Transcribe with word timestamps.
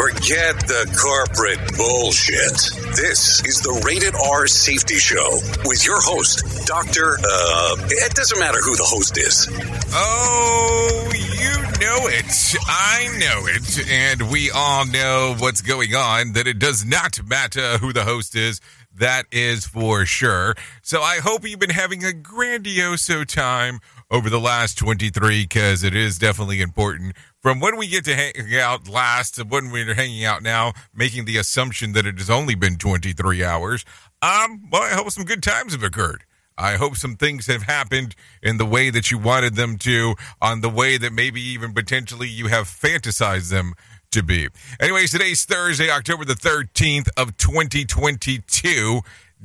Forget 0.00 0.58
the 0.60 0.88
corporate 0.96 1.76
bullshit. 1.76 2.96
This 2.96 3.44
is 3.44 3.60
the 3.60 3.82
Rated 3.84 4.14
R 4.14 4.46
Safety 4.46 4.94
Show 4.94 5.40
with 5.66 5.84
your 5.84 6.00
host, 6.00 6.66
Dr. 6.66 7.18
Uh, 7.22 7.76
it 7.90 8.14
doesn't 8.14 8.38
matter 8.38 8.60
who 8.62 8.76
the 8.76 8.82
host 8.82 9.18
is. 9.18 9.46
Oh, 9.92 11.12
you 11.12 11.52
know 11.84 12.08
it. 12.08 12.24
I 12.66 13.08
know 13.18 13.46
it. 13.46 13.90
And 13.90 14.32
we 14.32 14.50
all 14.50 14.86
know 14.86 15.34
what's 15.38 15.60
going 15.60 15.94
on, 15.94 16.32
that 16.32 16.46
it 16.46 16.58
does 16.58 16.82
not 16.82 17.22
matter 17.26 17.76
who 17.76 17.92
the 17.92 18.04
host 18.04 18.34
is. 18.34 18.62
That 18.94 19.26
is 19.30 19.66
for 19.66 20.06
sure. 20.06 20.54
So 20.80 21.02
I 21.02 21.18
hope 21.18 21.46
you've 21.46 21.60
been 21.60 21.68
having 21.68 22.04
a 22.04 22.12
grandioso 22.12 23.26
time 23.26 23.80
over 24.10 24.28
the 24.28 24.40
last 24.40 24.76
23 24.78 25.42
because 25.44 25.84
it 25.84 25.94
is 25.94 26.18
definitely 26.18 26.60
important. 26.60 27.14
From 27.40 27.60
when 27.60 27.76
we 27.76 27.86
get 27.86 28.04
to 28.04 28.14
hang 28.14 28.32
out 28.56 28.88
last 28.88 29.36
to 29.36 29.44
when 29.44 29.70
we're 29.70 29.94
hanging 29.94 30.24
out 30.24 30.42
now, 30.42 30.72
making 30.94 31.24
the 31.24 31.36
assumption 31.36 31.92
that 31.92 32.06
it 32.06 32.18
has 32.18 32.28
only 32.28 32.54
been 32.54 32.76
23 32.76 33.44
hours, 33.44 33.84
um, 34.20 34.68
well, 34.70 34.82
I 34.82 34.90
hope 34.90 35.10
some 35.10 35.24
good 35.24 35.42
times 35.42 35.72
have 35.72 35.82
occurred. 35.82 36.24
I 36.58 36.76
hope 36.76 36.96
some 36.96 37.16
things 37.16 37.46
have 37.46 37.62
happened 37.62 38.14
in 38.42 38.58
the 38.58 38.66
way 38.66 38.90
that 38.90 39.10
you 39.10 39.16
wanted 39.16 39.54
them 39.54 39.78
to, 39.78 40.14
on 40.42 40.60
the 40.60 40.68
way 40.68 40.98
that 40.98 41.12
maybe 41.12 41.40
even 41.40 41.72
potentially 41.72 42.28
you 42.28 42.48
have 42.48 42.66
fantasized 42.66 43.50
them 43.50 43.72
to 44.10 44.22
be. 44.22 44.48
Anyways, 44.78 45.12
today's 45.12 45.44
Thursday, 45.44 45.90
October 45.90 46.24
the 46.26 46.34
13th 46.34 47.08
of 47.16 47.36
2022. 47.38 49.00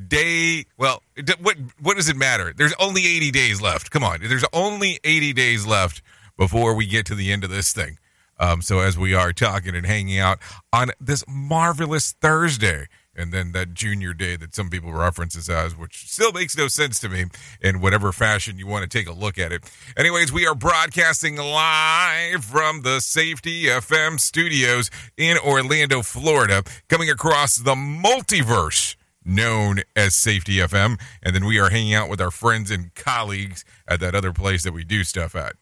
Day, 0.08 0.66
well, 0.78 1.02
what 1.40 1.58
what 1.80 1.96
does 1.96 2.10
it 2.10 2.18
matter? 2.18 2.54
There's 2.56 2.74
only 2.80 3.06
80 3.06 3.32
days 3.32 3.62
left. 3.62 3.92
Come 3.92 4.04
on. 4.04 4.20
There's 4.22 4.46
only 4.52 5.00
80 5.04 5.34
days 5.34 5.66
left 5.66 6.02
before 6.38 6.74
we 6.76 6.86
get 6.86 7.06
to 7.08 7.16
the 7.16 7.32
end 7.32 7.44
of 7.44 7.50
this 7.50 7.72
thing. 7.72 7.98
Um, 8.38 8.62
so 8.62 8.80
as 8.80 8.98
we 8.98 9.14
are 9.14 9.32
talking 9.32 9.76
and 9.76 9.86
hanging 9.86 10.20
out 10.20 10.40
on 10.74 10.92
this 11.00 11.24
marvelous 11.28 12.12
Thursday, 12.20 12.88
and 13.16 13.32
then 13.32 13.54
that 13.54 13.74
junior 13.74 14.14
day 14.14 14.36
that 14.36 14.54
some 14.54 14.70
people 14.70 14.92
reference 14.92 15.36
this 15.36 15.50
as, 15.50 15.78
which 15.78 16.12
still 16.12 16.34
makes 16.34 16.58
no 16.58 16.68
sense 16.68 17.00
to 17.00 17.10
me 17.10 17.26
in 17.62 17.80
whatever 17.80 18.12
fashion 18.12 18.58
you 18.58 18.68
want 18.68 18.84
to 18.84 18.98
take 18.98 19.08
a 19.08 19.14
look 19.14 19.38
at 19.38 19.52
it. 19.52 19.64
Anyways, 19.96 20.34
we 20.34 20.46
are 20.46 20.56
broadcasting 20.56 21.38
live 21.38 22.44
from 22.44 22.82
the 22.82 23.00
Safety 23.00 23.66
FM 23.66 24.20
studios 24.20 24.92
in 25.18 25.38
Orlando, 25.38 26.02
Florida, 26.02 26.64
coming 26.90 27.10
across 27.10 27.56
the 27.56 27.76
multiverse 27.76 28.96
known 29.26 29.82
as 29.96 30.16
Safety 30.16 30.58
FM. 30.58 31.00
And 31.24 31.36
then 31.36 31.46
we 31.46 31.60
are 31.60 31.70
hanging 31.70 31.94
out 31.94 32.10
with 32.10 32.22
our 32.22 32.32
friends 32.32 32.72
and 32.72 32.94
colleagues 32.96 33.66
at 33.88 34.00
that 34.00 34.16
other 34.16 34.32
place 34.32 34.64
that 34.64 34.74
we 34.74 34.84
do 34.84 35.04
stuff 35.04 35.36
at. 35.36 35.56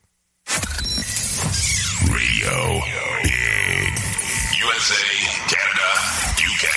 Radio 2.12 2.81
Big. 3.24 4.00
USA, 4.59 5.06
Canada, 5.47 5.90
UK. 6.38 6.68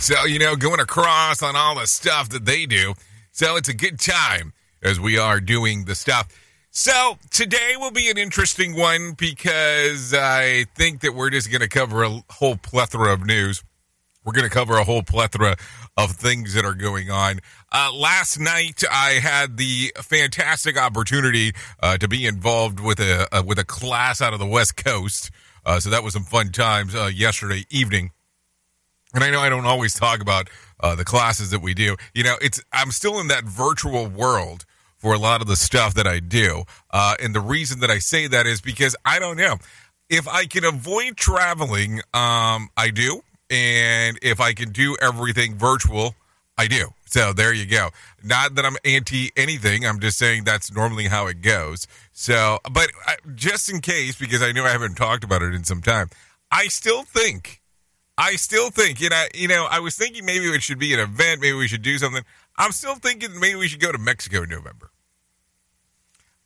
So, 0.00 0.24
you 0.24 0.38
know, 0.38 0.56
going 0.56 0.80
across 0.80 1.42
on 1.42 1.56
all 1.56 1.78
the 1.78 1.86
stuff 1.86 2.28
that 2.30 2.44
they 2.44 2.66
do. 2.66 2.94
So 3.32 3.56
it's 3.56 3.68
a 3.68 3.74
good 3.74 4.00
time 4.00 4.52
as 4.82 4.98
we 4.98 5.18
are 5.18 5.40
doing 5.40 5.84
the 5.84 5.94
stuff. 5.94 6.28
So 6.70 7.18
today 7.30 7.74
will 7.76 7.90
be 7.90 8.10
an 8.10 8.18
interesting 8.18 8.76
one 8.76 9.12
because 9.12 10.14
I 10.14 10.64
think 10.74 11.00
that 11.00 11.14
we're 11.14 11.30
just 11.30 11.50
going 11.50 11.62
to 11.62 11.68
cover 11.68 12.02
a 12.02 12.22
whole 12.30 12.56
plethora 12.56 13.12
of 13.12 13.24
news. 13.24 13.64
We're 14.26 14.32
going 14.32 14.42
to 14.42 14.50
cover 14.50 14.76
a 14.76 14.82
whole 14.82 15.04
plethora 15.04 15.56
of 15.96 16.10
things 16.10 16.54
that 16.54 16.64
are 16.64 16.74
going 16.74 17.12
on. 17.12 17.38
Uh, 17.70 17.92
last 17.94 18.40
night, 18.40 18.82
I 18.90 19.20
had 19.22 19.56
the 19.56 19.92
fantastic 19.98 20.76
opportunity 20.76 21.52
uh, 21.80 21.96
to 21.98 22.08
be 22.08 22.26
involved 22.26 22.80
with 22.80 22.98
a 22.98 23.28
uh, 23.32 23.44
with 23.46 23.60
a 23.60 23.64
class 23.64 24.20
out 24.20 24.32
of 24.32 24.40
the 24.40 24.46
West 24.46 24.76
Coast. 24.76 25.30
Uh, 25.64 25.78
so 25.78 25.90
that 25.90 26.02
was 26.02 26.14
some 26.14 26.24
fun 26.24 26.50
times 26.50 26.92
uh, 26.96 27.06
yesterday 27.06 27.66
evening. 27.70 28.10
And 29.14 29.22
I 29.22 29.30
know 29.30 29.38
I 29.38 29.48
don't 29.48 29.64
always 29.64 29.94
talk 29.94 30.20
about 30.20 30.50
uh, 30.80 30.96
the 30.96 31.04
classes 31.04 31.52
that 31.52 31.62
we 31.62 31.72
do. 31.72 31.94
You 32.12 32.24
know, 32.24 32.34
it's 32.42 32.60
I'm 32.72 32.90
still 32.90 33.20
in 33.20 33.28
that 33.28 33.44
virtual 33.44 34.08
world 34.08 34.64
for 34.96 35.14
a 35.14 35.18
lot 35.18 35.40
of 35.40 35.46
the 35.46 35.56
stuff 35.56 35.94
that 35.94 36.06
I 36.08 36.18
do. 36.18 36.64
And 36.92 37.32
the 37.32 37.40
reason 37.40 37.78
that 37.78 37.90
I 37.90 37.98
say 37.98 38.26
that 38.26 38.44
is 38.44 38.60
because 38.60 38.96
I 39.04 39.20
don't 39.20 39.36
know 39.36 39.58
if 40.08 40.26
I 40.28 40.46
can 40.46 40.64
avoid 40.64 41.16
traveling. 41.16 42.00
Um, 42.12 42.70
I 42.76 42.90
do, 42.92 43.22
and 43.50 44.18
if 44.22 44.40
I 44.40 44.52
can 44.52 44.70
do 44.70 44.96
everything 45.00 45.56
virtual, 45.56 46.14
I 46.58 46.66
do. 46.66 46.88
So 47.06 47.32
there 47.32 47.52
you 47.52 47.66
go. 47.66 47.90
Not 48.22 48.54
that 48.54 48.64
I'm 48.64 48.76
anti 48.84 49.30
anything. 49.36 49.86
I'm 49.86 50.00
just 50.00 50.18
saying 50.18 50.44
that's 50.44 50.72
normally 50.72 51.06
how 51.06 51.26
it 51.26 51.42
goes. 51.42 51.86
So, 52.12 52.58
but 52.72 52.90
I, 53.06 53.16
just 53.34 53.70
in 53.70 53.80
case, 53.80 54.18
because 54.18 54.42
I 54.42 54.52
know 54.52 54.64
I 54.64 54.70
haven't 54.70 54.94
talked 54.94 55.24
about 55.24 55.42
it 55.42 55.54
in 55.54 55.64
some 55.64 55.82
time, 55.82 56.08
I 56.50 56.68
still 56.68 57.02
think 57.02 57.62
I 58.18 58.36
still 58.36 58.70
think, 58.70 59.00
you 59.00 59.10
know, 59.10 59.24
you 59.34 59.48
know, 59.48 59.66
I 59.70 59.80
was 59.80 59.94
thinking 59.94 60.24
maybe 60.24 60.46
it 60.46 60.62
should 60.62 60.78
be 60.78 60.94
an 60.94 61.00
event, 61.00 61.40
maybe 61.40 61.56
we 61.56 61.68
should 61.68 61.82
do 61.82 61.98
something. 61.98 62.24
I'm 62.56 62.72
still 62.72 62.94
thinking 62.94 63.38
maybe 63.38 63.56
we 63.56 63.68
should 63.68 63.80
go 63.80 63.92
to 63.92 63.98
Mexico 63.98 64.42
in 64.42 64.48
November. 64.48 64.90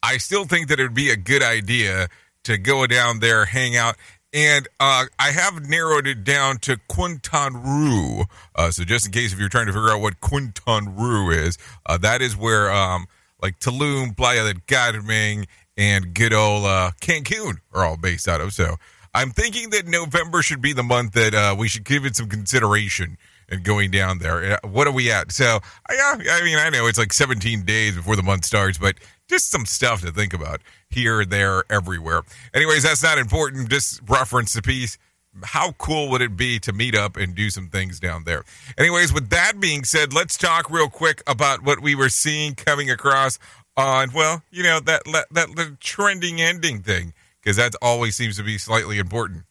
I 0.02 0.16
still 0.16 0.46
think 0.46 0.68
that 0.68 0.80
it 0.80 0.82
would 0.82 0.94
be 0.94 1.10
a 1.10 1.16
good 1.16 1.42
idea 1.42 2.08
to 2.44 2.58
go 2.58 2.86
down 2.86 3.20
there, 3.20 3.44
hang 3.44 3.76
out, 3.76 3.96
and 4.32 4.68
uh, 4.78 5.04
I 5.18 5.30
have 5.32 5.68
narrowed 5.68 6.06
it 6.06 6.24
down 6.24 6.58
to 6.58 6.78
Quintana 6.88 7.58
Roo. 7.58 8.24
Uh, 8.54 8.70
so 8.70 8.84
just 8.84 9.06
in 9.06 9.12
case 9.12 9.32
if 9.32 9.38
you're 9.38 9.48
trying 9.48 9.66
to 9.66 9.72
figure 9.72 9.90
out 9.90 10.00
what 10.00 10.20
Quintana 10.20 10.90
Roo 10.90 11.30
is, 11.30 11.58
uh, 11.86 11.98
that 11.98 12.22
is 12.22 12.36
where 12.36 12.70
um, 12.72 13.06
like 13.42 13.58
Tulum, 13.58 14.16
Playa 14.16 14.44
del 14.52 14.62
Carmen, 14.66 15.46
and 15.76 16.14
good 16.14 16.32
old 16.32 16.64
uh, 16.66 16.90
Cancun 17.00 17.58
are 17.72 17.84
all 17.84 17.96
based 17.96 18.28
out 18.28 18.40
of. 18.40 18.52
So 18.52 18.76
I'm 19.14 19.30
thinking 19.30 19.70
that 19.70 19.86
November 19.86 20.42
should 20.42 20.60
be 20.60 20.72
the 20.72 20.82
month 20.82 21.12
that 21.12 21.34
uh, 21.34 21.56
we 21.58 21.68
should 21.68 21.84
give 21.84 22.04
it 22.04 22.16
some 22.16 22.28
consideration 22.28 23.16
and 23.48 23.64
going 23.64 23.90
down 23.90 24.18
there. 24.20 24.58
Uh, 24.62 24.68
What 24.68 24.86
are 24.86 24.92
we 24.92 25.10
at? 25.10 25.32
So, 25.32 25.58
yeah, 25.90 26.16
I 26.30 26.42
mean, 26.44 26.58
I 26.58 26.68
know 26.70 26.86
it's 26.86 26.98
like 26.98 27.12
17 27.12 27.64
days 27.64 27.96
before 27.96 28.14
the 28.14 28.22
month 28.22 28.44
starts, 28.44 28.78
but 28.78 28.96
just 29.30 29.50
some 29.50 29.64
stuff 29.64 30.02
to 30.02 30.12
think 30.12 30.34
about 30.34 30.60
here, 30.90 31.24
there, 31.24 31.64
everywhere. 31.70 32.22
Anyways, 32.52 32.82
that's 32.82 33.02
not 33.02 33.16
important. 33.16 33.70
Just 33.70 34.00
reference 34.08 34.52
the 34.52 34.60
piece. 34.60 34.98
How 35.44 35.72
cool 35.72 36.10
would 36.10 36.20
it 36.20 36.36
be 36.36 36.58
to 36.58 36.72
meet 36.72 36.96
up 36.96 37.16
and 37.16 37.34
do 37.36 37.50
some 37.50 37.68
things 37.68 38.00
down 38.00 38.24
there? 38.24 38.42
Anyways, 38.76 39.12
with 39.12 39.30
that 39.30 39.60
being 39.60 39.84
said, 39.84 40.12
let's 40.12 40.36
talk 40.36 40.68
real 40.68 40.90
quick 40.90 41.22
about 41.26 41.62
what 41.62 41.80
we 41.80 41.94
were 41.94 42.08
seeing 42.08 42.54
coming 42.56 42.90
across 42.90 43.38
on, 43.76 44.10
well, 44.12 44.42
you 44.50 44.64
know, 44.64 44.80
that 44.80 45.02
that, 45.12 45.54
that, 45.54 45.76
trending 45.80 46.40
ending 46.40 46.82
thing, 46.82 47.14
because 47.40 47.56
that 47.56 47.74
always 47.80 48.16
seems 48.16 48.36
to 48.36 48.42
be 48.42 48.58
slightly 48.58 48.98
important. 48.98 49.44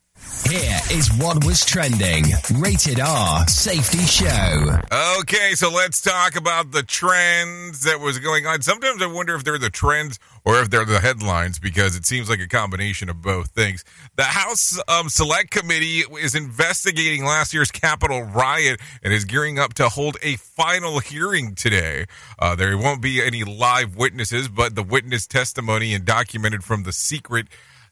Here 0.50 0.80
is 0.92 1.12
what 1.20 1.46
was 1.46 1.64
trending. 1.64 2.26
Rated 2.56 3.00
R 3.00 3.48
Safety 3.48 4.00
Show. 4.00 4.80
Okay, 5.20 5.52
so 5.54 5.72
let's 5.72 6.02
talk 6.02 6.36
about 6.36 6.72
the 6.72 6.82
trends 6.82 7.84
that 7.84 8.00
was 8.00 8.18
going 8.18 8.48
on. 8.48 8.62
Sometimes 8.64 9.02
I 9.02 9.08
wonder 9.08 9.36
if 9.36 9.44
they're 9.44 9.60
the 9.60 9.70
trends 9.70 10.18
or 10.44 10.60
if 10.60 10.70
they're 10.72 10.86
the 10.86 11.00
headlines 11.02 11.60
because 11.60 11.96
it 11.96 12.06
seems 12.06 12.30
like 12.30 12.40
a 12.40 12.48
combination 12.48 13.10
of 13.10 13.22
both 13.22 13.52
things. 13.52 13.84
The 14.16 14.24
House 14.24 14.80
um, 14.88 15.10
Select 15.10 15.52
Committee 15.52 16.00
is 16.20 16.34
investigating 16.34 17.26
last 17.26 17.54
year's 17.54 17.70
Capitol 17.70 18.24
riot 18.24 18.80
and 19.04 19.14
is 19.14 19.26
gearing 19.26 19.60
up 19.60 19.76
to 19.76 19.90
hold 19.90 20.18
a 20.24 20.38
final 20.38 21.00
hearing 21.00 21.54
today. 21.54 22.06
Uh, 22.40 22.56
there 22.56 22.76
won't 22.78 23.02
be 23.02 23.22
any 23.22 23.44
live 23.44 23.96
witnesses, 23.96 24.48
but 24.48 24.74
the 24.74 24.84
witness 24.84 25.28
testimony 25.28 25.94
and 25.94 26.06
documented 26.06 26.64
from 26.64 26.84
the 26.84 26.94
secret 26.94 27.48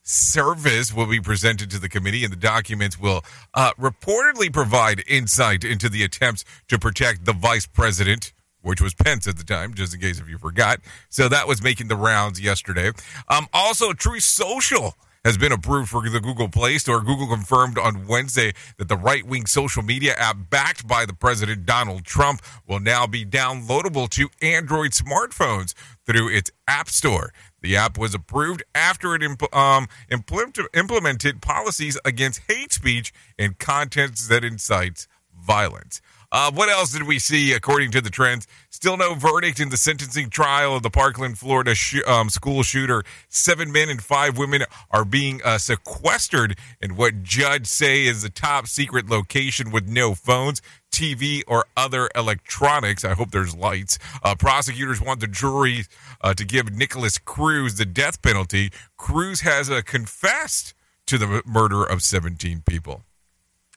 service 0.08 0.94
will 0.94 1.06
be 1.06 1.20
presented 1.20 1.70
to 1.72 1.80
the 1.80 1.90
committee, 1.90 2.24
and 2.24 2.32
the 2.32 2.38
documents 2.38 2.98
will 3.00 3.24
uh, 3.54 3.72
reportedly 3.74 4.52
provide 4.52 5.04
insight 5.08 5.64
into 5.64 5.90
the 5.90 6.04
attempts 6.04 6.46
to 6.70 6.80
protect 6.80 7.26
the 7.26 7.34
vice 7.34 7.68
president. 7.68 8.34
Which 8.62 8.82
was 8.82 8.94
Pence 8.94 9.28
at 9.28 9.38
the 9.38 9.46
time, 9.46 9.76
just 9.76 9.94
in 9.94 10.02
case 10.02 10.20
if 10.20 10.28
you 10.28 10.38
forgot. 10.38 10.82
So 11.08 11.30
that 11.30 11.48
was 11.48 11.64
making 11.64 11.88
the 11.88 11.96
rounds 11.96 12.42
yesterday. 12.42 12.92
Um, 13.30 13.48
also, 13.54 13.94
Truth 13.94 14.24
Social 14.24 14.96
has 15.24 15.38
been 15.38 15.52
approved 15.52 15.90
for 15.90 16.02
the 16.10 16.20
Google 16.20 16.50
Play 16.50 16.78
Store. 16.78 17.02
Google 17.02 17.28
confirmed 17.28 17.78
on 17.78 18.08
Wednesday 18.08 18.54
that 18.78 18.88
the 18.88 18.96
right 18.96 19.26
wing 19.26 19.46
social 19.46 19.84
media 19.84 20.14
app 20.18 20.38
backed 20.50 20.88
by 20.88 21.06
the 21.06 21.14
president 21.14 21.66
Donald 21.66 22.06
Trump 22.06 22.42
will 22.66 22.80
now 22.80 23.06
be 23.06 23.26
downloadable 23.26 24.10
to 24.10 24.30
Android 24.42 24.92
smartphones 24.92 25.74
through 26.06 26.30
its 26.30 26.50
App 26.68 26.88
Store. 26.90 27.34
The 27.62 27.76
app 27.76 27.98
was 27.98 28.14
approved 28.14 28.64
after 28.76 29.16
it 29.16 29.24
imp- 29.24 29.54
um, 29.56 29.88
implement- 30.12 30.60
implemented 30.74 31.42
policies 31.42 31.98
against 32.06 32.42
hate 32.48 32.72
speech 32.72 33.14
and 33.38 33.58
content 33.58 34.18
that 34.30 34.44
incites 34.44 35.08
violence. 35.36 36.02
Uh, 36.30 36.52
what 36.52 36.68
else 36.68 36.92
did 36.92 37.04
we 37.04 37.20
see 37.20 37.54
according 37.54 37.90
to 37.92 38.02
the 38.02 38.10
trends? 38.10 38.48
Still 38.70 38.98
no 38.98 39.14
verdict 39.14 39.62
in 39.62 39.70
the 39.70 39.78
sentencing 39.78 40.30
trial 40.30 40.76
of 40.76 40.84
the 40.84 40.90
Parkland, 40.90 41.38
Florida 41.38 41.74
sh- 41.74 42.02
um, 42.06 42.30
school 42.30 42.64
shooter. 42.64 43.04
Seven 43.30 43.72
men 43.72 43.90
and 43.90 44.04
five 44.04 44.38
women 44.38 44.64
are 44.92 45.06
being 45.06 45.42
uh, 45.46 45.58
sequestered 45.58 46.58
in 46.82 46.98
what 46.98 47.24
judge 47.24 47.66
say 47.66 48.06
is 48.06 48.24
a 48.26 48.30
top 48.30 48.68
secret 48.68 49.10
location 49.10 49.72
with 49.72 49.88
no 49.88 50.14
phones. 50.16 50.62
TV 50.92 51.44
or 51.48 51.66
other 51.76 52.10
electronics. 52.16 53.06
I 53.06 53.14
hope 53.14 53.32
there's 53.32 53.56
lights. 53.56 54.00
Uh, 54.24 54.36
prosecutors 54.36 55.02
want 55.02 55.20
the 55.20 55.28
jury 55.28 55.86
uh, 56.22 56.34
to 56.34 56.44
give 56.44 56.72
Nikolas 56.72 57.20
Cruz 57.20 57.76
the 57.76 57.86
death 57.86 58.22
penalty. 58.22 58.72
Cruz 58.98 59.42
has 59.42 59.70
uh, 59.70 59.82
confessed 59.86 60.74
to 61.06 61.18
the 61.18 61.44
murder 61.46 61.84
of 61.84 62.02
17 62.02 62.64
people. 62.66 63.04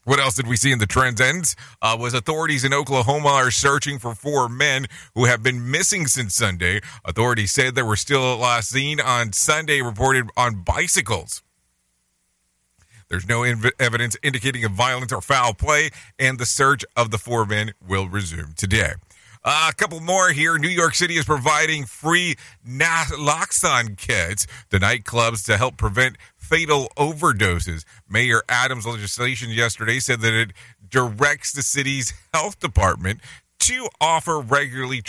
What 0.03 0.19
else 0.19 0.33
did 0.33 0.47
we 0.47 0.55
see 0.55 0.71
in 0.71 0.79
the 0.79 0.87
trends 0.87 1.21
ends? 1.21 1.55
Uh, 1.81 1.95
was 1.99 2.15
authorities 2.15 2.63
in 2.63 2.73
Oklahoma 2.73 3.29
are 3.29 3.51
searching 3.51 3.99
for 3.99 4.15
four 4.15 4.49
men 4.49 4.87
who 5.13 5.25
have 5.25 5.43
been 5.43 5.69
missing 5.69 6.07
since 6.07 6.33
Sunday. 6.33 6.81
Authorities 7.05 7.51
said 7.51 7.75
they 7.75 7.83
were 7.83 7.95
still 7.95 8.37
last 8.37 8.69
seen 8.69 8.99
on 8.99 9.31
Sunday, 9.31 9.81
reported 9.81 10.27
on 10.35 10.63
bicycles. 10.63 11.43
There's 13.09 13.27
no 13.27 13.41
inv- 13.41 13.71
evidence 13.79 14.17
indicating 14.23 14.63
of 14.63 14.71
violence 14.71 15.11
or 15.11 15.21
foul 15.21 15.53
play, 15.53 15.91
and 16.17 16.39
the 16.39 16.45
search 16.47 16.83
of 16.95 17.11
the 17.11 17.17
four 17.19 17.45
men 17.45 17.73
will 17.85 18.07
resume 18.09 18.53
today. 18.55 18.93
Uh, 19.43 19.69
a 19.71 19.73
couple 19.73 19.99
more 19.99 20.29
here. 20.29 20.57
New 20.57 20.69
York 20.69 20.93
City 20.93 21.17
is 21.17 21.25
providing 21.25 21.85
free 21.85 22.35
naloxone 22.67 23.97
kits 23.97 24.45
to 24.69 24.79
nightclubs 24.79 25.43
to 25.45 25.57
help 25.57 25.77
prevent 25.77 26.17
fatal 26.37 26.91
overdoses. 26.95 27.83
Mayor 28.07 28.43
Adams' 28.47 28.85
legislation 28.85 29.49
yesterday 29.49 29.99
said 29.99 30.21
that 30.21 30.33
it 30.33 30.51
directs 30.87 31.53
the 31.53 31.63
city's 31.63 32.13
health 32.33 32.59
department 32.59 33.19
to 33.61 33.87
offer 33.99 34.39
regularly 34.39 35.01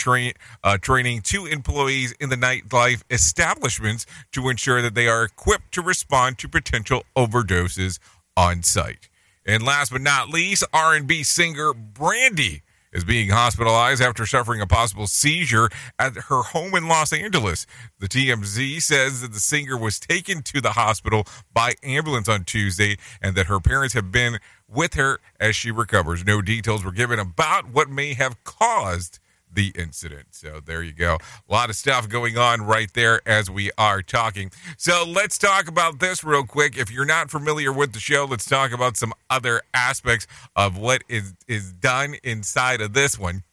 uh, 0.63 0.77
training 0.77 1.21
to 1.21 1.45
employees 1.45 2.13
in 2.19 2.29
the 2.29 2.35
nightlife 2.35 3.03
establishments 3.11 4.05
to 4.31 4.49
ensure 4.49 4.81
that 4.81 4.95
they 4.95 5.07
are 5.07 5.23
equipped 5.23 5.71
to 5.73 5.81
respond 5.81 6.37
to 6.39 6.47
potential 6.47 7.03
overdoses 7.15 7.99
on 8.37 8.63
site. 8.63 9.09
And 9.45 9.63
last 9.63 9.91
but 9.91 10.01
not 10.01 10.29
least, 10.29 10.63
R&B 10.71 11.23
singer 11.23 11.73
Brandy 11.73 12.63
is 12.93 13.03
being 13.03 13.29
hospitalized 13.29 14.01
after 14.01 14.25
suffering 14.25 14.61
a 14.61 14.67
possible 14.67 15.07
seizure 15.07 15.69
at 15.99 16.15
her 16.15 16.43
home 16.43 16.75
in 16.75 16.87
Los 16.87 17.11
Angeles. 17.11 17.65
The 17.99 18.07
TMZ 18.07 18.81
says 18.81 19.21
that 19.21 19.33
the 19.33 19.39
singer 19.39 19.77
was 19.77 19.99
taken 19.99 20.43
to 20.43 20.61
the 20.61 20.73
hospital 20.73 21.25
by 21.53 21.73
ambulance 21.83 22.29
on 22.29 22.45
Tuesday 22.45 22.97
and 23.21 23.35
that 23.35 23.47
her 23.47 23.59
parents 23.59 23.93
have 23.95 24.11
been 24.11 24.39
with 24.67 24.93
her 24.93 25.19
as 25.39 25.55
she 25.55 25.71
recovers. 25.71 26.25
No 26.25 26.41
details 26.41 26.85
were 26.85 26.91
given 26.91 27.19
about 27.19 27.71
what 27.71 27.89
may 27.89 28.13
have 28.13 28.43
caused 28.43 29.19
the 29.53 29.71
incident. 29.75 30.27
So 30.31 30.59
there 30.63 30.83
you 30.83 30.93
go. 30.93 31.17
A 31.49 31.51
lot 31.51 31.69
of 31.69 31.75
stuff 31.75 32.09
going 32.09 32.37
on 32.37 32.61
right 32.61 32.91
there 32.93 33.21
as 33.27 33.49
we 33.49 33.71
are 33.77 34.01
talking. 34.01 34.51
So 34.77 35.05
let's 35.07 35.37
talk 35.37 35.67
about 35.67 35.99
this 35.99 36.23
real 36.23 36.45
quick. 36.45 36.77
If 36.77 36.91
you're 36.91 37.05
not 37.05 37.29
familiar 37.31 37.71
with 37.71 37.93
the 37.93 37.99
show, 37.99 38.25
let's 38.29 38.45
talk 38.45 38.71
about 38.71 38.97
some 38.97 39.13
other 39.29 39.61
aspects 39.73 40.27
of 40.55 40.77
what 40.77 41.03
is 41.07 41.33
is 41.47 41.73
done 41.73 42.15
inside 42.23 42.81
of 42.81 42.93
this 42.93 43.17
one. 43.17 43.43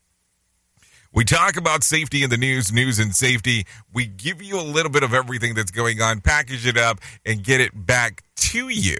We 1.12 1.24
talk 1.24 1.56
about 1.56 1.82
safety 1.82 2.22
in 2.22 2.30
the 2.30 2.36
news, 2.36 2.72
news 2.72 3.00
and 3.00 3.14
safety. 3.14 3.66
We 3.92 4.06
give 4.06 4.40
you 4.40 4.60
a 4.60 4.62
little 4.62 4.92
bit 4.92 5.02
of 5.02 5.12
everything 5.12 5.54
that's 5.54 5.72
going 5.72 6.00
on, 6.00 6.20
package 6.20 6.66
it 6.66 6.76
up, 6.76 7.00
and 7.26 7.42
get 7.42 7.60
it 7.60 7.72
back 7.74 8.22
to 8.36 8.68
you. 8.68 8.96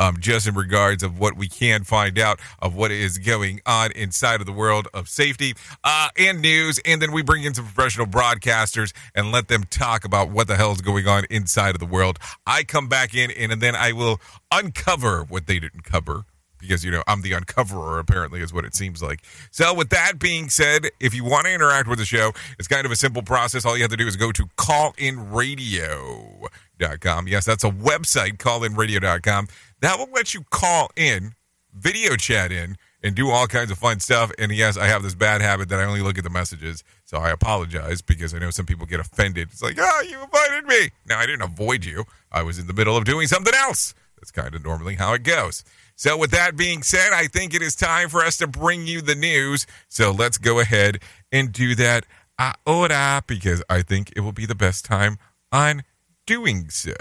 Um, 0.00 0.16
just 0.18 0.48
in 0.48 0.54
regards 0.54 1.02
of 1.02 1.20
what 1.20 1.36
we 1.36 1.46
can 1.46 1.84
find 1.84 2.18
out 2.18 2.40
of 2.60 2.74
what 2.74 2.90
is 2.90 3.18
going 3.18 3.60
on 3.66 3.92
inside 3.92 4.40
of 4.40 4.46
the 4.46 4.52
world 4.52 4.88
of 4.94 5.10
safety 5.10 5.52
uh, 5.84 6.08
and 6.18 6.40
news, 6.40 6.80
and 6.86 7.02
then 7.02 7.12
we 7.12 7.22
bring 7.22 7.44
in 7.44 7.52
some 7.52 7.66
professional 7.66 8.06
broadcasters 8.06 8.94
and 9.14 9.30
let 9.30 9.48
them 9.48 9.64
talk 9.64 10.06
about 10.06 10.30
what 10.30 10.48
the 10.48 10.56
hell 10.56 10.72
is 10.72 10.80
going 10.80 11.06
on 11.06 11.24
inside 11.28 11.74
of 11.74 11.80
the 11.80 11.86
world. 11.86 12.18
I 12.46 12.64
come 12.64 12.88
back 12.88 13.14
in, 13.14 13.30
and 13.30 13.60
then 13.60 13.76
I 13.76 13.92
will 13.92 14.22
uncover 14.50 15.24
what 15.24 15.46
they 15.46 15.58
didn't 15.58 15.84
cover 15.84 16.24
because 16.60 16.84
you 16.84 16.90
know 16.90 17.02
I'm 17.06 17.22
the 17.22 17.32
uncoverer 17.32 17.98
apparently 17.98 18.40
is 18.40 18.52
what 18.52 18.64
it 18.64 18.74
seems 18.74 19.00
like. 19.02 19.22
So 19.50 19.74
with 19.74 19.90
that 19.90 20.18
being 20.18 20.48
said, 20.50 20.88
if 21.00 21.14
you 21.14 21.24
want 21.24 21.46
to 21.46 21.52
interact 21.52 21.88
with 21.88 21.98
the 21.98 22.04
show, 22.04 22.32
it's 22.58 22.68
kind 22.68 22.86
of 22.86 22.92
a 22.92 22.96
simple 22.96 23.22
process. 23.22 23.64
All 23.64 23.76
you 23.76 23.82
have 23.82 23.90
to 23.90 23.96
do 23.96 24.06
is 24.06 24.16
go 24.16 24.30
to 24.32 24.44
callinradio.com. 24.56 27.28
Yes, 27.28 27.44
that's 27.44 27.64
a 27.64 27.70
website 27.70 28.36
callinradio.com. 28.36 29.48
That 29.80 29.98
will 29.98 30.10
let 30.12 30.34
you 30.34 30.44
call 30.50 30.90
in, 30.96 31.34
video 31.74 32.16
chat 32.16 32.52
in 32.52 32.76
and 33.02 33.14
do 33.14 33.30
all 33.30 33.46
kinds 33.46 33.70
of 33.70 33.78
fun 33.78 34.00
stuff. 34.00 34.30
And 34.38 34.52
yes, 34.52 34.76
I 34.76 34.86
have 34.86 35.02
this 35.02 35.14
bad 35.14 35.40
habit 35.40 35.68
that 35.70 35.80
I 35.80 35.84
only 35.84 36.02
look 36.02 36.18
at 36.18 36.24
the 36.24 36.30
messages. 36.30 36.84
So 37.04 37.18
I 37.18 37.30
apologize 37.30 38.02
because 38.02 38.34
I 38.34 38.38
know 38.38 38.50
some 38.50 38.66
people 38.66 38.86
get 38.86 39.00
offended. 39.00 39.48
It's 39.52 39.62
like, 39.62 39.76
"Oh, 39.78 40.02
you 40.08 40.22
invited 40.22 40.66
me." 40.66 40.90
Now, 41.06 41.18
I 41.18 41.26
didn't 41.26 41.42
avoid 41.42 41.84
you. 41.84 42.04
I 42.30 42.42
was 42.42 42.58
in 42.58 42.66
the 42.66 42.74
middle 42.74 42.96
of 42.96 43.04
doing 43.04 43.26
something 43.26 43.54
else. 43.54 43.94
That's 44.16 44.30
kind 44.30 44.54
of 44.54 44.62
normally 44.62 44.96
how 44.96 45.14
it 45.14 45.22
goes. 45.22 45.64
So, 45.96 46.16
with 46.16 46.30
that 46.30 46.56
being 46.56 46.82
said, 46.82 47.12
I 47.12 47.26
think 47.26 47.54
it 47.54 47.62
is 47.62 47.74
time 47.74 48.08
for 48.08 48.22
us 48.22 48.36
to 48.38 48.46
bring 48.46 48.86
you 48.86 49.00
the 49.00 49.14
news. 49.14 49.66
So, 49.88 50.10
let's 50.10 50.38
go 50.38 50.60
ahead 50.60 51.00
and 51.32 51.52
do 51.52 51.74
that 51.76 52.04
ahora 52.38 53.22
because 53.26 53.62
I 53.68 53.82
think 53.82 54.12
it 54.16 54.20
will 54.20 54.32
be 54.32 54.46
the 54.46 54.54
best 54.54 54.84
time 54.84 55.18
on 55.52 55.84
doing 56.26 56.68
so. 56.70 56.94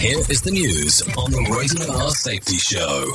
Here 0.00 0.18
is 0.30 0.42
the 0.42 0.52
news 0.52 1.02
on 1.16 1.32
the 1.32 1.42
Rated 1.50 1.90
R 1.90 2.10
Safety 2.10 2.56
Show. 2.56 3.14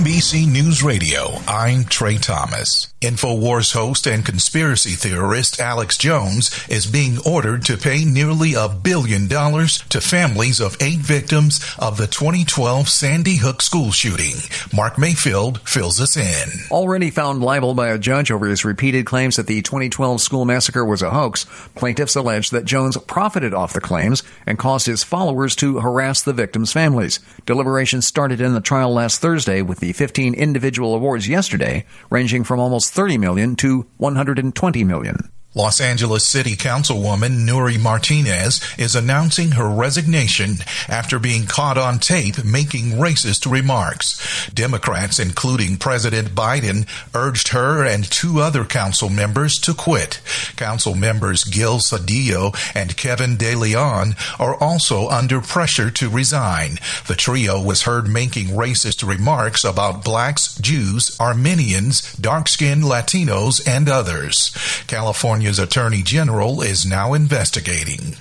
NBC 0.00 0.50
News 0.50 0.82
Radio, 0.82 1.28
I'm 1.46 1.84
Trey 1.84 2.16
Thomas. 2.16 2.86
InfoWars 3.02 3.72
host 3.72 4.06
and 4.06 4.24
conspiracy 4.24 4.90
theorist 4.90 5.58
Alex 5.58 5.96
Jones 5.96 6.50
is 6.68 6.86
being 6.86 7.18
ordered 7.24 7.64
to 7.64 7.78
pay 7.78 8.04
nearly 8.04 8.52
a 8.52 8.68
billion 8.68 9.26
dollars 9.26 9.78
to 9.88 10.02
families 10.02 10.60
of 10.60 10.76
eight 10.80 10.98
victims 10.98 11.60
of 11.78 11.96
the 11.96 12.06
2012 12.06 12.88
Sandy 12.88 13.36
Hook 13.36 13.62
school 13.62 13.90
shooting. 13.90 14.36
Mark 14.74 14.98
Mayfield 14.98 15.60
fills 15.66 15.98
us 15.98 16.16
in. 16.16 16.48
Already 16.70 17.10
found 17.10 17.42
liable 17.42 17.74
by 17.74 17.88
a 17.88 17.98
judge 17.98 18.30
over 18.30 18.46
his 18.46 18.66
repeated 18.66 19.06
claims 19.06 19.36
that 19.36 19.46
the 19.46 19.62
2012 19.62 20.20
school 20.20 20.44
massacre 20.44 20.84
was 20.84 21.00
a 21.00 21.10
hoax, 21.10 21.46
plaintiffs 21.74 22.16
allege 22.16 22.50
that 22.50 22.66
Jones 22.66 22.98
profited 23.06 23.54
off 23.54 23.72
the 23.72 23.80
claims 23.80 24.22
and 24.46 24.58
caused 24.58 24.86
his 24.86 25.04
followers 25.04 25.56
to 25.56 25.80
harass 25.80 26.22
the 26.22 26.34
victims' 26.34 26.72
families. 26.72 27.18
Deliberations 27.46 28.06
started 28.06 28.42
in 28.42 28.52
the 28.52 28.60
trial 28.60 28.92
last 28.92 29.22
Thursday 29.22 29.62
with 29.62 29.80
the 29.80 29.89
the 29.90 29.94
15 29.94 30.34
individual 30.34 30.94
awards 30.94 31.28
yesterday, 31.28 31.84
ranging 32.10 32.44
from 32.44 32.60
almost 32.60 32.92
30 32.92 33.18
million 33.18 33.56
to 33.56 33.88
120 33.96 34.84
million. 34.84 35.32
Los 35.52 35.80
Angeles 35.80 36.22
City 36.22 36.54
Councilwoman 36.54 37.44
Nury 37.44 37.76
Martinez 37.76 38.60
is 38.78 38.94
announcing 38.94 39.52
her 39.52 39.68
resignation 39.68 40.58
after 40.88 41.18
being 41.18 41.44
caught 41.44 41.76
on 41.76 41.98
tape 41.98 42.44
making 42.44 42.92
racist 42.92 43.50
remarks. 43.50 44.48
Democrats, 44.54 45.18
including 45.18 45.76
President 45.76 46.28
Biden, 46.36 46.86
urged 47.16 47.48
her 47.48 47.84
and 47.84 48.04
two 48.04 48.38
other 48.38 48.64
council 48.64 49.08
members 49.08 49.58
to 49.58 49.74
quit. 49.74 50.20
Council 50.54 50.94
members 50.94 51.42
Gil 51.42 51.78
Cedillo 51.78 52.56
and 52.72 52.96
Kevin 52.96 53.36
De 53.36 53.56
Leon 53.56 54.14
are 54.38 54.54
also 54.54 55.08
under 55.08 55.40
pressure 55.40 55.90
to 55.90 56.08
resign. 56.08 56.78
The 57.08 57.16
trio 57.16 57.60
was 57.60 57.82
heard 57.82 58.06
making 58.06 58.48
racist 58.48 59.04
remarks 59.04 59.64
about 59.64 60.04
blacks, 60.04 60.54
Jews, 60.58 61.18
Armenians, 61.18 62.14
dark-skinned 62.14 62.84
Latinos, 62.84 63.60
and 63.66 63.88
others. 63.88 64.52
California 64.86 65.39
California's 65.40 65.58
Attorney 65.58 66.02
General 66.02 66.60
is 66.60 66.84
now 66.84 67.14
investigating. 67.14 68.14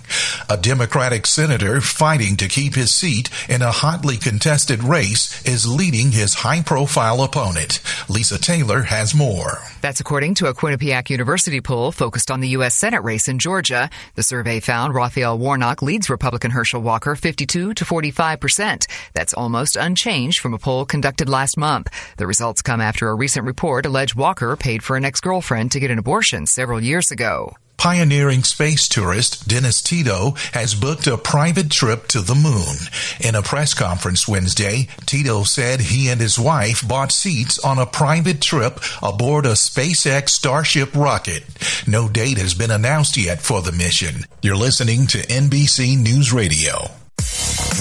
A 0.49 0.55
Democratic 0.55 1.25
senator 1.25 1.81
fighting 1.81 2.37
to 2.37 2.47
keep 2.47 2.75
his 2.75 2.95
seat 2.95 3.29
in 3.49 3.61
a 3.61 3.73
hotly 3.73 4.15
contested 4.15 4.85
race 4.85 5.45
is 5.45 5.67
leading 5.67 6.11
his 6.11 6.35
high 6.35 6.61
profile 6.61 7.21
opponent. 7.21 7.81
Lisa 8.07 8.39
Taylor 8.39 8.83
has 8.83 9.13
more. 9.13 9.59
That's 9.81 9.99
according 9.99 10.35
to 10.35 10.47
a 10.47 10.53
Quinnipiac 10.53 11.09
University 11.09 11.59
poll 11.59 11.91
focused 11.91 12.31
on 12.31 12.39
the 12.39 12.49
U.S. 12.49 12.75
Senate 12.75 13.03
race 13.03 13.27
in 13.27 13.37
Georgia. 13.37 13.89
The 14.15 14.23
survey 14.23 14.61
found 14.61 14.93
Raphael 14.93 15.37
Warnock 15.37 15.81
leads 15.81 16.09
Republican 16.09 16.51
Herschel 16.51 16.81
Walker 16.81 17.15
52 17.15 17.73
to 17.73 17.85
45 17.85 18.39
percent. 18.39 18.87
That's 19.13 19.33
almost 19.33 19.75
unchanged 19.75 20.39
from 20.39 20.53
a 20.53 20.57
poll 20.57 20.85
conducted 20.85 21.27
last 21.27 21.57
month. 21.57 21.87
The 22.15 22.27
results 22.27 22.61
come 22.61 22.79
after 22.79 23.09
a 23.09 23.15
recent 23.15 23.45
report 23.45 23.85
alleged 23.85 24.15
Walker 24.15 24.55
paid 24.55 24.83
for 24.83 24.95
an 24.95 25.03
ex-girlfriend 25.03 25.73
to 25.73 25.79
get 25.81 25.91
an 25.91 25.99
abortion 25.99 26.45
several 26.45 26.81
years 26.81 27.08
ago. 27.11 27.53
Pioneering 27.79 28.43
space 28.43 28.89
tourist 28.89 29.47
Dennis 29.47 29.81
Tito 29.81 30.31
has 30.51 30.75
booked 30.75 31.07
a 31.07 31.17
private 31.17 31.71
trip 31.71 32.07
to 32.07 32.19
the 32.19 32.35
moon. 32.35 32.75
In 33.21 33.35
a 33.35 33.41
press 33.41 33.73
conference 33.73 34.27
Wednesday, 34.27 34.89
Tito 35.05 35.43
said 35.43 35.79
he 35.79 36.09
and 36.09 36.19
his 36.19 36.37
wife 36.37 36.85
bought 36.85 37.13
seats 37.13 37.57
on 37.57 37.79
a 37.79 37.85
private 37.85 38.41
trip 38.41 38.81
aboard 39.01 39.45
a 39.45 39.53
SpaceX 39.53 40.27
Starship 40.31 40.93
rocket. 40.93 41.45
No 41.87 42.09
date 42.09 42.37
has 42.37 42.53
been 42.53 42.69
announced 42.69 43.15
yet 43.15 43.39
for 43.39 43.61
the 43.61 43.71
mission. 43.71 44.25
You're 44.41 44.57
listening 44.57 45.07
to 45.07 45.19
NBC 45.19 45.97
News 45.97 46.33
Radio. 46.33 46.98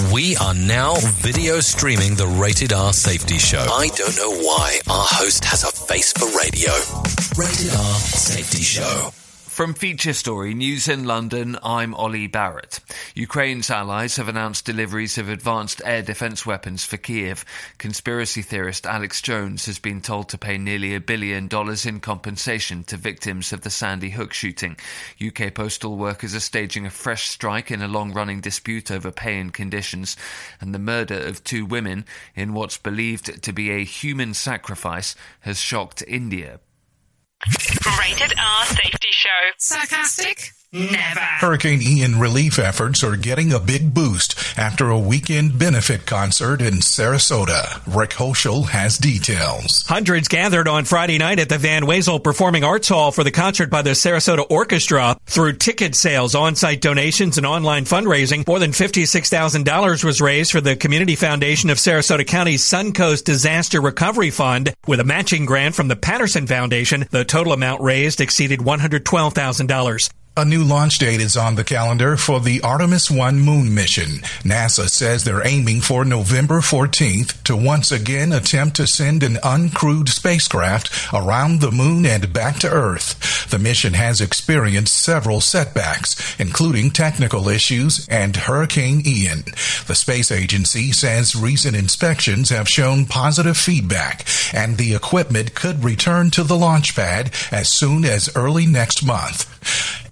We 0.07 0.37
are 0.37 0.53
now 0.53 0.95
video 0.95 1.59
streaming 1.59 2.15
the 2.15 2.25
Rated 2.25 2.71
R 2.71 2.93
Safety 2.93 3.37
Show. 3.37 3.59
I 3.59 3.87
don't 3.87 4.15
know 4.15 4.31
why 4.31 4.79
our 4.89 5.05
host 5.05 5.43
has 5.43 5.63
a 5.63 5.71
face 5.71 6.13
for 6.13 6.25
radio. 6.37 6.71
Rated 7.35 7.73
R 7.75 7.95
Safety 7.95 8.63
Show. 8.63 9.11
From 9.59 9.73
Feature 9.73 10.13
Story 10.13 10.53
News 10.53 10.87
in 10.87 11.03
London, 11.03 11.57
I'm 11.61 11.93
Ollie 11.93 12.27
Barrett. 12.27 12.79
Ukraine's 13.13 13.69
allies 13.69 14.15
have 14.15 14.29
announced 14.29 14.63
deliveries 14.63 15.17
of 15.17 15.27
advanced 15.27 15.81
air 15.83 16.01
defense 16.01 16.45
weapons 16.45 16.85
for 16.85 16.95
Kiev. 16.95 17.43
Conspiracy 17.77 18.41
theorist 18.41 18.85
Alex 18.85 19.21
Jones 19.21 19.65
has 19.65 19.77
been 19.77 19.99
told 19.99 20.29
to 20.29 20.37
pay 20.37 20.57
nearly 20.57 20.95
a 20.95 21.01
billion 21.01 21.49
dollars 21.49 21.85
in 21.85 21.99
compensation 21.99 22.85
to 22.85 22.95
victims 22.95 23.51
of 23.51 23.59
the 23.59 23.69
Sandy 23.69 24.11
Hook 24.11 24.31
shooting. 24.31 24.77
UK 25.21 25.53
postal 25.53 25.97
workers 25.97 26.33
are 26.33 26.39
staging 26.39 26.85
a 26.85 26.89
fresh 26.89 27.27
strike 27.27 27.69
in 27.69 27.81
a 27.81 27.87
long 27.89 28.13
running 28.13 28.39
dispute 28.39 28.89
over 28.89 29.11
pay 29.11 29.41
and 29.41 29.53
conditions, 29.53 30.15
and 30.61 30.73
the 30.73 30.79
murder 30.79 31.19
of 31.19 31.43
two 31.43 31.65
women 31.65 32.05
in 32.33 32.53
what's 32.53 32.77
believed 32.77 33.43
to 33.43 33.51
be 33.51 33.71
a 33.71 33.83
human 33.83 34.33
sacrifice 34.33 35.17
has 35.41 35.59
shocked 35.59 36.01
India. 36.07 36.61
Rated 37.99 38.33
R 38.37 38.65
Safety 38.65 39.09
Show. 39.11 39.29
Sarcastic? 39.57 40.53
Never. 40.71 41.19
Hurricane 41.19 41.81
Ian 41.81 42.19
relief 42.19 42.59
efforts 42.59 43.03
are 43.03 43.15
getting 43.15 43.51
a 43.51 43.59
big 43.59 43.91
boost 43.91 44.35
after 44.55 44.91
a 44.91 44.99
weekend 44.99 45.57
benefit 45.57 46.05
concert 46.05 46.61
in 46.61 46.75
Sarasota. 46.75 47.81
Rick 47.87 48.11
Hoschel 48.11 48.69
has 48.69 48.99
details. 48.99 49.83
Hundreds 49.87 50.27
gathered 50.27 50.67
on 50.67 50.85
Friday 50.85 51.17
night 51.17 51.39
at 51.39 51.49
the 51.49 51.57
Van 51.57 51.87
Wezel 51.87 52.23
Performing 52.23 52.63
Arts 52.63 52.87
Hall 52.89 53.11
for 53.11 53.23
the 53.23 53.31
concert 53.31 53.71
by 53.71 53.81
the 53.81 53.91
Sarasota 53.91 54.45
Orchestra. 54.47 55.17
Through 55.25 55.53
ticket 55.53 55.95
sales, 55.95 56.35
on-site 56.35 56.81
donations, 56.81 57.37
and 57.37 57.47
online 57.47 57.85
fundraising, 57.85 58.45
more 58.47 58.59
than 58.59 58.71
$56,000 58.71 60.03
was 60.03 60.21
raised 60.21 60.51
for 60.51 60.61
the 60.61 60.75
Community 60.75 61.15
Foundation 61.15 61.71
of 61.71 61.79
Sarasota 61.79 62.27
County's 62.27 62.63
Suncoast 62.63 63.23
Disaster 63.23 63.81
Recovery 63.81 64.29
Fund. 64.29 64.75
With 64.85 64.99
a 64.99 65.03
matching 65.03 65.47
grant 65.47 65.73
from 65.73 65.87
the 65.87 65.95
Patterson 65.95 66.45
Foundation, 66.45 67.07
the 67.09 67.25
total 67.25 67.53
amount 67.53 67.81
raised 67.81 68.21
exceeded 68.21 68.59
$112,000. 68.59 70.09
A 70.37 70.45
new 70.45 70.63
launch 70.63 70.99
date 70.99 71.19
is 71.19 71.35
on 71.35 71.55
the 71.55 71.65
calendar 71.65 72.15
for 72.15 72.39
the 72.39 72.61
Artemis 72.61 73.11
1 73.11 73.41
moon 73.41 73.73
mission. 73.73 74.21
NASA 74.43 74.87
says 74.87 75.23
they're 75.23 75.45
aiming 75.45 75.81
for 75.81 76.05
November 76.05 76.61
14th 76.61 77.43
to 77.43 77.57
once 77.57 77.91
again 77.91 78.31
attempt 78.31 78.77
to 78.77 78.87
send 78.87 79.21
an 79.21 79.35
uncrewed 79.43 80.07
spacecraft 80.07 80.91
around 81.13 81.59
the 81.59 81.71
moon 81.71 82.05
and 82.05 82.31
back 82.31 82.57
to 82.59 82.69
Earth. 82.69 83.49
The 83.49 83.59
mission 83.59 83.95
has 83.95 84.21
experienced 84.21 84.93
several 84.93 85.41
setbacks, 85.41 86.39
including 86.39 86.91
technical 86.91 87.49
issues 87.49 88.07
and 88.07 88.33
Hurricane 88.37 89.01
Ian. 89.05 89.43
The 89.87 89.95
space 89.95 90.31
agency 90.31 90.93
says 90.93 91.35
recent 91.35 91.75
inspections 91.75 92.49
have 92.49 92.69
shown 92.69 93.07
positive 93.07 93.57
feedback 93.57 94.25
and 94.53 94.77
the 94.77 94.93
equipment 94.95 95.53
could 95.53 95.83
return 95.83 96.29
to 96.31 96.43
the 96.43 96.57
launch 96.57 96.95
pad 96.95 97.31
as 97.51 97.67
soon 97.67 98.05
as 98.05 98.33
early 98.37 98.65
next 98.65 99.03
month. 99.03 99.58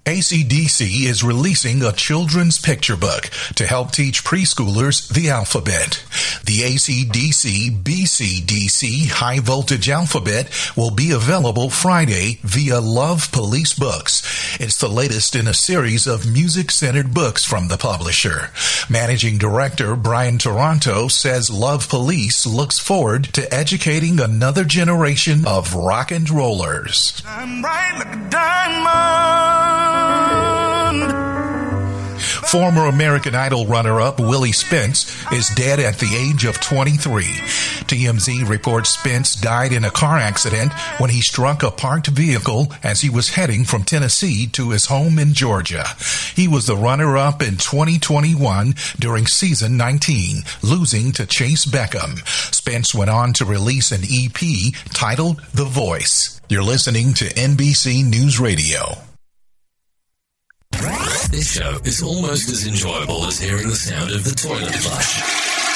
ACDC 0.08 1.04
is 1.04 1.22
releasing 1.22 1.82
a 1.82 1.92
children's 1.92 2.58
picture 2.58 2.96
book 2.96 3.24
to 3.56 3.66
help 3.66 3.90
teach 3.90 4.24
preschoolers 4.24 5.06
the 5.12 5.28
alphabet. 5.28 6.02
The 6.46 6.60
ACDC 6.60 7.82
BCDC 7.82 9.10
High 9.10 9.40
Voltage 9.40 9.90
Alphabet 9.90 10.48
will 10.74 10.90
be 10.90 11.10
available 11.10 11.68
Friday 11.68 12.38
via 12.42 12.80
Love 12.80 13.30
Police 13.32 13.74
Books. 13.74 14.22
It's 14.58 14.78
the 14.78 14.88
latest 14.88 15.36
in 15.36 15.46
a 15.46 15.52
series 15.52 16.06
of 16.06 16.32
music 16.32 16.70
centered 16.70 17.12
books 17.12 17.44
from 17.44 17.68
the 17.68 17.76
publisher. 17.76 18.48
Managing 18.88 19.36
Director 19.36 19.94
Brian 19.94 20.38
Toronto 20.38 21.08
says 21.08 21.50
Love 21.50 21.86
Police 21.90 22.46
looks 22.46 22.78
forward 22.78 23.24
to 23.34 23.52
educating 23.52 24.20
another 24.20 24.64
generation 24.64 25.46
of 25.46 25.74
rock 25.74 26.10
and 26.10 26.30
rollers. 26.30 27.22
I'm 27.26 27.60
like 27.60 28.06
a 28.06 28.30
diamond. 28.30 29.97
Former 32.50 32.86
American 32.86 33.34
Idol 33.34 33.66
runner-up 33.66 34.18
Willie 34.18 34.52
Spence 34.52 35.04
is 35.32 35.50
dead 35.50 35.80
at 35.80 35.98
the 35.98 36.16
age 36.16 36.46
of 36.46 36.58
23. 36.58 37.24
TMZ 37.24 38.48
reports 38.48 38.88
Spence 38.88 39.34
died 39.34 39.70
in 39.70 39.84
a 39.84 39.90
car 39.90 40.16
accident 40.16 40.72
when 40.96 41.10
he 41.10 41.20
struck 41.20 41.62
a 41.62 41.70
parked 41.70 42.06
vehicle 42.06 42.72
as 42.82 43.02
he 43.02 43.10
was 43.10 43.28
heading 43.28 43.64
from 43.64 43.84
Tennessee 43.84 44.46
to 44.46 44.70
his 44.70 44.86
home 44.86 45.18
in 45.18 45.34
Georgia. 45.34 45.84
He 46.34 46.48
was 46.48 46.66
the 46.66 46.76
runner-up 46.76 47.42
in 47.42 47.58
2021 47.58 48.74
during 48.98 49.26
season 49.26 49.76
19, 49.76 50.42
losing 50.62 51.12
to 51.12 51.24
Chayce 51.24 51.66
Beckham. 51.66 52.26
Spence 52.54 52.94
went 52.94 53.10
on 53.10 53.34
to 53.34 53.44
release 53.44 53.92
an 53.92 54.04
EP 54.04 54.72
titled 54.94 55.42
The 55.52 55.66
Voice. 55.66 56.40
You're 56.48 56.62
listening 56.62 57.12
to 57.14 57.26
NBC 57.26 58.08
News 58.08 58.40
Radio. 58.40 59.07
This 60.78 61.58
show 61.58 61.74
is 61.82 62.02
almost 62.02 62.48
as 62.50 62.64
enjoyable 62.66 63.26
as 63.26 63.40
hearing 63.40 63.66
the 63.68 63.74
sound 63.74 64.12
of 64.14 64.22
the 64.22 64.30
toilet 64.30 64.70
flush. 64.76 65.18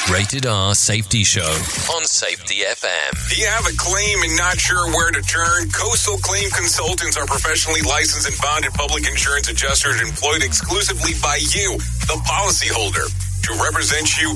Rated 0.09 0.45
R 0.45 0.73
Safety 0.75 1.23
Show 1.25 1.51
on 1.91 2.05
Safety 2.05 2.63
FM. 2.63 3.11
Do 3.29 3.35
you 3.35 3.47
have 3.47 3.67
a 3.67 3.75
claim 3.75 4.23
and 4.23 4.37
not 4.37 4.57
sure 4.57 4.87
where 4.95 5.11
to 5.11 5.21
turn? 5.21 5.69
Coastal 5.71 6.17
Claim 6.19 6.49
Consultants 6.51 7.17
are 7.17 7.25
professionally 7.25 7.81
licensed 7.81 8.27
and 8.31 8.37
bonded 8.39 8.71
public 8.73 9.05
insurance 9.05 9.49
adjusters 9.49 9.99
employed 10.01 10.41
exclusively 10.41 11.11
by 11.21 11.35
you, 11.51 11.75
the 12.07 12.19
policyholder, 12.23 13.03
to 13.43 13.51
represent 13.63 14.07
you 14.21 14.35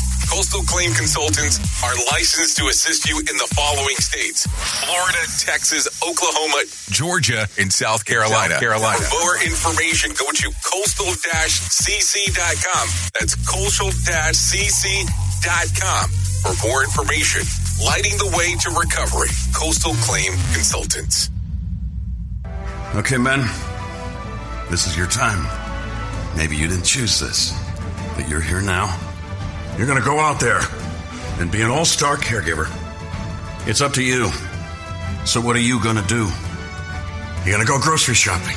Coastal 0.31 0.63
Claim 0.63 0.93
Consultants 0.93 1.59
are 1.83 1.93
licensed 2.13 2.55
to 2.55 2.67
assist 2.67 3.09
you 3.09 3.19
in 3.19 3.35
the 3.35 3.47
following 3.53 3.97
states 3.97 4.47
Florida, 4.47 5.17
Texas, 5.37 5.89
Oklahoma, 6.01 6.63
Georgia, 6.89 7.49
and 7.59 7.71
South 7.71 8.05
Carolina. 8.05 8.53
South 8.53 8.61
Carolina. 8.61 8.97
For 8.97 9.19
more 9.19 9.35
information, 9.43 10.11
go 10.17 10.31
to 10.31 10.51
coastal 10.63 11.11
cc.com. 11.11 12.87
That's 13.19 13.35
coastal 13.43 13.89
cc.com. 13.91 14.95
For 16.41 16.55
more 16.65 16.83
information, 16.85 17.41
lighting 17.85 18.17
the 18.17 18.31
way 18.37 18.55
to 18.55 18.69
recovery. 18.71 19.29
Coastal 19.53 19.93
Claim 20.07 20.31
Consultants. 20.53 21.29
Okay, 22.95 23.17
men. 23.17 23.41
This 24.69 24.87
is 24.87 24.95
your 24.97 25.07
time. 25.07 25.45
Maybe 26.37 26.55
you 26.55 26.69
didn't 26.69 26.85
choose 26.85 27.19
this, 27.19 27.51
but 28.15 28.29
you're 28.29 28.39
here 28.39 28.61
now. 28.61 29.10
You're 29.81 29.87
gonna 29.87 30.05
go 30.05 30.19
out 30.19 30.39
there 30.39 30.61
and 31.39 31.51
be 31.51 31.63
an 31.63 31.71
all 31.71 31.85
star 31.85 32.15
caregiver. 32.15 32.69
It's 33.67 33.81
up 33.81 33.93
to 33.93 34.03
you. 34.03 34.29
So, 35.25 35.41
what 35.41 35.55
are 35.55 35.59
you 35.59 35.81
gonna 35.81 36.05
do? 36.05 36.29
You're 37.43 37.53
gonna 37.57 37.65
go 37.65 37.79
grocery 37.79 38.13
shopping, 38.13 38.55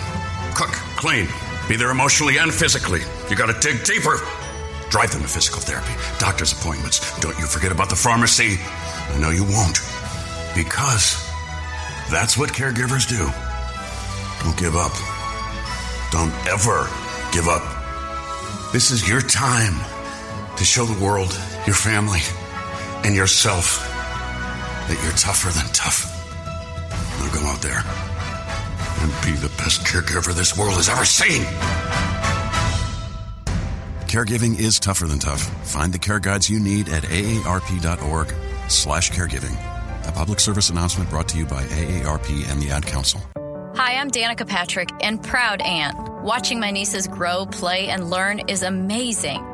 cook, 0.54 0.68
clean, 1.00 1.26
be 1.66 1.76
there 1.76 1.90
emotionally 1.90 2.36
and 2.36 2.52
physically. 2.52 3.00
You 3.30 3.36
gotta 3.36 3.58
dig 3.58 3.84
deeper. 3.84 4.20
Drive 4.90 5.12
them 5.12 5.22
to 5.22 5.28
physical 5.28 5.62
therapy, 5.62 5.94
doctor's 6.18 6.52
appointments. 6.52 7.00
Don't 7.20 7.38
you 7.38 7.46
forget 7.46 7.72
about 7.72 7.88
the 7.88 7.96
pharmacy. 7.96 8.58
I 9.08 9.16
know 9.18 9.30
you 9.30 9.44
won't. 9.44 9.80
Because 10.54 11.26
that's 12.10 12.36
what 12.36 12.50
caregivers 12.50 13.08
do. 13.08 13.24
Don't 14.44 14.58
give 14.58 14.76
up. 14.76 14.92
Don't 16.10 16.34
ever 16.46 16.86
give 17.32 17.48
up. 17.48 17.64
This 18.74 18.90
is 18.90 19.08
your 19.08 19.22
time 19.22 19.93
to 20.56 20.64
show 20.64 20.84
the 20.84 21.04
world, 21.04 21.32
your 21.66 21.74
family, 21.74 22.20
and 23.04 23.14
yourself 23.14 23.88
that 24.88 25.00
you're 25.02 25.12
tougher 25.12 25.50
than 25.50 25.66
tough. 25.72 26.10
Now 27.18 27.32
go 27.32 27.46
out 27.46 27.60
there 27.60 27.82
and 29.00 29.12
be 29.24 29.32
the 29.40 29.52
best 29.56 29.82
caregiver 29.82 30.34
this 30.34 30.56
world 30.56 30.74
has 30.74 30.88
ever 30.88 31.04
seen. 31.04 31.42
Caregiving 34.08 34.58
is 34.58 34.78
tougher 34.78 35.06
than 35.06 35.18
tough. 35.18 35.42
Find 35.66 35.92
the 35.92 35.98
care 35.98 36.20
guides 36.20 36.48
you 36.48 36.60
need 36.60 36.88
at 36.88 37.02
aarp.org 37.04 38.34
slash 38.68 39.10
caregiving. 39.10 39.56
A 40.06 40.12
public 40.12 40.38
service 40.38 40.70
announcement 40.70 41.10
brought 41.10 41.28
to 41.30 41.38
you 41.38 41.46
by 41.46 41.64
AARP 41.64 42.50
and 42.50 42.62
the 42.62 42.70
Ad 42.70 42.86
Council. 42.86 43.20
Hi, 43.74 43.96
I'm 43.96 44.10
Danica 44.10 44.46
Patrick 44.46 44.90
and 45.00 45.20
proud 45.20 45.60
aunt. 45.62 45.96
Watching 46.22 46.60
my 46.60 46.70
nieces 46.70 47.08
grow, 47.08 47.44
play, 47.46 47.88
and 47.88 48.08
learn 48.08 48.40
is 48.48 48.62
amazing. 48.62 49.53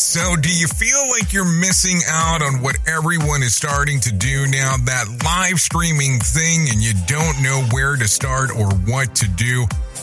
So, 0.00 0.34
do 0.34 0.48
you 0.48 0.66
feel 0.66 1.10
like 1.10 1.34
you're 1.34 1.44
missing 1.44 2.00
out 2.08 2.40
on 2.40 2.62
what 2.62 2.78
everyone 2.88 3.42
is 3.42 3.54
starting 3.54 4.00
to 4.00 4.10
do 4.10 4.46
now? 4.46 4.76
That 4.86 5.22
live 5.22 5.60
streaming 5.60 6.18
thing, 6.20 6.70
and 6.70 6.80
you 6.80 6.94
don't 7.06 7.42
know 7.42 7.68
where 7.70 7.96
to 7.96 8.08
start 8.08 8.50
or 8.50 8.70
what 8.88 9.14
to 9.16 9.28
do? 9.28 9.66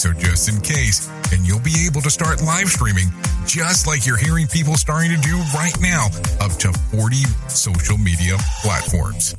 So 0.00 0.14
just 0.14 0.48
in 0.48 0.62
case, 0.62 1.10
and 1.30 1.46
you'll 1.46 1.60
be 1.60 1.84
able 1.86 2.00
to 2.00 2.08
start 2.08 2.40
live 2.40 2.68
streaming 2.68 3.08
just 3.44 3.86
like 3.86 4.06
you're 4.06 4.16
hearing 4.16 4.46
people 4.46 4.76
starting 4.76 5.10
to 5.10 5.18
do 5.18 5.36
right 5.54 5.78
now, 5.78 6.06
up 6.40 6.52
to 6.52 6.72
40 6.96 7.16
social 7.48 7.98
media 7.98 8.38
platforms. 8.62 9.36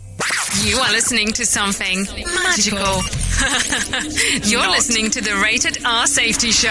You 0.64 0.78
are 0.78 0.92
listening 0.92 1.30
to 1.30 1.48
something 1.48 2.04
magical. 2.04 2.78
You're 4.48 4.62
Not. 4.62 4.70
listening 4.70 5.10
to 5.12 5.22
the 5.22 5.42
Rated 5.42 5.84
R 5.84 6.06
Safety 6.06 6.52
Show. 6.52 6.70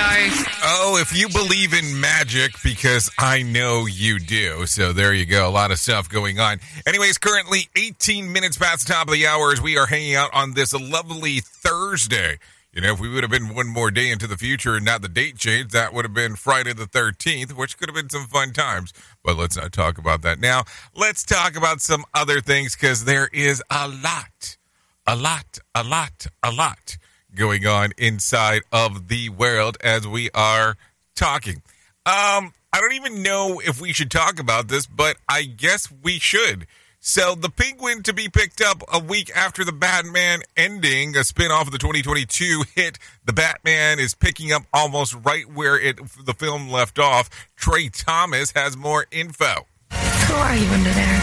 Oh, 0.63 0.97
if 1.01 1.13
you 1.13 1.29
believe 1.29 1.75
in 1.75 2.01
magic, 2.01 2.53
because 2.63 3.11
I 3.19 3.43
know 3.43 3.87
you 3.87 4.21
do. 4.21 4.67
So 4.67 4.93
there 4.93 5.13
you 5.13 5.27
go. 5.27 5.49
A 5.49 5.51
lot 5.51 5.73
of 5.73 5.81
stuff 5.81 6.09
going 6.09 6.39
on. 6.39 6.61
Anyways, 6.87 7.19
currently 7.19 7.69
18 7.75 8.33
minutes 8.33 8.57
past 8.57 8.87
the 8.87 8.93
top 8.93 9.09
of 9.09 9.15
the 9.15 9.27
hour 9.27 9.51
as 9.51 9.61
we 9.61 9.79
are 9.79 9.87
hanging 9.87 10.15
out 10.15 10.31
on 10.33 10.53
this 10.55 10.73
lovely 10.73 11.41
Thursday. 11.41 12.39
You 12.73 12.81
know, 12.81 12.93
if 12.93 13.01
we 13.01 13.09
would 13.09 13.25
have 13.25 13.33
been 13.33 13.53
one 13.53 13.67
more 13.67 13.91
day 13.91 14.11
into 14.11 14.29
the 14.29 14.37
future 14.37 14.77
and 14.77 14.85
not 14.85 15.03
the 15.03 15.09
date 15.09 15.37
change, 15.37 15.73
that 15.73 15.93
would 15.93 16.05
have 16.05 16.15
been 16.15 16.37
Friday 16.37 16.73
the 16.73 16.85
13th, 16.85 17.53
which 17.53 17.77
could 17.77 17.89
have 17.89 17.97
been 17.97 18.09
some 18.09 18.27
fun 18.27 18.53
times. 18.53 18.93
But 19.25 19.37
let's 19.37 19.57
not 19.57 19.73
talk 19.73 19.99
about 19.99 20.23
that 20.23 20.39
now. 20.39 20.63
Let's 20.95 21.25
talk 21.25 21.57
about 21.57 21.81
some 21.81 22.05
other 22.15 22.41
things 22.41 22.77
because 22.77 23.07
there 23.07 23.29
is 23.33 23.61
a 23.71 23.89
lot, 23.89 24.57
a 25.05 25.17
lot, 25.17 25.59
a 25.75 25.83
lot, 25.83 26.29
a 26.45 26.53
lot 26.53 26.97
going 27.35 27.67
on 27.67 27.91
inside 27.99 28.63
of 28.71 29.09
the 29.09 29.31
world 29.31 29.77
as 29.83 30.07
we 30.07 30.31
are 30.33 30.77
talking. 31.17 31.63
Um, 32.07 32.55
I 32.73 32.81
don't 32.81 32.93
even 32.93 33.25
know 33.25 33.61
if 33.65 33.81
we 33.81 33.93
should 33.93 34.13
talk 34.13 34.39
about 34.39 34.69
this, 34.69 34.87
but 34.87 35.17
I 35.29 35.43
guess 35.43 35.93
we 36.03 36.21
should. 36.21 36.69
So, 37.03 37.35
the 37.35 37.49
Penguin 37.49 38.03
to 38.03 38.13
be 38.13 38.29
picked 38.29 38.61
up 38.61 38.83
a 38.93 38.99
week 38.99 39.35
after 39.35 39.65
the 39.65 39.73
Batman 39.73 40.43
ending, 40.55 41.17
a 41.17 41.25
spin-off 41.25 41.67
of 41.67 41.73
the 41.73 41.79
2022 41.79 42.65
hit. 42.75 42.99
The 43.25 43.33
Batman 43.33 43.99
is 43.99 44.15
picking 44.15 44.53
up 44.53 44.65
almost 44.71 45.17
right 45.25 45.51
where 45.51 45.81
it 45.81 45.97
the 46.23 46.35
film 46.35 46.69
left 46.69 46.99
off. 46.99 47.31
Trey 47.57 47.89
Thomas 47.89 48.53
has 48.53 48.77
more 48.77 49.07
info. 49.11 49.67
Who 49.91 50.35
are 50.35 50.55
you 50.55 50.69
under 50.69 50.91
there? 50.91 51.23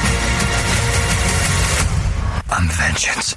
I'm 2.49 2.67
vengeance. 2.69 3.35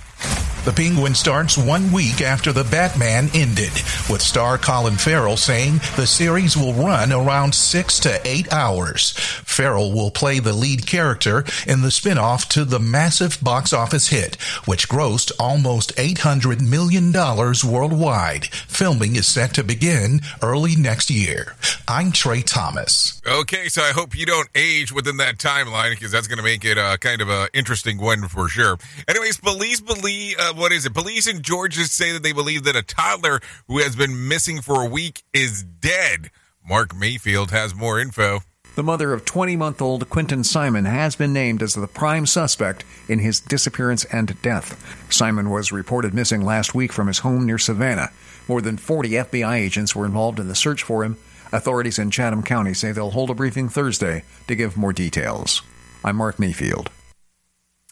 The 0.64 0.72
Penguin 0.72 1.14
starts 1.14 1.56
one 1.56 1.90
week 1.90 2.20
after 2.20 2.52
The 2.52 2.64
Batman 2.64 3.30
ended, 3.32 3.72
with 4.10 4.20
star 4.20 4.58
Colin 4.58 4.96
Farrell 4.96 5.38
saying 5.38 5.80
the 5.96 6.06
series 6.06 6.54
will 6.54 6.74
run 6.74 7.12
around 7.12 7.54
six 7.54 7.98
to 8.00 8.20
eight 8.28 8.52
hours. 8.52 9.12
Farrell 9.16 9.90
will 9.90 10.10
play 10.10 10.38
the 10.38 10.52
lead 10.52 10.86
character 10.86 11.44
in 11.66 11.80
the 11.80 11.90
spin-off 11.90 12.46
to 12.50 12.66
the 12.66 12.78
massive 12.78 13.42
box 13.42 13.72
office 13.72 14.08
hit, 14.08 14.34
which 14.66 14.86
grossed 14.86 15.32
almost 15.38 15.96
$800 15.96 16.60
million 16.60 17.10
worldwide. 17.10 18.44
Filming 18.46 19.16
is 19.16 19.26
set 19.26 19.54
to 19.54 19.64
begin 19.64 20.20
early 20.42 20.76
next 20.76 21.08
year. 21.08 21.54
I'm 21.88 22.12
Trey 22.12 22.42
Thomas. 22.42 23.22
Okay, 23.26 23.68
so 23.68 23.80
I 23.80 23.92
hope 23.92 24.14
you 24.16 24.26
don't 24.26 24.48
age 24.54 24.92
within 24.92 25.16
that 25.16 25.38
timeline 25.38 25.90
because 25.90 26.12
that's 26.12 26.26
going 26.26 26.36
to 26.36 26.44
make 26.44 26.66
it 26.66 26.76
uh, 26.76 26.98
kind 26.98 27.22
of 27.22 27.30
an 27.30 27.48
interesting 27.54 27.98
one 27.98 28.28
for 28.28 28.48
sure. 28.48 28.76
Anyways, 29.08 29.38
police 29.38 29.80
believe 29.80 30.36
uh, 30.38 30.49
uh, 30.50 30.54
what 30.54 30.72
is 30.72 30.86
it? 30.86 30.94
Police 30.94 31.26
in 31.26 31.42
Georgia 31.42 31.84
say 31.84 32.12
that 32.12 32.22
they 32.22 32.32
believe 32.32 32.64
that 32.64 32.76
a 32.76 32.82
toddler 32.82 33.40
who 33.68 33.78
has 33.78 33.96
been 33.96 34.28
missing 34.28 34.60
for 34.60 34.82
a 34.82 34.88
week 34.88 35.22
is 35.32 35.62
dead. 35.62 36.30
Mark 36.66 36.94
Mayfield 36.94 37.50
has 37.50 37.74
more 37.74 38.00
info. 38.00 38.40
The 38.76 38.82
mother 38.82 39.12
of 39.12 39.24
20 39.24 39.56
month 39.56 39.82
old 39.82 40.08
Quinton 40.08 40.44
Simon 40.44 40.84
has 40.84 41.16
been 41.16 41.32
named 41.32 41.62
as 41.62 41.74
the 41.74 41.86
prime 41.86 42.26
suspect 42.26 42.84
in 43.08 43.18
his 43.18 43.40
disappearance 43.40 44.04
and 44.06 44.40
death. 44.42 45.12
Simon 45.12 45.50
was 45.50 45.72
reported 45.72 46.14
missing 46.14 46.44
last 46.44 46.74
week 46.74 46.92
from 46.92 47.08
his 47.08 47.18
home 47.18 47.46
near 47.46 47.58
Savannah. 47.58 48.10
More 48.48 48.60
than 48.60 48.76
40 48.76 49.10
FBI 49.10 49.56
agents 49.56 49.94
were 49.94 50.06
involved 50.06 50.38
in 50.38 50.48
the 50.48 50.54
search 50.54 50.82
for 50.82 51.04
him. 51.04 51.16
Authorities 51.52 51.98
in 51.98 52.10
Chatham 52.10 52.42
County 52.42 52.74
say 52.74 52.92
they'll 52.92 53.10
hold 53.10 53.30
a 53.30 53.34
briefing 53.34 53.68
Thursday 53.68 54.24
to 54.46 54.54
give 54.54 54.76
more 54.76 54.92
details. 54.92 55.62
I'm 56.04 56.16
Mark 56.16 56.38
Mayfield. 56.38 56.90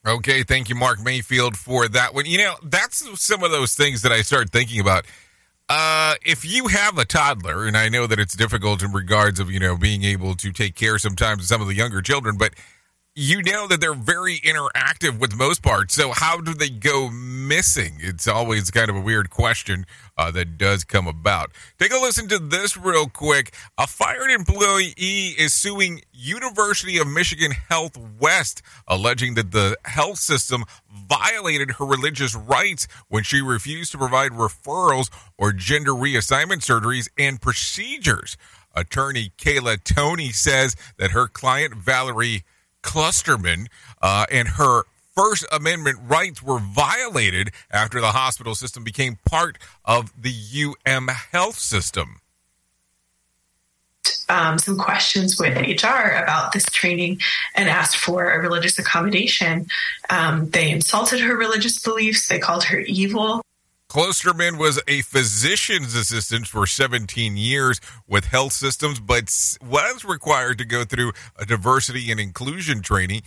Okay, 0.09 0.43
thank 0.43 0.71
you, 0.71 0.75
Mark 0.75 1.01
Mayfield, 1.05 1.55
for 1.55 1.87
that 1.87 2.15
one. 2.15 2.25
You 2.25 2.39
know, 2.39 2.55
that's 2.63 3.05
some 3.21 3.43
of 3.43 3.51
those 3.51 3.75
things 3.75 4.01
that 4.03 4.13
I 4.13 4.23
start 4.23 4.51
thinking 4.51 4.81
about. 4.81 5.05
Uh, 5.69 6.15
if 6.25 6.47
you 6.47 6.69
have 6.69 6.97
a 6.97 7.05
toddler, 7.05 7.67
and 7.67 7.77
I 7.77 7.91
know 7.91 8.07
that 8.07 8.19
it's 8.19 8.35
difficult 8.35 8.83
in 8.83 8.93
regards 8.93 9.39
of 9.39 9.51
you 9.51 9.61
know 9.61 9.77
being 9.77 10.05
able 10.05 10.35
to 10.37 10.51
take 10.51 10.75
care 10.75 10.99
sometimes 10.99 11.43
of 11.43 11.47
some 11.47 11.61
of 11.61 11.69
the 11.69 11.75
younger 11.75 12.01
children, 12.01 12.39
but 12.39 12.55
you 13.21 13.43
know 13.43 13.67
that 13.67 13.81
they're 13.81 13.95
very 13.95 14.39
interactive 14.39 15.19
with 15.19 15.35
most 15.35 15.61
parts. 15.61 15.93
So 15.93 16.13
how 16.13 16.41
do 16.41 16.55
they 16.55 16.71
go 16.71 17.11
missing? 17.11 17.95
It's 17.99 18.29
always 18.29 18.71
kind 18.71 18.89
of 18.89 18.95
a 18.95 19.01
weird 19.01 19.29
question 19.29 19.87
uh, 20.17 20.31
that 20.31 20.57
does 20.57 20.85
come 20.85 21.09
about. 21.09 21.51
Take 21.81 21.93
a 21.93 21.97
listen 21.97 22.29
to 22.29 22.39
this 22.39 22.77
real 22.77 23.09
quick. 23.09 23.53
A 23.77 23.89
fired 23.89 24.31
employee 24.31 24.95
is 25.37 25.53
suing 25.53 26.03
University 26.13 26.97
of 26.99 27.09
Michigan 27.09 27.51
Health 27.69 27.99
West, 28.21 28.63
alleging 28.87 29.35
that 29.35 29.51
the 29.51 29.77
health 29.85 30.19
system 30.19 30.63
violated 30.89 31.73
her 31.73 31.87
religious 31.87 32.37
rights 32.37 32.87
when 33.09 33.25
she 33.25 33.41
refused 33.41 33.91
to 33.91 33.99
provide 33.99 34.31
referrals 34.31 35.11
or 35.37 35.53
gender 35.53 35.91
reassignment 35.91 36.65
surgeries 36.65 37.09
and 37.19 37.43
procedures. 37.43 38.37
Attorney 38.77 39.33
Kayla 39.39 39.83
Toney 39.83 40.31
says 40.31 40.77
that 40.99 41.11
her 41.11 41.27
client 41.27 41.75
Valerie 41.75 42.45
Kloosterman 42.83 43.67
uh, 44.01 44.27
and 44.31 44.49
her 44.49 44.85
First 45.19 45.47
Amendment 45.51 45.99
rights 46.05 46.43
were 46.43 46.61
violated 46.61 47.51
after 47.73 48.01
the 48.01 48.13
hospital 48.13 48.55
system 48.55 48.85
became 48.85 49.19
part 49.25 49.59
of 49.85 50.13
the 50.21 50.33
UM 50.87 51.09
health 51.09 51.59
system. 51.59 52.21
Um, 54.29 54.59
some 54.59 54.79
questions 54.79 55.41
with 55.41 55.57
HR 55.57 56.23
about 56.23 56.53
this 56.53 56.67
training 56.67 57.19
and 57.57 57.69
asked 57.69 57.97
for 57.97 58.31
a 58.31 58.39
religious 58.39 58.79
accommodation. 58.79 59.67
Um, 60.11 60.51
they 60.51 60.71
insulted 60.71 61.21
her 61.21 61.37
religious 61.37 61.83
beliefs. 61.83 62.29
They 62.29 62.39
called 62.39 62.65
her 62.65 62.79
evil. 62.81 63.43
Kloosterman 63.91 64.59
was 64.59 64.79
a 64.87 65.01
physician's 65.01 65.95
assistant 65.95 66.47
for 66.47 66.67
17 66.67 67.39
years 67.39 67.81
with 68.07 68.27
health 68.27 68.53
systems, 68.53 69.01
but 69.01 69.35
was 69.63 70.05
required 70.05 70.59
to 70.59 70.67
go 70.67 70.85
through 70.85 71.13
a 71.37 71.47
diversity 71.47 72.11
and 72.11 72.21
inclusion 72.21 72.83
training. 72.83 73.23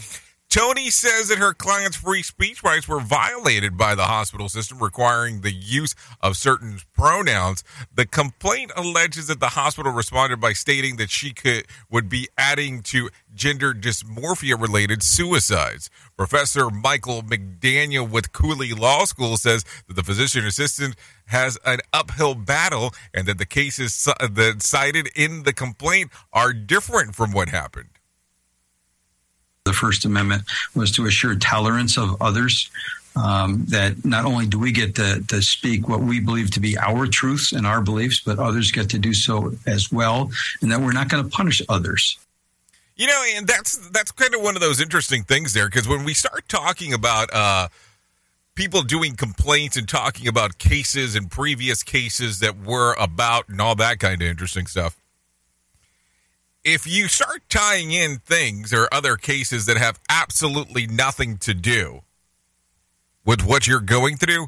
Toney 0.51 0.89
says 0.89 1.29
that 1.29 1.37
her 1.37 1.53
client's 1.53 1.95
free 1.95 2.21
speech 2.21 2.61
rights 2.61 2.85
were 2.85 2.99
violated 2.99 3.77
by 3.77 3.95
the 3.95 4.03
hospital 4.03 4.49
system, 4.49 4.83
requiring 4.83 5.39
the 5.39 5.53
use 5.53 5.95
of 6.19 6.35
certain 6.35 6.77
pronouns. 6.93 7.63
The 7.95 8.05
complaint 8.05 8.73
alleges 8.75 9.27
that 9.27 9.39
the 9.39 9.47
hospital 9.47 9.93
responded 9.93 10.41
by 10.41 10.51
stating 10.51 10.97
that 10.97 11.09
she 11.09 11.31
could 11.31 11.67
would 11.89 12.09
be 12.09 12.27
adding 12.37 12.81
to 12.81 13.09
gender 13.33 13.73
dysmorphia 13.73 14.59
related 14.59 15.03
suicides. 15.03 15.89
Professor 16.17 16.69
Michael 16.69 17.21
McDaniel 17.23 18.09
with 18.09 18.33
Cooley 18.33 18.73
Law 18.73 19.05
School 19.05 19.37
says 19.37 19.63
that 19.87 19.93
the 19.93 20.03
physician 20.03 20.45
assistant 20.45 20.97
has 21.27 21.57
an 21.65 21.79
uphill 21.93 22.35
battle 22.35 22.93
and 23.13 23.25
that 23.25 23.37
the 23.37 23.45
cases 23.45 24.03
that 24.19 24.57
cited 24.61 25.07
in 25.15 25.43
the 25.43 25.53
complaint 25.53 26.11
are 26.33 26.51
different 26.51 27.15
from 27.15 27.31
what 27.31 27.47
happened. 27.47 27.90
The 29.65 29.73
First 29.73 30.05
Amendment 30.05 30.41
was 30.75 30.91
to 30.93 31.05
assure 31.05 31.35
tolerance 31.35 31.95
of 31.95 32.19
others. 32.19 32.71
Um, 33.13 33.65
that 33.67 34.05
not 34.05 34.23
only 34.23 34.45
do 34.45 34.57
we 34.57 34.71
get 34.71 34.95
to, 34.95 35.21
to 35.27 35.41
speak 35.41 35.89
what 35.89 35.99
we 35.99 36.21
believe 36.21 36.49
to 36.51 36.61
be 36.61 36.77
our 36.77 37.05
truths 37.07 37.51
and 37.51 37.67
our 37.67 37.81
beliefs, 37.81 38.21
but 38.21 38.39
others 38.39 38.71
get 38.71 38.89
to 38.91 38.97
do 38.97 39.13
so 39.13 39.51
as 39.67 39.91
well, 39.91 40.31
and 40.61 40.71
that 40.71 40.79
we're 40.79 40.93
not 40.93 41.09
going 41.09 41.21
to 41.23 41.29
punish 41.29 41.61
others. 41.67 42.17
You 42.95 43.07
know, 43.07 43.23
and 43.35 43.45
that's 43.45 43.89
that's 43.89 44.11
kind 44.11 44.33
of 44.33 44.41
one 44.41 44.55
of 44.55 44.61
those 44.61 44.79
interesting 44.79 45.23
things 45.23 45.53
there 45.53 45.67
because 45.67 45.89
when 45.89 46.05
we 46.05 46.13
start 46.13 46.47
talking 46.47 46.93
about 46.93 47.29
uh, 47.33 47.67
people 48.55 48.81
doing 48.81 49.15
complaints 49.15 49.75
and 49.75 49.89
talking 49.89 50.27
about 50.27 50.57
cases 50.57 51.15
and 51.15 51.29
previous 51.29 51.83
cases 51.83 52.39
that 52.39 52.63
were 52.63 52.95
about 52.97 53.49
and 53.49 53.59
all 53.59 53.75
that 53.75 53.99
kind 53.99 54.21
of 54.21 54.27
interesting 54.27 54.67
stuff, 54.67 55.00
if 56.63 56.85
you 56.85 57.07
start 57.07 57.41
tying 57.49 57.91
in 57.91 58.19
things 58.19 58.73
or 58.73 58.87
other 58.91 59.15
cases 59.15 59.65
that 59.65 59.77
have 59.77 59.99
absolutely 60.09 60.87
nothing 60.87 61.37
to 61.39 61.53
do 61.53 62.01
with 63.25 63.45
what 63.45 63.67
you're 63.67 63.79
going 63.79 64.17
through, 64.17 64.47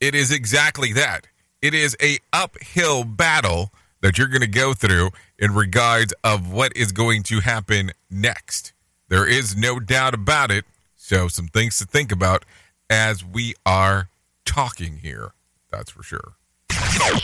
it 0.00 0.14
is 0.14 0.32
exactly 0.32 0.92
that. 0.92 1.26
It 1.60 1.74
is 1.74 1.96
a 2.02 2.18
uphill 2.32 3.04
battle 3.04 3.70
that 4.00 4.18
you're 4.18 4.28
going 4.28 4.40
to 4.40 4.48
go 4.48 4.74
through 4.74 5.10
in 5.38 5.54
regards 5.54 6.12
of 6.24 6.50
what 6.50 6.76
is 6.76 6.90
going 6.92 7.22
to 7.24 7.40
happen 7.40 7.92
next. 8.10 8.72
There 9.08 9.28
is 9.28 9.56
no 9.56 9.78
doubt 9.78 10.14
about 10.14 10.50
it. 10.50 10.64
So 10.96 11.28
some 11.28 11.48
things 11.48 11.78
to 11.78 11.84
think 11.84 12.10
about 12.10 12.44
as 12.88 13.24
we 13.24 13.54
are 13.64 14.08
talking 14.44 14.98
here. 14.98 15.32
That's 15.70 15.90
for 15.90 16.02
sure. 16.02 16.34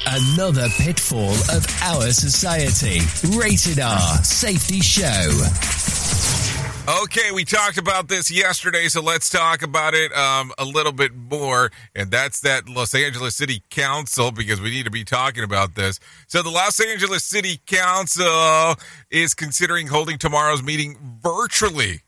Another 0.07 0.69
pitfall 0.79 1.35
of 1.55 1.67
our 1.83 2.11
society. 2.11 3.01
Rated 3.37 3.79
R 3.79 3.99
Safety 4.25 4.81
Show. 4.81 5.31
Okay, 7.03 7.33
we 7.33 7.45
talked 7.45 7.77
about 7.77 8.09
this 8.09 8.31
yesterday, 8.31 8.89
so 8.89 9.03
let's 9.03 9.29
talk 9.29 9.61
about 9.61 9.93
it 9.93 10.11
um, 10.17 10.53
a 10.57 10.65
little 10.65 10.93
bit 10.93 11.15
more. 11.15 11.71
And 11.95 12.11
that's 12.11 12.41
that 12.41 12.67
Los 12.67 12.95
Angeles 12.95 13.37
City 13.37 13.63
Council, 13.69 14.31
because 14.31 14.59
we 14.59 14.71
need 14.71 14.87
to 14.87 14.91
be 14.91 15.05
talking 15.05 15.45
about 15.45 15.75
this. 15.75 16.01
So, 16.29 16.43
the 16.43 16.49
Los 16.49 16.81
Angeles 16.81 17.25
City 17.25 17.61
Council 17.67 18.77
is 19.11 19.35
considering 19.35 19.89
holding 19.89 20.17
tomorrow's 20.17 20.63
meeting 20.63 20.97
virtually 21.23 22.01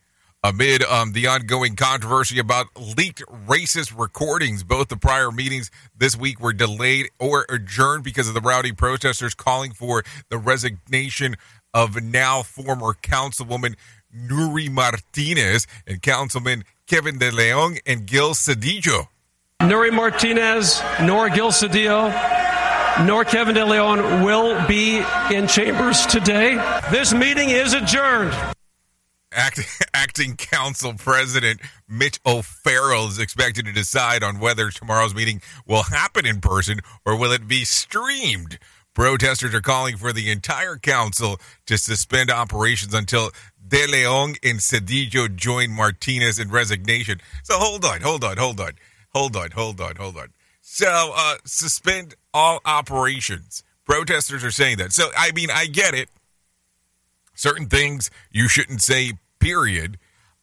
amid 0.43 0.83
um, 0.85 1.13
the 1.13 1.27
ongoing 1.27 1.77
controversy 1.77 2.39
about 2.39 2.67
leaked 2.97 3.23
racist 3.47 3.99
recordings. 3.99 4.65
Both 4.65 4.89
the 4.89 4.97
prior 4.97 5.31
meetings 5.31 5.71
this 5.97 6.17
week 6.17 6.41
were 6.41 6.53
delayed 6.53 7.11
or 7.19 7.47
adjourned 7.49 8.05
because 8.05 8.29
of 8.29 8.35
the 8.35 8.41
rowdy 8.41 8.73
protesters 8.73 9.35
calling 9.35 9.73
for 9.73 10.03
the 10.29 10.39
resignation 10.39 11.37
of 11.75 12.03
now 12.03 12.43
former 12.43 12.95
Councilwoman 12.95 13.77
Nury 14.17 14.71
Martinez 14.71 15.67
and 15.87 16.03
Councilman 16.03 16.65
Kevin 16.87 17.19
De 17.19 17.31
Leon 17.31 17.77
and 17.87 18.07
Gil 18.07 18.31
Cedillo. 18.31 19.09
Nury 19.61 19.93
Martinez 19.93 20.83
nor 21.03 21.29
Gil 21.29 21.51
Cedillo 21.51 22.11
nor 23.07 23.25
Kevin 23.25 23.55
De 23.55 23.65
Leon 23.65 24.25
will 24.25 24.67
be 24.67 25.03
in 25.33 25.47
chambers 25.47 26.05
today. 26.07 26.57
This 26.91 27.15
meeting 27.15 27.51
is 27.51 27.73
adjourned. 27.73 28.35
Act, 29.33 29.61
acting 29.95 30.37
council 30.37 30.95
president 30.95 31.61
Mitch 31.89 32.21
O'Farrell 32.27 33.09
is 33.09 33.19
expected 33.19 33.67
to 33.67 33.73
decide 33.73 34.23
on 34.23 34.41
whether 34.41 34.71
tomorrow's 34.71 35.15
meeting 35.15 35.41
will 35.67 35.85
happen 35.85 36.27
in 36.27 36.41
person 36.41 36.81
or 37.05 37.17
will 37.17 37.33
it 37.33 37.47
be 37.47 37.65
streamed. 37.65 38.59
Protesters 38.93 39.55
are 39.55 39.61
calling 39.61 39.97
for 39.97 40.13
the 40.13 40.31
entire 40.31 40.77
council 40.77 41.41
to 41.67 41.79
suspend 41.79 42.31
operations 42.31 42.93
until 42.93 43.31
De 43.67 43.87
Leon 43.87 44.35
and 44.43 44.59
Cedillo 44.59 45.35
join 45.35 45.71
Martinez 45.71 46.41
in 46.41 46.51
resignation. 46.51 47.21
So 47.45 47.55
hold 47.57 47.85
on, 47.85 48.01
hold 48.01 48.25
on, 48.25 48.37
hold 48.37 48.61
on, 48.61 48.73
hold 49.15 49.37
on, 49.37 49.53
hold 49.53 49.81
on, 49.81 49.95
hold 49.95 50.17
on. 50.17 50.29
So 50.61 51.13
uh, 51.17 51.37
suspend 51.45 52.17
all 52.35 52.61
operations. 52.65 53.63
Protesters 53.87 54.43
are 54.45 54.51
saying 54.51 54.79
that. 54.79 54.93
So 54.93 55.09
I 55.17 55.31
mean, 55.33 55.51
I 55.53 55.67
get 55.67 55.95
it 55.95 56.09
certain 57.41 57.67
things 57.67 58.11
you 58.31 58.49
shouldn't 58.49 58.83
say 58.83 59.13
period. 59.39 59.99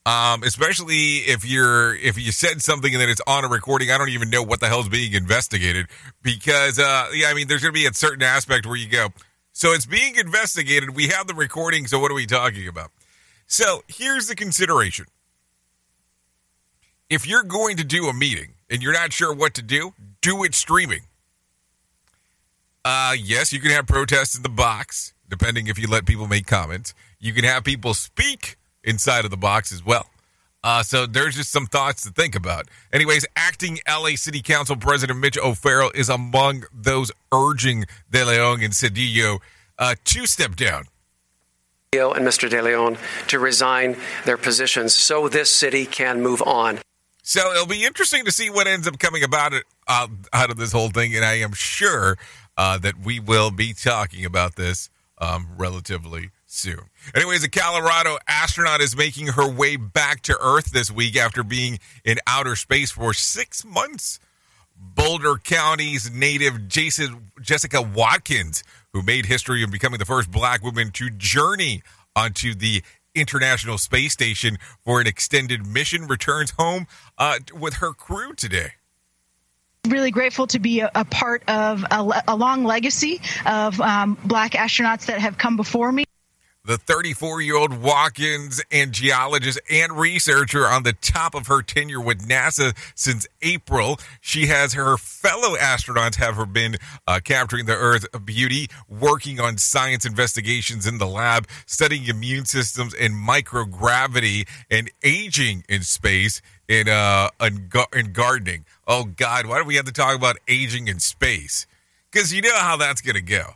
Um, 0.06 0.42
especially 0.42 1.16
if 1.26 1.44
you're 1.44 1.94
if 1.96 2.16
you 2.16 2.32
said 2.32 2.62
something 2.62 2.94
and 2.94 3.00
then 3.00 3.10
it's 3.10 3.20
on 3.26 3.44
a 3.44 3.48
recording 3.48 3.90
i 3.90 3.98
don't 3.98 4.08
even 4.08 4.30
know 4.30 4.42
what 4.42 4.58
the 4.58 4.66
hell's 4.66 4.88
being 4.88 5.12
investigated 5.12 5.86
because 6.22 6.78
uh, 6.78 7.08
yeah 7.12 7.28
i 7.28 7.34
mean 7.34 7.46
there's 7.46 7.60
going 7.60 7.74
to 7.74 7.78
be 7.78 7.84
a 7.84 7.92
certain 7.92 8.22
aspect 8.22 8.64
where 8.64 8.76
you 8.76 8.88
go 8.88 9.08
so 9.58 9.72
it's 9.72 9.86
being 9.86 10.14
investigated. 10.14 10.94
We 10.94 11.08
have 11.08 11.26
the 11.26 11.34
recording 11.34 11.88
so 11.88 11.98
what 11.98 12.12
are 12.12 12.14
we 12.14 12.26
talking 12.26 12.68
about? 12.68 12.92
So 13.48 13.82
here's 13.88 14.28
the 14.28 14.36
consideration. 14.36 15.06
If 17.10 17.26
you're 17.26 17.42
going 17.42 17.76
to 17.78 17.84
do 17.84 18.06
a 18.06 18.12
meeting 18.12 18.54
and 18.70 18.84
you're 18.84 18.92
not 18.92 19.12
sure 19.12 19.34
what 19.34 19.54
to 19.54 19.62
do 19.62 19.94
do 20.20 20.44
it 20.44 20.54
streaming. 20.54 21.00
Uh, 22.84 23.16
yes 23.18 23.52
you 23.52 23.58
can 23.58 23.72
have 23.72 23.88
protests 23.88 24.36
in 24.36 24.44
the 24.44 24.48
box 24.48 25.12
depending 25.28 25.66
if 25.66 25.78
you 25.78 25.88
let 25.88 26.06
people 26.06 26.26
make 26.26 26.46
comments. 26.46 26.94
You 27.18 27.32
can 27.32 27.44
have 27.44 27.64
people 27.64 27.94
speak 27.94 28.56
inside 28.84 29.24
of 29.24 29.30
the 29.30 29.36
box 29.36 29.72
as 29.72 29.84
well. 29.84 30.06
Uh, 30.64 30.82
so 30.82 31.06
there's 31.06 31.36
just 31.36 31.50
some 31.50 31.66
thoughts 31.66 32.02
to 32.02 32.10
think 32.10 32.34
about. 32.34 32.66
Anyways, 32.92 33.24
acting 33.36 33.78
LA 33.88 34.16
City 34.16 34.42
Council 34.42 34.76
President 34.76 35.18
Mitch 35.18 35.38
O'Farrell 35.38 35.92
is 35.94 36.08
among 36.08 36.64
those 36.72 37.12
urging 37.32 37.84
De 38.10 38.24
Leon 38.24 38.62
and 38.62 38.72
Cedillo 38.72 39.38
uh, 39.78 39.94
to 40.04 40.26
step 40.26 40.56
down. 40.56 40.84
and 41.92 42.26
Mr. 42.26 42.50
De 42.50 42.60
Leon 42.60 42.98
to 43.28 43.38
resign 43.38 43.96
their 44.24 44.36
positions 44.36 44.94
so 44.94 45.28
this 45.28 45.50
city 45.50 45.86
can 45.86 46.20
move 46.20 46.42
on. 46.42 46.80
So 47.22 47.52
it'll 47.52 47.66
be 47.66 47.84
interesting 47.84 48.24
to 48.24 48.32
see 48.32 48.50
what 48.50 48.66
ends 48.66 48.88
up 48.88 48.98
coming 48.98 49.22
about 49.22 49.52
it 49.52 49.64
uh, 49.86 50.08
out 50.32 50.50
of 50.50 50.56
this 50.56 50.72
whole 50.72 50.88
thing, 50.88 51.14
and 51.14 51.24
I 51.24 51.34
am 51.34 51.52
sure 51.52 52.16
uh, 52.56 52.78
that 52.78 52.98
we 52.98 53.20
will 53.20 53.50
be 53.50 53.74
talking 53.74 54.24
about 54.24 54.56
this 54.56 54.90
um, 55.20 55.48
relatively 55.56 56.30
soon. 56.46 56.80
Anyways, 57.14 57.44
a 57.44 57.50
Colorado 57.50 58.18
astronaut 58.26 58.80
is 58.80 58.96
making 58.96 59.28
her 59.28 59.50
way 59.50 59.76
back 59.76 60.22
to 60.22 60.38
Earth 60.40 60.70
this 60.70 60.90
week 60.90 61.16
after 61.16 61.42
being 61.42 61.78
in 62.04 62.18
outer 62.26 62.56
space 62.56 62.90
for 62.90 63.12
six 63.12 63.64
months. 63.64 64.18
Boulder 64.76 65.36
County's 65.36 66.10
native 66.10 66.68
Jason, 66.68 67.30
Jessica 67.40 67.82
Watkins, 67.82 68.62
who 68.92 69.02
made 69.02 69.26
history 69.26 69.62
of 69.62 69.70
becoming 69.70 69.98
the 69.98 70.04
first 70.04 70.30
black 70.30 70.62
woman 70.62 70.90
to 70.92 71.10
journey 71.10 71.82
onto 72.14 72.54
the 72.54 72.82
International 73.14 73.78
Space 73.78 74.12
Station 74.12 74.58
for 74.84 75.00
an 75.00 75.06
extended 75.06 75.66
mission, 75.66 76.06
returns 76.06 76.52
home 76.58 76.86
uh, 77.16 77.38
with 77.52 77.74
her 77.74 77.92
crew 77.92 78.32
today 78.34 78.72
really 79.88 80.10
grateful 80.10 80.46
to 80.48 80.58
be 80.58 80.80
a, 80.80 80.90
a 80.94 81.04
part 81.04 81.42
of 81.48 81.84
a, 81.90 82.22
a, 82.28 82.36
long 82.36 82.64
legacy 82.64 83.20
of 83.46 83.80
um, 83.80 84.16
black 84.24 84.52
astronauts 84.52 85.06
that 85.06 85.18
have 85.18 85.38
come 85.38 85.56
before 85.56 85.90
me. 85.92 86.04
The 86.68 86.76
34 86.76 87.40
year 87.40 87.56
old 87.56 87.78
Watkins 87.80 88.62
and 88.70 88.92
geologist 88.92 89.58
and 89.70 89.92
researcher 89.92 90.66
on 90.66 90.82
the 90.82 90.92
top 90.92 91.34
of 91.34 91.46
her 91.46 91.62
tenure 91.62 92.00
with 92.00 92.28
NASA 92.28 92.76
since 92.94 93.26
April. 93.40 93.98
She 94.20 94.48
has 94.48 94.74
her 94.74 94.98
fellow 94.98 95.56
astronauts 95.56 96.16
have 96.16 96.34
her 96.34 96.44
been 96.44 96.76
uh, 97.06 97.20
capturing 97.24 97.64
the 97.64 97.74
Earth's 97.74 98.06
beauty, 98.18 98.68
working 98.86 99.40
on 99.40 99.56
science 99.56 100.04
investigations 100.04 100.86
in 100.86 100.98
the 100.98 101.06
lab, 101.06 101.48
studying 101.64 102.04
immune 102.04 102.44
systems 102.44 102.92
and 102.92 103.14
microgravity, 103.14 104.46
and 104.70 104.90
aging 105.02 105.64
in 105.70 105.80
space 105.82 106.42
in 106.68 106.88
uh 106.88 107.28
in, 107.40 107.70
in 107.94 108.12
gardening. 108.12 108.64
Oh 108.86 109.04
God, 109.04 109.46
why 109.46 109.58
do 109.58 109.64
we 109.64 109.76
have 109.76 109.86
to 109.86 109.92
talk 109.92 110.14
about 110.14 110.36
aging 110.46 110.88
in 110.88 111.00
space? 111.00 111.66
Because 112.10 112.32
you 112.32 112.42
know 112.42 112.56
how 112.56 112.76
that's 112.76 113.02
to 113.16 113.22
go 113.22 113.54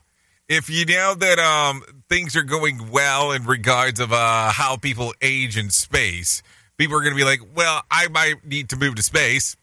if 0.53 0.68
you 0.68 0.85
know 0.85 1.14
that 1.14 1.38
um, 1.38 1.83
things 2.11 2.37
are 2.37 2.42
going 2.42 2.90
well 2.90 3.33
in 3.33 3.44
regards 3.44 4.01
of 4.01 4.12
uh, 4.12 4.51
how 4.51 4.77
people 4.77 5.14
age 5.22 5.57
in 5.57 5.70
space, 5.70 6.42
people 6.77 6.96
are 6.96 7.01
to 7.14 7.16
be 7.16 7.25
like, 7.25 7.40
well, 7.55 7.83
I 7.90 8.09
might 8.09 8.46
need 8.46 8.68
to 8.68 8.77
move 8.77 8.96
to 8.96 9.03
space 9.03 9.57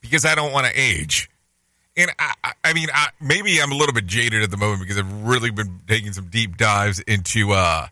because 0.00 0.24
I 0.24 0.36
don't 0.36 0.52
want 0.52 0.66
to 0.66 0.72
age. 0.80 1.28
And 1.96 2.12
I, 2.16 2.52
I 2.62 2.72
mean, 2.74 2.88
I, 2.94 3.08
maybe 3.20 3.60
I'm 3.60 3.72
a 3.72 3.74
little 3.74 3.92
bit 3.92 4.06
jaded 4.06 4.42
at 4.42 4.52
the 4.52 4.56
moment 4.56 4.82
because 4.82 4.98
I've 4.98 5.24
really 5.24 5.50
been 5.50 5.80
taking 5.88 6.12
some 6.12 6.28
deep 6.28 6.56
dives 6.56 7.00
into 7.00 7.52
uh, 7.52 7.88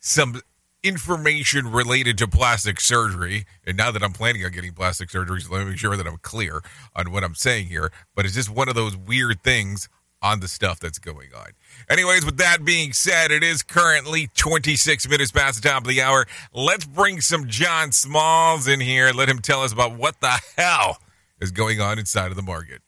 some 0.00 0.40
information 0.82 1.70
related 1.70 2.18
to 2.18 2.28
plastic 2.28 2.80
surgery. 2.80 3.44
And 3.66 3.76
now 3.76 3.90
that 3.90 4.02
I'm 4.02 4.12
planning 4.12 4.44
on 4.44 4.52
getting 4.52 4.72
plastic 4.72 5.10
surgery, 5.10 5.40
so 5.40 5.52
let 5.52 5.60
me 5.64 5.70
make 5.70 5.78
sure 5.78 5.96
that 5.96 6.06
I'm 6.06 6.18
clear 6.18 6.62
on 6.94 7.12
what 7.12 7.24
I'm 7.24 7.34
saying 7.34 7.66
here. 7.66 7.92
But 8.14 8.24
it's 8.24 8.34
just 8.34 8.50
one 8.50 8.68
of 8.68 8.74
those 8.74 8.96
weird 8.96 9.42
things 9.42 9.88
on 10.22 10.40
the 10.40 10.48
stuff 10.48 10.78
that's 10.78 10.98
going 10.98 11.30
on. 11.36 11.48
Anyways, 11.90 12.24
with 12.24 12.36
that 12.36 12.64
being 12.64 12.92
said, 12.92 13.30
it 13.32 13.42
is 13.42 13.62
currently 13.62 14.28
26 14.36 15.08
minutes 15.08 15.32
past 15.32 15.60
the 15.60 15.68
top 15.68 15.82
of 15.82 15.88
the 15.88 16.00
hour. 16.00 16.26
Let's 16.54 16.84
bring 16.84 17.20
some 17.20 17.48
John 17.48 17.90
Smalls 17.92 18.68
in 18.68 18.80
here. 18.80 19.10
Let 19.12 19.28
him 19.28 19.40
tell 19.40 19.62
us 19.62 19.72
about 19.72 19.96
what 19.96 20.20
the 20.20 20.38
hell 20.56 20.98
is 21.40 21.50
going 21.50 21.80
on 21.80 21.98
inside 21.98 22.30
of 22.30 22.36
the 22.36 22.42
market. 22.42 22.82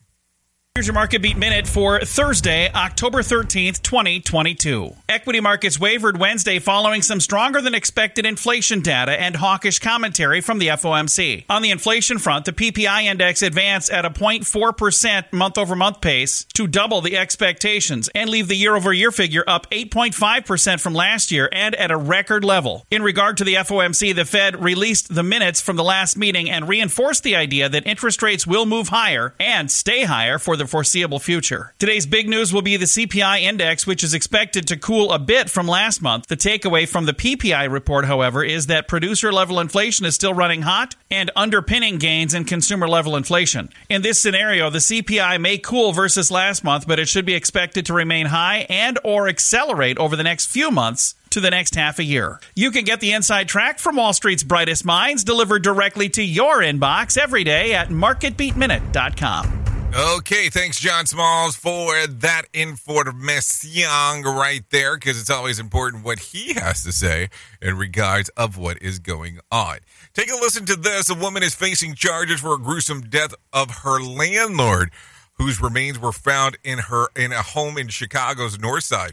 Here's 0.76 0.88
your 0.88 0.94
market 0.94 1.22
beat 1.22 1.36
minute 1.36 1.68
for 1.68 2.00
Thursday, 2.00 2.68
October 2.72 3.20
13th, 3.22 3.80
2022. 3.80 4.96
Equity 5.08 5.38
markets 5.38 5.78
wavered 5.78 6.18
Wednesday 6.18 6.58
following 6.58 7.00
some 7.00 7.20
stronger 7.20 7.60
than 7.60 7.76
expected 7.76 8.26
inflation 8.26 8.80
data 8.80 9.12
and 9.12 9.36
hawkish 9.36 9.78
commentary 9.78 10.40
from 10.40 10.58
the 10.58 10.66
FOMC. 10.66 11.44
On 11.48 11.62
the 11.62 11.70
inflation 11.70 12.18
front, 12.18 12.44
the 12.44 12.52
PPI 12.52 13.04
index 13.04 13.40
advanced 13.42 13.88
at 13.88 14.04
a 14.04 14.10
0.4% 14.10 15.32
month 15.32 15.58
over 15.58 15.76
month 15.76 16.00
pace 16.00 16.42
to 16.54 16.66
double 16.66 17.00
the 17.00 17.16
expectations 17.16 18.10
and 18.12 18.28
leave 18.28 18.48
the 18.48 18.56
year 18.56 18.74
over 18.74 18.92
year 18.92 19.12
figure 19.12 19.44
up 19.46 19.70
8.5% 19.70 20.80
from 20.80 20.92
last 20.92 21.30
year 21.30 21.48
and 21.52 21.76
at 21.76 21.92
a 21.92 21.96
record 21.96 22.44
level. 22.44 22.84
In 22.90 23.04
regard 23.04 23.36
to 23.36 23.44
the 23.44 23.54
FOMC, 23.54 24.12
the 24.12 24.24
Fed 24.24 24.60
released 24.60 25.14
the 25.14 25.22
minutes 25.22 25.60
from 25.60 25.76
the 25.76 25.84
last 25.84 26.16
meeting 26.16 26.50
and 26.50 26.68
reinforced 26.68 27.22
the 27.22 27.36
idea 27.36 27.68
that 27.68 27.86
interest 27.86 28.22
rates 28.22 28.44
will 28.44 28.66
move 28.66 28.88
higher 28.88 29.34
and 29.38 29.70
stay 29.70 30.02
higher 30.02 30.40
for 30.40 30.56
the 30.56 30.63
the 30.64 30.70
foreseeable 30.70 31.18
future. 31.18 31.74
Today's 31.78 32.06
big 32.06 32.28
news 32.28 32.52
will 32.52 32.62
be 32.62 32.76
the 32.76 32.86
CPI 32.86 33.42
index, 33.42 33.86
which 33.86 34.02
is 34.02 34.14
expected 34.14 34.66
to 34.68 34.78
cool 34.78 35.12
a 35.12 35.18
bit 35.18 35.50
from 35.50 35.68
last 35.68 36.00
month. 36.00 36.26
The 36.26 36.36
takeaway 36.36 36.88
from 36.88 37.04
the 37.04 37.12
PPI 37.12 37.70
report, 37.70 38.06
however, 38.06 38.42
is 38.42 38.66
that 38.66 38.88
producer 38.88 39.30
level 39.30 39.60
inflation 39.60 40.06
is 40.06 40.14
still 40.14 40.32
running 40.32 40.62
hot 40.62 40.96
and 41.10 41.30
underpinning 41.36 41.98
gains 41.98 42.32
in 42.32 42.44
consumer 42.44 42.88
level 42.88 43.14
inflation. 43.14 43.68
In 43.90 44.02
this 44.02 44.18
scenario, 44.18 44.70
the 44.70 44.78
CPI 44.78 45.38
may 45.38 45.58
cool 45.58 45.92
versus 45.92 46.30
last 46.30 46.64
month, 46.64 46.86
but 46.86 46.98
it 46.98 47.08
should 47.08 47.26
be 47.26 47.34
expected 47.34 47.84
to 47.86 47.92
remain 47.92 48.26
high 48.26 48.66
and 48.70 48.98
or 49.04 49.28
accelerate 49.28 49.98
over 49.98 50.16
the 50.16 50.22
next 50.22 50.46
few 50.46 50.70
months 50.70 51.14
to 51.30 51.40
the 51.40 51.50
next 51.50 51.74
half 51.74 51.98
a 51.98 52.04
year. 52.04 52.40
You 52.54 52.70
can 52.70 52.84
get 52.84 53.00
the 53.00 53.12
inside 53.12 53.48
track 53.48 53.78
from 53.80 53.96
Wall 53.96 54.12
Street's 54.12 54.44
brightest 54.44 54.84
minds 54.84 55.24
delivered 55.24 55.62
directly 55.62 56.08
to 56.10 56.22
your 56.22 56.60
inbox 56.60 57.18
every 57.18 57.44
day 57.44 57.74
at 57.74 57.88
marketbeatminute.com. 57.88 59.73
Okay, 59.96 60.48
thanks, 60.48 60.80
John 60.80 61.06
Smalls, 61.06 61.54
for 61.54 62.08
that 62.08 62.46
information 62.52 64.24
right 64.24 64.64
there, 64.70 64.96
because 64.96 65.20
it's 65.20 65.30
always 65.30 65.60
important 65.60 66.04
what 66.04 66.18
he 66.18 66.54
has 66.54 66.82
to 66.82 66.90
say 66.90 67.28
in 67.62 67.78
regards 67.78 68.28
of 68.30 68.58
what 68.58 68.82
is 68.82 68.98
going 68.98 69.38
on. 69.52 69.78
Take 70.12 70.32
a 70.32 70.34
listen 70.34 70.66
to 70.66 70.74
this. 70.74 71.08
A 71.10 71.14
woman 71.14 71.44
is 71.44 71.54
facing 71.54 71.94
charges 71.94 72.40
for 72.40 72.54
a 72.54 72.58
gruesome 72.58 73.02
death 73.02 73.34
of 73.52 73.70
her 73.84 74.00
landlord, 74.00 74.90
whose 75.34 75.62
remains 75.62 76.00
were 76.00 76.10
found 76.10 76.58
in 76.64 76.78
her 76.78 77.06
in 77.14 77.30
a 77.30 77.42
home 77.42 77.78
in 77.78 77.86
Chicago's 77.86 78.58
North 78.58 78.82
Side. 78.82 79.12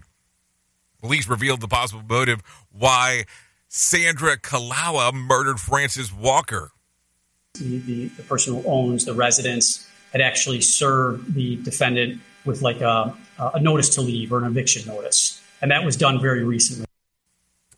Police 1.00 1.28
revealed 1.28 1.62
the 1.62 1.67
possible 1.67 2.02
motive 2.10 2.41
why 2.72 3.26
Sandra 3.67 4.36
Kolalou 4.36 5.13
murdered 5.13 5.60
Frances 5.60 6.12
Walker. 6.12 6.72
The, 7.54 7.78
the, 7.78 8.08
the 8.08 8.24
person 8.24 8.56
who 8.56 8.67
owns 8.67 9.06
the 9.06 9.13
residence 9.13 9.88
had 10.12 10.21
actually 10.21 10.62
served 10.62 11.34
the 11.34 11.56
defendant 11.58 12.21
with 12.45 12.62
like 12.62 12.82
a, 12.82 13.15
a 13.38 13.60
notice 13.60 13.89
to 13.95 14.02
leave 14.02 14.32
or 14.32 14.39
an 14.39 14.45
eviction 14.45 14.88
notice. 14.88 15.41
And 15.62 15.71
that 15.71 15.86
was 15.86 15.95
done 15.95 16.19
very 16.19 16.43
recently. 16.43 16.86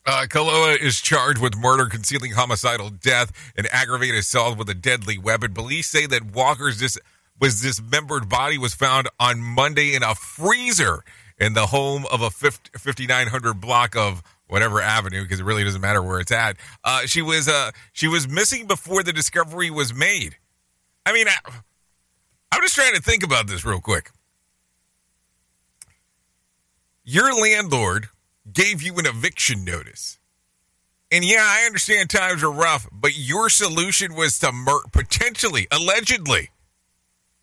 Uh, 0.06 0.26
Kolalou 0.28 0.78
is 0.82 1.00
charged 1.00 1.40
with 1.40 1.58
murder, 1.58 1.86
concealing 1.86 2.34
homicidal 2.34 2.90
death, 2.90 3.32
and 3.56 3.68
aggravated 3.72 4.18
assault 4.18 4.58
with 4.58 4.70
a 4.70 4.74
deadly 4.74 5.18
weapon. 5.18 5.54
Police 5.54 5.88
say 5.88 6.06
that 6.08 6.26
Walker's 6.34 6.78
dis- 6.78 7.00
was 7.40 7.62
dismembered 7.62 8.28
body 8.28 8.58
was 8.58 8.74
found 8.74 9.08
on 9.20 9.42
Monday 9.42 9.96
in 9.96 10.04
a 10.04 10.14
freezer 10.14 11.04
in 11.40 11.54
the 11.54 11.68
home 11.68 12.06
of 12.12 12.22
a 12.22 12.30
50, 12.30 12.72
5900 12.78 13.54
block 13.62 13.96
of 13.96 14.22
whatever 14.48 14.82
avenue, 14.82 15.24
because 15.24 15.40
it 15.40 15.46
really 15.46 15.64
doesn't 15.64 15.82
matter 15.82 16.04
where 16.04 16.20
it's 16.20 16.32
at. 16.32 16.58
Uh, 16.84 17.06
she 17.06 17.22
was 17.22 17.48
uh, 17.48 17.72
she 17.94 18.08
was 18.08 18.28
missing 18.28 18.68
before 18.68 19.04
the 19.04 19.14
discovery 19.14 19.72
was 19.72 19.94
made. 19.94 20.36
I 21.06 21.14
mean. 21.14 21.28
I'm 22.54 22.62
just 22.62 22.76
trying 22.76 22.94
to 22.94 23.02
think 23.02 23.24
about 23.24 23.48
this 23.48 23.66
real 23.66 23.82
quick. 23.82 24.12
Your 27.04 27.34
landlord 27.34 28.10
gave 28.52 28.84
you 28.84 28.96
an 29.00 29.08
eviction 29.08 29.66
notice. 29.66 30.20
And 31.12 31.26
yeah, 31.26 31.44
I 31.44 31.66
understand 31.66 32.12
times 32.12 32.44
are 32.44 32.52
rough, 32.52 32.88
but 32.92 33.18
your 33.18 33.50
solution 33.50 34.14
was 34.14 34.38
to 34.40 34.52
mur- 34.52 34.84
potentially, 34.92 35.68
allegedly, 35.72 36.52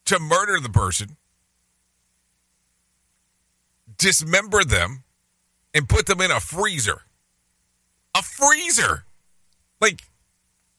to 0.05 0.21
murder 0.21 0.61
the 0.61 0.69
person, 0.69 1.17
dismember 3.99 4.63
them, 4.63 5.03
and 5.75 5.89
put 5.89 6.07
them 6.07 6.21
in 6.21 6.31
a 6.31 6.39
freezer. 6.39 7.03
A 8.17 8.23
freezer. 8.23 9.07
Like, 9.81 10.03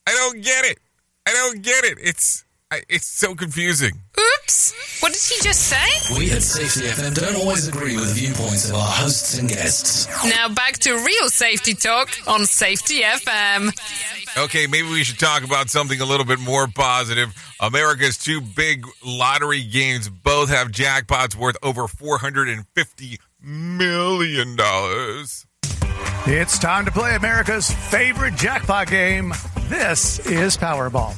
I 0.08 0.12
don't 0.12 0.41
get 0.41 0.63
it. 0.63 0.80
I 1.28 1.34
don't 1.34 1.62
get 1.62 1.84
it. 1.84 1.98
It's 2.02 2.46
I, 2.72 2.84
it's 2.88 3.06
so 3.06 3.36
confusing. 3.36 3.92
Oops! 4.18 5.02
What 5.02 5.12
did 5.12 5.22
he 5.22 5.44
just 5.44 5.62
say? 5.68 6.18
We 6.18 6.32
at 6.32 6.42
Safety 6.42 6.88
FM 6.88 7.14
don't 7.14 7.36
always 7.36 7.68
agree 7.68 7.98
with 7.98 8.08
the 8.08 8.14
viewpoints 8.14 8.70
of 8.70 8.76
our 8.76 8.88
hosts 8.88 9.38
and 9.38 9.50
guests. 9.50 10.08
Now 10.24 10.48
back 10.48 10.78
to 10.80 10.94
real 10.94 11.30
safety 11.30 11.74
talk 11.74 12.10
on 12.28 12.46
Safety 12.46 13.02
FM. 13.02 13.72
Okay, 14.38 14.68
maybe 14.68 14.88
we 14.88 15.04
should 15.04 15.20
talk 15.20 15.44
about 15.44 15.70
something 15.70 16.00
a 16.00 16.06
little 16.06 16.26
bit 16.26 16.40
more 16.40 16.68
positive. 16.68 17.34
America's 17.60 18.18
two 18.18 18.40
big 18.40 18.86
lottery 19.06 19.64
games 19.64 20.08
both 20.08 20.50
have 20.50 20.70
jackpots 20.70 21.36
worth 21.36 21.58
over 21.62 21.84
$450 21.88 23.18
million. 23.44 24.56
It's 26.26 26.60
time 26.60 26.86
to 26.86 26.92
play 26.92 27.16
America's 27.16 27.70
favorite 27.70 28.36
jackpot 28.36 28.88
game. 28.88 29.34
This 29.72 30.20
is 30.28 30.58
Powerball. 30.58 31.16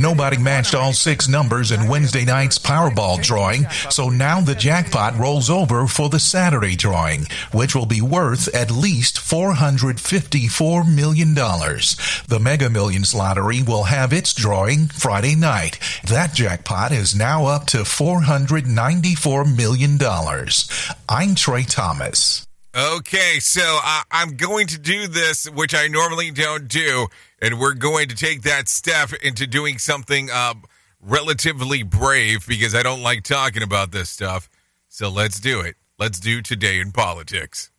Nobody 0.00 0.38
matched 0.38 0.74
all 0.74 0.94
six 0.94 1.28
numbers 1.28 1.70
in 1.70 1.86
Wednesday 1.86 2.24
night's 2.24 2.58
Powerball 2.58 3.22
drawing, 3.22 3.68
so 3.90 4.08
now 4.08 4.40
the 4.40 4.54
jackpot 4.54 5.18
rolls 5.18 5.50
over 5.50 5.86
for 5.86 6.08
the 6.08 6.18
Saturday 6.18 6.76
drawing, 6.76 7.26
which 7.52 7.74
will 7.74 7.84
be 7.84 8.00
worth 8.00 8.54
at 8.54 8.70
least 8.70 9.16
$454 9.16 10.88
million. 10.96 11.34
The 11.34 12.40
Mega 12.40 12.70
Millions 12.70 13.14
lottery 13.14 13.62
will 13.62 13.84
have 13.84 14.14
its 14.14 14.32
drawing 14.32 14.86
Friday 14.86 15.34
night. 15.34 15.78
That 16.08 16.32
jackpot 16.32 16.92
is 16.92 17.14
now 17.14 17.44
up 17.44 17.66
to 17.66 17.80
$494 17.80 19.56
million. 19.56 19.98
I'm 21.06 21.34
Trey 21.34 21.64
Thomas. 21.64 22.46
Okay, 22.74 23.40
so 23.40 23.80
uh, 23.84 24.02
I'm 24.12 24.36
going 24.36 24.68
to 24.68 24.78
do 24.78 25.08
this, 25.08 25.50
which 25.50 25.74
I 25.74 25.88
normally 25.88 26.30
don't 26.30 26.68
do, 26.68 27.08
and 27.40 27.58
we're 27.58 27.74
going 27.74 28.08
to 28.08 28.14
take 28.14 28.42
that 28.42 28.68
step 28.68 29.12
into 29.22 29.46
doing 29.46 29.78
something 29.78 30.30
uh, 30.30 30.54
relatively 31.00 31.82
brave 31.82 32.46
because 32.46 32.74
I 32.74 32.82
don't 32.82 33.02
like 33.02 33.22
talking 33.22 33.62
about 33.62 33.92
this 33.92 34.10
stuff. 34.10 34.48
So 34.88 35.08
let's 35.08 35.40
do 35.40 35.60
it. 35.60 35.76
Let's 35.98 36.20
do 36.20 36.42
Today 36.42 36.80
in 36.80 36.92
Politics. 36.92 37.70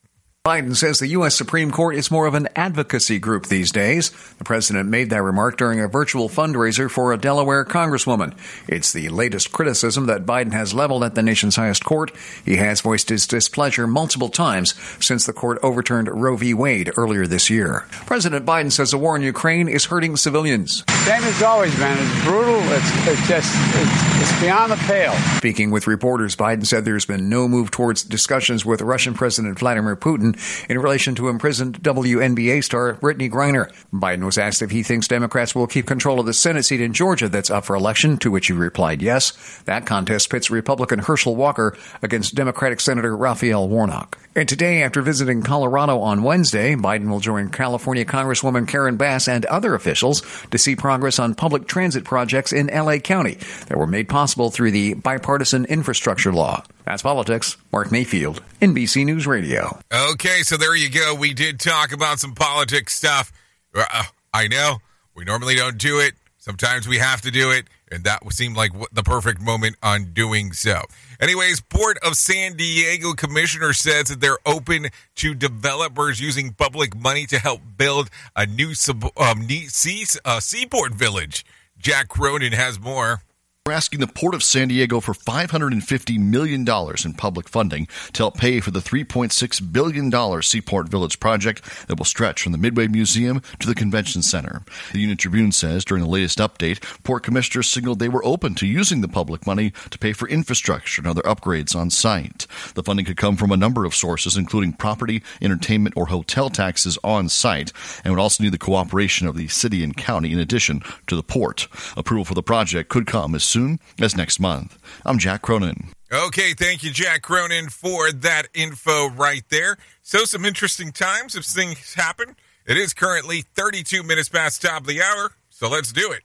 Biden 0.43 0.75
says 0.75 0.97
the 0.97 1.09
U.S. 1.09 1.35
Supreme 1.35 1.69
Court 1.69 1.93
is 1.95 2.09
more 2.09 2.25
of 2.25 2.33
an 2.33 2.49
advocacy 2.55 3.19
group 3.19 3.45
these 3.45 3.71
days. 3.71 4.09
The 4.39 4.43
president 4.43 4.89
made 4.89 5.11
that 5.11 5.21
remark 5.21 5.55
during 5.55 5.79
a 5.79 5.87
virtual 5.87 6.29
fundraiser 6.29 6.89
for 6.89 7.13
a 7.13 7.17
Delaware 7.19 7.63
congresswoman. 7.63 8.35
It's 8.67 8.91
the 8.91 9.09
latest 9.09 9.51
criticism 9.51 10.07
that 10.07 10.25
Biden 10.25 10.51
has 10.51 10.73
leveled 10.73 11.03
at 11.03 11.13
the 11.13 11.21
nation's 11.21 11.57
highest 11.57 11.85
court. 11.85 12.11
He 12.43 12.55
has 12.55 12.81
voiced 12.81 13.09
his 13.09 13.27
displeasure 13.27 13.85
multiple 13.85 14.29
times 14.29 14.73
since 14.99 15.27
the 15.27 15.31
court 15.31 15.59
overturned 15.61 16.09
Roe 16.09 16.37
v. 16.37 16.55
Wade 16.55 16.91
earlier 16.97 17.27
this 17.27 17.51
year. 17.51 17.85
President 18.07 18.43
Biden 18.43 18.71
says 18.71 18.89
the 18.89 18.97
war 18.97 19.15
in 19.15 19.21
Ukraine 19.21 19.67
is 19.67 19.85
hurting 19.85 20.17
civilians. 20.17 20.83
Same 21.05 21.23
as 21.23 21.43
always, 21.43 21.77
man. 21.77 21.95
It's 21.99 22.25
brutal. 22.25 22.59
It's, 22.63 23.07
it's 23.07 23.27
just, 23.27 23.53
it's, 23.75 24.21
it's 24.21 24.41
beyond 24.41 24.71
the 24.71 24.77
pale. 24.87 25.13
Speaking 25.37 25.69
with 25.69 25.85
reporters, 25.85 26.35
Biden 26.35 26.65
said 26.65 26.83
there's 26.83 27.05
been 27.05 27.29
no 27.29 27.47
move 27.47 27.69
towards 27.69 28.03
discussions 28.03 28.65
with 28.65 28.81
Russian 28.81 29.13
President 29.13 29.59
Vladimir 29.59 29.95
Putin 29.95 30.30
in 30.69 30.79
relation 30.79 31.15
to 31.15 31.29
imprisoned 31.29 31.81
WNBA 31.81 32.63
star 32.63 32.95
Brittney 32.95 33.29
Griner. 33.29 33.71
Biden 33.93 34.25
was 34.25 34.37
asked 34.37 34.61
if 34.61 34.71
he 34.71 34.83
thinks 34.83 35.07
Democrats 35.07 35.55
will 35.55 35.67
keep 35.67 35.87
control 35.87 36.19
of 36.19 36.25
the 36.25 36.33
Senate 36.33 36.63
seat 36.63 36.81
in 36.81 36.93
Georgia 36.93 37.29
that's 37.29 37.49
up 37.49 37.65
for 37.65 37.75
election, 37.75 38.17
to 38.17 38.31
which 38.31 38.47
he 38.47 38.53
replied 38.53 39.01
yes. 39.01 39.31
That 39.65 39.85
contest 39.85 40.29
pits 40.29 40.49
Republican 40.49 40.99
Herschel 40.99 41.35
Walker 41.35 41.77
against 42.01 42.35
Democratic 42.35 42.79
Senator 42.79 43.15
Raphael 43.15 43.67
Warnock. 43.67 44.17
And 44.33 44.47
today, 44.47 44.81
after 44.81 45.01
visiting 45.01 45.43
Colorado 45.43 45.99
on 45.99 46.23
Wednesday, 46.23 46.75
Biden 46.75 47.09
will 47.09 47.19
join 47.19 47.49
California 47.49 48.05
Congresswoman 48.05 48.65
Karen 48.65 48.95
Bass 48.95 49.27
and 49.27 49.45
other 49.45 49.75
officials 49.75 50.21
to 50.51 50.57
see 50.57 50.77
progress 50.77 51.19
on 51.19 51.35
public 51.35 51.67
transit 51.67 52.05
projects 52.05 52.53
in 52.53 52.67
LA 52.67 52.97
County 52.97 53.37
that 53.67 53.77
were 53.77 53.87
made 53.87 54.07
possible 54.07 54.49
through 54.49 54.71
the 54.71 54.93
bipartisan 54.93 55.65
infrastructure 55.65 56.31
law. 56.31 56.63
That's 56.91 57.03
politics. 57.03 57.55
Mark 57.71 57.89
Mayfield, 57.89 58.43
NBC 58.61 59.05
News 59.05 59.25
Radio. 59.25 59.79
Okay, 59.93 60.41
so 60.41 60.57
there 60.57 60.75
you 60.75 60.89
go. 60.89 61.15
We 61.15 61.33
did 61.33 61.57
talk 61.57 61.93
about 61.93 62.19
some 62.19 62.35
politics 62.35 62.93
stuff. 62.93 63.31
Uh, 63.73 64.03
I 64.33 64.49
know 64.49 64.79
we 65.15 65.23
normally 65.23 65.55
don't 65.55 65.77
do 65.77 66.01
it. 66.01 66.15
Sometimes 66.37 66.89
we 66.89 66.97
have 66.97 67.21
to 67.21 67.31
do 67.31 67.49
it, 67.49 67.67
and 67.93 68.03
that 68.03 68.19
seemed 68.33 68.57
like 68.57 68.73
the 68.91 69.03
perfect 69.03 69.39
moment 69.39 69.77
on 69.81 70.11
doing 70.11 70.51
so. 70.51 70.81
Anyways, 71.21 71.61
Port 71.61 71.97
of 72.05 72.17
San 72.17 72.57
Diego 72.57 73.13
commissioner 73.13 73.71
says 73.71 74.09
that 74.09 74.19
they're 74.19 74.39
open 74.45 74.87
to 75.15 75.33
developers 75.33 76.19
using 76.19 76.51
public 76.51 76.93
money 76.93 77.25
to 77.27 77.39
help 77.39 77.61
build 77.77 78.09
a 78.35 78.45
new 78.45 78.73
sub, 78.73 79.05
um, 79.15 79.47
sea, 79.47 80.05
uh, 80.25 80.41
seaport 80.41 80.93
village. 80.93 81.45
Jack 81.77 82.09
Cronin 82.09 82.51
has 82.51 82.81
more. 82.81 83.21
We're 83.67 83.73
asking 83.73 83.99
the 83.99 84.07
Port 84.07 84.33
of 84.33 84.41
San 84.41 84.69
Diego 84.69 84.99
for 84.99 85.13
$550 85.13 86.17
million 86.17 86.67
in 87.05 87.13
public 87.13 87.47
funding 87.47 87.87
to 88.13 88.23
help 88.23 88.37
pay 88.37 88.59
for 88.59 88.71
the 88.71 88.79
$3.6 88.79 89.71
billion 89.71 90.41
Seaport 90.41 90.89
Village 90.89 91.19
project 91.19 91.63
that 91.87 91.99
will 91.99 92.05
stretch 92.05 92.41
from 92.41 92.53
the 92.53 92.57
Midway 92.57 92.87
Museum 92.87 93.39
to 93.59 93.67
the 93.67 93.75
Convention 93.75 94.23
Center. 94.23 94.63
The 94.93 94.99
Union 94.99 95.15
Tribune 95.15 95.51
says 95.51 95.85
during 95.85 96.03
the 96.03 96.09
latest 96.09 96.39
update, 96.39 96.81
Port 97.03 97.21
commissioners 97.21 97.69
signaled 97.69 97.99
they 97.99 98.09
were 98.09 98.25
open 98.25 98.55
to 98.55 98.65
using 98.65 99.01
the 99.01 99.07
public 99.07 99.45
money 99.45 99.73
to 99.91 99.99
pay 99.99 100.11
for 100.11 100.27
infrastructure 100.27 100.99
and 100.99 101.07
other 101.07 101.21
upgrades 101.21 101.75
on 101.75 101.91
site. 101.91 102.47
The 102.73 102.81
funding 102.81 103.05
could 103.05 103.17
come 103.17 103.35
from 103.35 103.51
a 103.51 103.57
number 103.57 103.85
of 103.85 103.93
sources, 103.93 104.37
including 104.37 104.73
property, 104.73 105.21
entertainment, 105.39 105.95
or 105.95 106.07
hotel 106.07 106.49
taxes 106.49 106.97
on 107.03 107.29
site, 107.29 107.71
and 108.03 108.11
would 108.11 108.19
also 108.19 108.43
need 108.43 108.53
the 108.53 108.57
cooperation 108.57 109.27
of 109.27 109.37
the 109.37 109.49
city 109.49 109.83
and 109.83 109.95
county 109.95 110.33
in 110.33 110.39
addition 110.39 110.81
to 111.05 111.15
the 111.15 111.21
port. 111.21 111.67
Approval 111.95 112.25
for 112.25 112.33
the 112.33 112.41
project 112.41 112.89
could 112.89 113.05
come 113.05 113.35
as 113.35 113.50
soon 113.51 113.79
as 113.99 114.15
next 114.15 114.39
month. 114.39 114.77
I'm 115.05 115.17
Jack 115.17 115.41
Cronin. 115.41 115.89
Okay, 116.11 116.53
thank 116.53 116.83
you, 116.83 116.91
Jack 116.91 117.21
Cronin, 117.21 117.69
for 117.69 118.11
that 118.11 118.47
info 118.53 119.09
right 119.09 119.43
there. 119.49 119.77
So, 120.01 120.25
some 120.25 120.45
interesting 120.45 120.91
times 120.91 121.35
if 121.35 121.45
things 121.45 121.93
happen. 121.93 122.35
It 122.65 122.77
is 122.77 122.93
currently 122.93 123.41
32 123.55 124.03
minutes 124.03 124.29
past 124.29 124.61
top 124.61 124.81
of 124.81 124.87
the 124.87 125.01
hour, 125.01 125.31
so 125.49 125.67
let's 125.69 125.91
do 125.91 126.11
it. 126.11 126.21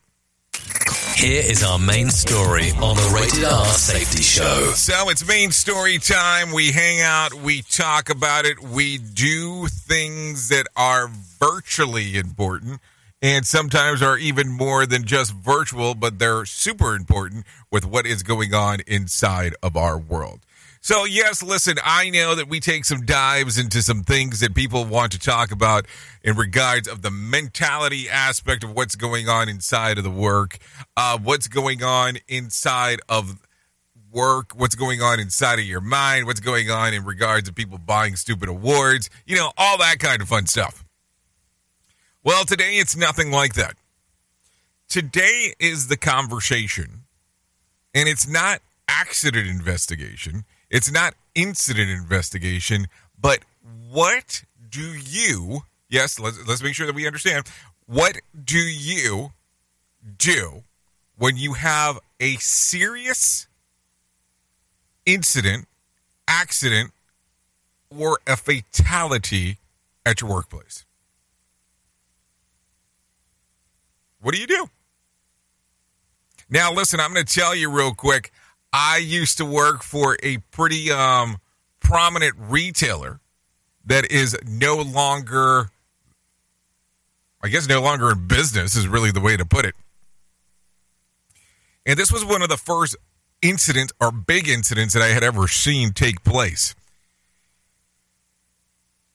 Here 1.17 1.43
is 1.43 1.65
our 1.65 1.79
main 1.79 2.11
story 2.11 2.73
on 2.73 2.95
the 2.95 3.13
Rated 3.15 3.45
R 3.45 3.65
Safety 3.65 4.23
Show. 4.23 4.73
So 4.75 5.09
it's 5.09 5.27
main 5.27 5.51
story 5.51 5.99
time. 5.99 6.53
We 6.53 6.73
hang 6.73 7.01
out, 7.01 7.33
we 7.33 7.63
talk 7.63 8.11
about 8.11 8.45
it, 8.45 8.61
we 8.63 8.99
do 8.99 9.67
things 9.67 10.49
that 10.51 10.67
are 10.77 11.09
virtually 11.41 12.19
important 12.19 12.81
and 13.27 13.45
sometimes 13.45 14.03
are 14.03 14.17
even 14.17 14.49
more 14.49 14.87
than 14.87 15.03
just 15.03 15.33
virtual, 15.33 15.97
but 15.97 16.21
they're 16.21 16.45
super 16.47 16.95
important 16.95 17.45
with 17.73 17.85
what 17.85 18.07
is 18.07 18.23
going 18.23 18.55
on 18.55 18.79
inside 18.87 19.53
of 19.65 19.77
our 19.77 19.99
world. 19.99 20.47
So, 20.81 21.05
yes, 21.05 21.43
listen, 21.43 21.75
I 21.85 22.09
know 22.11 22.37
that 22.37 22.49
we 22.49 22.61
take 22.61 22.85
some 22.85 23.05
dives 23.05 23.59
into 23.59 23.83
some 23.83 24.05
things 24.05 24.39
that 24.39 24.55
people 24.55 24.85
want 24.85 25.11
to 25.11 25.19
talk 25.19 25.51
about 25.51 25.87
in 26.23 26.37
regards 26.37 26.87
of 26.87 27.03
the 27.03 27.11
mentality 27.11 28.09
aspect 28.09 28.63
of 28.63 28.71
what's 28.71 28.95
going 28.95 29.29
on 29.29 29.49
inside 29.49 29.99
of 29.99 30.05
the 30.05 30.11
work, 30.11 30.59
uh, 30.97 31.19
what's 31.19 31.49
going 31.49 31.83
on 31.83 32.19
inside 32.29 33.01
of 33.09 33.41
work, 34.13 34.53
what's 34.55 34.77
going 34.77 35.03
on 35.03 35.19
inside 35.19 35.59
of 35.59 35.65
your 35.65 35.81
mind, 35.81 36.27
what's 36.27 36.39
going 36.39 36.71
on 36.71 36.95
in 36.95 37.05
regards 37.05 37.49
of 37.49 37.57
people 37.57 37.77
buying 37.77 38.15
stupid 38.15 38.49
awards, 38.49 39.11
you 39.27 39.35
know, 39.35 39.51
all 39.59 39.79
that 39.79 39.99
kind 39.99 40.23
of 40.23 40.29
fun 40.29 40.47
stuff. 40.47 40.86
Well, 42.27 42.45
today 42.45 42.79
it's 42.79 42.97
nothing 42.97 43.31
like 43.31 43.55
that. 43.55 43.77
Today 44.89 45.55
is 45.61 45.87
the 45.87 45.97
conversation, 45.97 47.05
and 47.95 48.09
it's 48.09 48.27
not 48.27 48.63
accident 48.89 49.47
investigation, 49.47 50.45
it's 50.69 50.91
not 50.91 51.15
incident 51.37 51.89
investigation, 51.89 52.89
but 53.17 53.45
what 53.89 54.43
do 54.69 54.83
you, 54.83 55.61
yes, 55.89 56.19
let's, 56.19 56.45
let's 56.49 56.65
make 56.65 56.75
sure 56.75 56.87
that 56.87 56.97
we 56.97 57.07
understand, 57.07 57.47
what 57.87 58.17
do 58.45 58.59
you 58.59 59.31
do 60.19 60.65
when 61.17 61.37
you 61.37 61.53
have 61.53 62.01
a 62.19 62.35
serious 62.39 63.47
incident, 65.05 65.69
accident, 66.27 66.91
or 67.97 68.19
a 68.27 68.37
fatality 68.37 69.59
at 70.05 70.21
your 70.21 70.31
workplace? 70.31 70.86
What 74.21 74.35
do 74.35 74.41
you 74.41 74.47
do? 74.47 74.67
Now, 76.49 76.73
listen, 76.73 77.01
I'm 77.01 77.13
going 77.13 77.25
to 77.25 77.35
tell 77.35 77.55
you 77.55 77.71
real 77.71 77.95
quick. 77.95 78.33
I 78.73 78.99
used 78.99 79.39
to 79.39 79.45
work 79.45 79.83
for 79.83 80.17
a 80.23 80.39
pretty 80.51 80.91
um, 80.91 81.39
prominent 81.81 82.35
retailer 82.39 83.21
that 83.85 84.11
is 84.11 84.37
no 84.47 84.77
longer, 84.77 85.71
I 87.43 87.49
guess, 87.49 87.69
no 87.69 87.81
longer 87.81 88.11
in 88.11 88.27
business, 88.27 88.77
is 88.77 88.87
really 88.87 89.11
the 89.11 89.21
way 89.21 89.37
to 89.37 89.45
put 89.45 89.65
it. 89.65 89.75
And 91.85 91.99
this 91.99 92.13
was 92.13 92.25
one 92.25 92.43
of 92.43 92.49
the 92.49 92.57
first 92.57 92.97
incidents 93.43 93.93
or 94.01 94.11
big 94.11 94.49
incidents 94.49 94.95
that 94.95 95.03
I 95.03 95.09
had 95.09 95.23
ever 95.23 95.47
seen 95.47 95.93
take 95.93 96.25
place. 96.25 96.75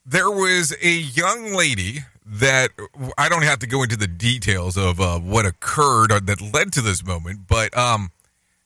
There 0.05 0.31
was 0.31 0.75
a 0.81 0.91
young 0.91 1.53
lady 1.53 2.05
that 2.25 2.69
I 3.17 3.29
don't 3.29 3.43
have 3.43 3.59
to 3.59 3.67
go 3.67 3.83
into 3.83 3.97
the 3.97 4.07
details 4.07 4.77
of 4.77 4.99
uh, 4.99 5.19
what 5.19 5.45
occurred 5.45 6.11
or 6.11 6.19
that 6.19 6.41
led 6.41 6.71
to 6.73 6.81
this 6.81 7.03
moment, 7.05 7.47
but 7.47 7.75
um, 7.75 8.11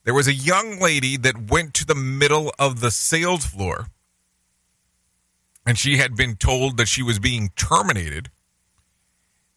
there 0.03 0.13
was 0.13 0.27
a 0.27 0.33
young 0.33 0.79
lady 0.79 1.17
that 1.17 1.49
went 1.49 1.73
to 1.75 1.85
the 1.85 1.95
middle 1.95 2.51
of 2.59 2.81
the 2.81 2.91
sales 2.91 3.45
floor 3.45 3.87
and 5.65 5.77
she 5.77 5.97
had 5.97 6.15
been 6.15 6.35
told 6.35 6.77
that 6.77 6.87
she 6.87 7.01
was 7.01 7.17
being 7.17 7.49
terminated 7.55 8.29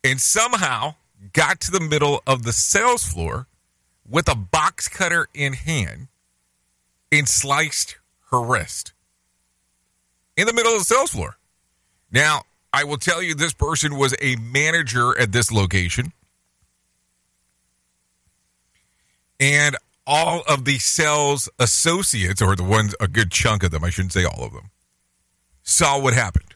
and 0.02 0.20
somehow 0.20 0.94
got 1.32 1.60
to 1.60 1.70
the 1.70 1.80
middle 1.80 2.22
of 2.26 2.44
the 2.44 2.52
sales 2.52 3.04
floor 3.04 3.46
with 4.08 4.28
a 4.28 4.34
box 4.34 4.88
cutter 4.88 5.28
in 5.34 5.52
hand 5.52 6.08
and 7.12 7.28
sliced 7.28 7.98
her 8.30 8.40
wrist 8.40 8.92
in 10.36 10.46
the 10.46 10.52
middle 10.52 10.72
of 10.72 10.78
the 10.78 10.84
sales 10.84 11.10
floor. 11.10 11.36
Now, 12.10 12.42
I 12.72 12.84
will 12.84 12.98
tell 12.98 13.22
you 13.22 13.34
this 13.34 13.54
person 13.54 13.96
was 13.96 14.14
a 14.20 14.36
manager 14.36 15.18
at 15.18 15.32
this 15.32 15.50
location. 15.50 16.12
And 19.40 19.76
all 20.06 20.42
of 20.48 20.64
the 20.64 20.78
sales 20.78 21.48
associates, 21.58 22.42
or 22.42 22.56
the 22.56 22.64
ones, 22.64 22.94
a 23.00 23.08
good 23.08 23.30
chunk 23.30 23.62
of 23.62 23.70
them, 23.70 23.84
I 23.84 23.90
shouldn't 23.90 24.12
say 24.12 24.24
all 24.24 24.44
of 24.44 24.52
them, 24.52 24.70
saw 25.62 26.00
what 26.00 26.14
happened. 26.14 26.54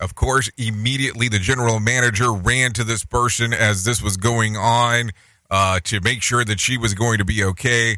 Of 0.00 0.14
course, 0.14 0.50
immediately 0.58 1.28
the 1.28 1.38
general 1.38 1.80
manager 1.80 2.32
ran 2.32 2.72
to 2.74 2.84
this 2.84 3.04
person 3.04 3.54
as 3.54 3.84
this 3.84 4.02
was 4.02 4.16
going 4.16 4.56
on 4.56 5.12
uh, 5.50 5.80
to 5.84 6.00
make 6.00 6.22
sure 6.22 6.44
that 6.44 6.60
she 6.60 6.76
was 6.76 6.94
going 6.94 7.18
to 7.18 7.24
be 7.24 7.44
okay. 7.44 7.96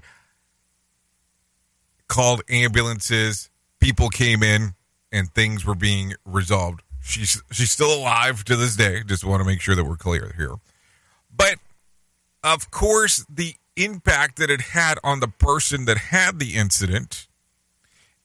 Called 2.06 2.42
ambulances, 2.48 3.50
people 3.80 4.08
came 4.08 4.42
in, 4.42 4.75
and 5.16 5.32
things 5.32 5.64
were 5.64 5.74
being 5.74 6.14
resolved. 6.26 6.82
She's 7.02 7.42
she's 7.50 7.70
still 7.70 7.92
alive 7.92 8.44
to 8.44 8.56
this 8.56 8.76
day. 8.76 9.02
Just 9.04 9.24
want 9.24 9.40
to 9.40 9.46
make 9.46 9.60
sure 9.60 9.74
that 9.74 9.84
we're 9.84 9.96
clear 9.96 10.34
here. 10.36 10.56
But 11.34 11.56
of 12.44 12.70
course, 12.70 13.24
the 13.28 13.54
impact 13.76 14.38
that 14.38 14.50
it 14.50 14.60
had 14.60 14.98
on 15.02 15.20
the 15.20 15.28
person 15.28 15.86
that 15.86 15.98
had 15.98 16.38
the 16.38 16.54
incident, 16.54 17.28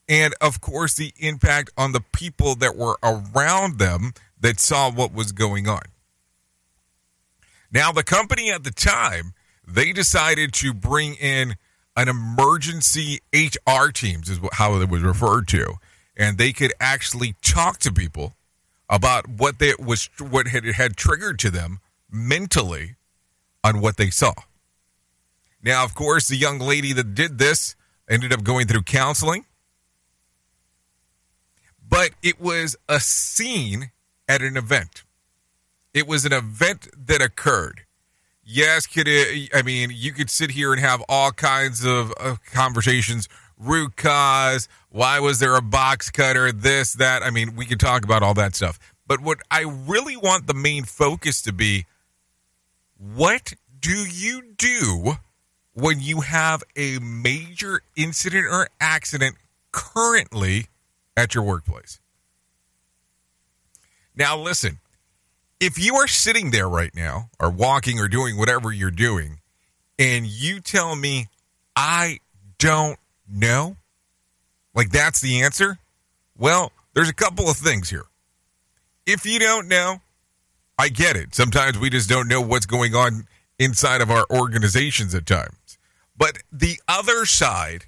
and 0.08 0.34
of 0.40 0.60
course, 0.60 0.94
the 0.94 1.12
impact 1.18 1.70
on 1.78 1.92
the 1.92 2.02
people 2.12 2.54
that 2.56 2.76
were 2.76 2.98
around 3.02 3.78
them 3.78 4.12
that 4.38 4.60
saw 4.60 4.90
what 4.90 5.14
was 5.14 5.32
going 5.32 5.68
on. 5.68 5.82
Now, 7.70 7.90
the 7.90 8.02
company 8.02 8.50
at 8.50 8.64
the 8.64 8.70
time, 8.70 9.32
they 9.66 9.92
decided 9.92 10.52
to 10.54 10.74
bring 10.74 11.14
in 11.14 11.54
an 11.96 12.08
emergency 12.08 13.20
HR 13.32 13.88
teams, 13.92 14.28
is 14.28 14.40
how 14.52 14.80
it 14.80 14.90
was 14.90 15.02
referred 15.02 15.48
to, 15.48 15.76
and 16.16 16.38
they 16.38 16.52
could 16.52 16.72
actually 16.80 17.34
talk 17.42 17.78
to 17.78 17.92
people 17.92 18.34
about 18.88 19.28
what 19.28 19.58
they 19.58 19.72
was 19.78 20.10
what 20.18 20.48
had, 20.48 20.64
had 20.64 20.96
triggered 20.96 21.38
to 21.40 21.50
them 21.50 21.80
mentally 22.10 22.96
on 23.64 23.80
what 23.80 23.96
they 23.96 24.10
saw. 24.10 24.34
Now, 25.62 25.84
of 25.84 25.94
course, 25.94 26.28
the 26.28 26.36
young 26.36 26.58
lady 26.58 26.92
that 26.92 27.14
did 27.14 27.38
this 27.38 27.76
ended 28.08 28.32
up 28.32 28.42
going 28.42 28.66
through 28.66 28.82
counseling, 28.82 29.46
but 31.88 32.10
it 32.22 32.40
was 32.40 32.76
a 32.88 33.00
scene 33.00 33.92
at 34.28 34.42
an 34.42 34.56
event. 34.56 35.04
It 35.94 36.06
was 36.06 36.24
an 36.24 36.32
event 36.32 36.88
that 37.06 37.22
occurred. 37.22 37.82
Yes, 38.44 38.86
could 38.86 39.06
it, 39.06 39.50
I 39.54 39.62
mean, 39.62 39.90
you 39.94 40.12
could 40.12 40.28
sit 40.28 40.50
here 40.50 40.72
and 40.72 40.80
have 40.80 41.02
all 41.08 41.30
kinds 41.30 41.84
of 41.84 42.12
uh, 42.18 42.36
conversations. 42.52 43.28
Root 43.56 43.96
cause, 43.96 44.68
why 44.92 45.20
was 45.20 45.38
there 45.38 45.56
a 45.56 45.62
box 45.62 46.10
cutter, 46.10 46.52
this, 46.52 46.92
that. 46.94 47.22
I 47.22 47.30
mean, 47.30 47.56
we 47.56 47.64
could 47.64 47.80
talk 47.80 48.04
about 48.04 48.22
all 48.22 48.34
that 48.34 48.54
stuff. 48.54 48.78
But 49.06 49.20
what 49.20 49.38
I 49.50 49.62
really 49.62 50.16
want 50.16 50.46
the 50.46 50.54
main 50.54 50.84
focus 50.84 51.42
to 51.42 51.52
be 51.52 51.86
what 52.98 53.54
do 53.80 53.90
you 53.90 54.42
do 54.56 55.14
when 55.72 56.00
you 56.00 56.20
have 56.20 56.62
a 56.76 56.98
major 56.98 57.80
incident 57.96 58.46
or 58.46 58.68
accident 58.80 59.36
currently 59.72 60.66
at 61.16 61.34
your 61.34 61.42
workplace? 61.42 61.98
Now, 64.14 64.36
listen, 64.36 64.78
if 65.58 65.78
you 65.78 65.96
are 65.96 66.06
sitting 66.06 66.50
there 66.50 66.68
right 66.68 66.94
now 66.94 67.30
or 67.40 67.50
walking 67.50 67.98
or 67.98 68.08
doing 68.08 68.36
whatever 68.36 68.70
you're 68.70 68.90
doing 68.90 69.40
and 69.98 70.26
you 70.26 70.60
tell 70.60 70.94
me, 70.94 71.28
I 71.74 72.18
don't 72.58 72.98
know, 73.26 73.78
like 74.74 74.90
that's 74.90 75.20
the 75.20 75.42
answer, 75.42 75.78
well, 76.36 76.72
there's 76.94 77.08
a 77.08 77.14
couple 77.14 77.48
of 77.48 77.56
things 77.56 77.90
here. 77.90 78.04
If 79.06 79.26
you 79.26 79.38
don't 79.38 79.68
know, 79.68 80.00
I 80.78 80.88
get 80.88 81.16
it. 81.16 81.34
Sometimes 81.34 81.78
we 81.78 81.90
just 81.90 82.08
don't 82.08 82.28
know 82.28 82.40
what's 82.40 82.66
going 82.66 82.94
on 82.94 83.26
inside 83.58 84.00
of 84.00 84.10
our 84.10 84.26
organizations 84.30 85.14
at 85.14 85.26
times. 85.26 85.78
But 86.16 86.38
the 86.50 86.80
other 86.88 87.24
side 87.24 87.86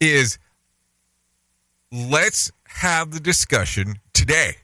is 0.00 0.38
let's 1.92 2.50
have 2.64 3.12
the 3.12 3.20
discussion 3.20 3.96
today 4.12 4.56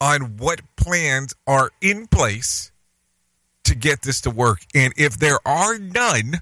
on 0.00 0.36
what 0.38 0.60
plans 0.76 1.34
are 1.46 1.70
in 1.80 2.06
place 2.06 2.72
to 3.64 3.74
get 3.74 4.02
this 4.02 4.20
to 4.22 4.30
work. 4.30 4.60
And 4.74 4.92
if 4.96 5.18
there 5.18 5.38
are 5.46 5.78
none, 5.78 6.40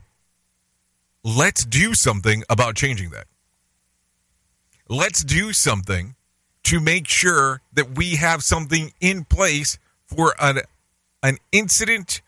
let's 1.25 1.65
do 1.65 1.95
something 1.95 2.43
about 2.49 2.75
changing 2.77 3.11
that. 3.11 3.27
Let's 4.89 5.23
do 5.23 5.53
something 5.53 6.15
to 6.65 6.81
make 6.81 7.09
sure 7.09 7.61
that 7.73 7.97
we 7.97 8.17
have 8.17 8.43
something 8.43 8.93
in 9.01 9.25
place 9.25 9.79
for 10.07 10.35
an 10.41 10.61
an 11.23 11.39
incident 11.53 12.23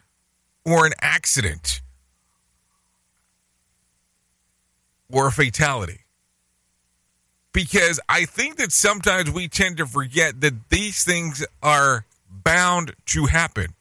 or 0.64 0.86
an 0.86 0.92
accident 1.00 1.80
or 5.10 5.28
a 5.28 5.32
fatality. 5.32 6.00
Because 7.52 7.98
I 8.08 8.24
think 8.24 8.56
that 8.56 8.72
sometimes 8.72 9.30
we 9.30 9.48
tend 9.48 9.76
to 9.78 9.86
forget 9.86 10.40
that 10.40 10.68
these 10.68 11.02
things 11.04 11.44
are 11.62 12.04
bound 12.30 12.94
to 13.06 13.26
happen. 13.26 13.74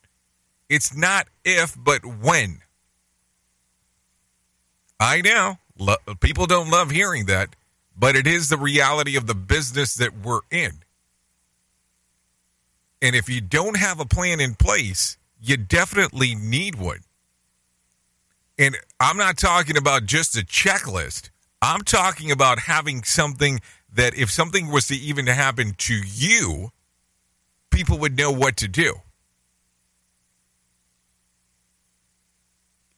It's 0.69 0.95
not 0.95 1.27
if, 1.45 1.75
but 1.77 2.03
when. 2.05 2.61
I 4.99 5.21
know 5.21 5.57
lo- 5.77 5.95
people 6.19 6.45
don't 6.45 6.69
love 6.69 6.91
hearing 6.91 7.25
that, 7.25 7.55
but 7.97 8.15
it 8.15 8.27
is 8.27 8.49
the 8.49 8.57
reality 8.57 9.15
of 9.15 9.27
the 9.27 9.35
business 9.35 9.95
that 9.95 10.17
we're 10.23 10.41
in. 10.51 10.79
And 13.01 13.15
if 13.15 13.29
you 13.29 13.39
don't 13.41 13.77
have 13.77 13.99
a 13.99 14.05
plan 14.05 14.39
in 14.39 14.55
place, 14.55 15.17
you 15.41 15.57
definitely 15.57 16.35
need 16.35 16.75
one. 16.75 16.99
And 18.57 18.77
I'm 18.99 19.15
not 19.15 19.37
talking 19.37 19.77
about 19.77 20.05
just 20.05 20.37
a 20.37 20.41
checklist. 20.41 21.29
I'm 21.61 21.81
talking 21.81 22.29
about 22.29 22.59
having 22.59 23.03
something 23.03 23.61
that 23.93 24.17
if 24.17 24.29
something 24.29 24.69
was 24.69 24.87
to 24.87 24.95
even 24.95 25.27
happen 25.27 25.75
to 25.77 25.93
you, 26.05 26.71
people 27.71 27.97
would 27.99 28.17
know 28.17 28.31
what 28.31 28.57
to 28.57 28.67
do. 28.67 28.95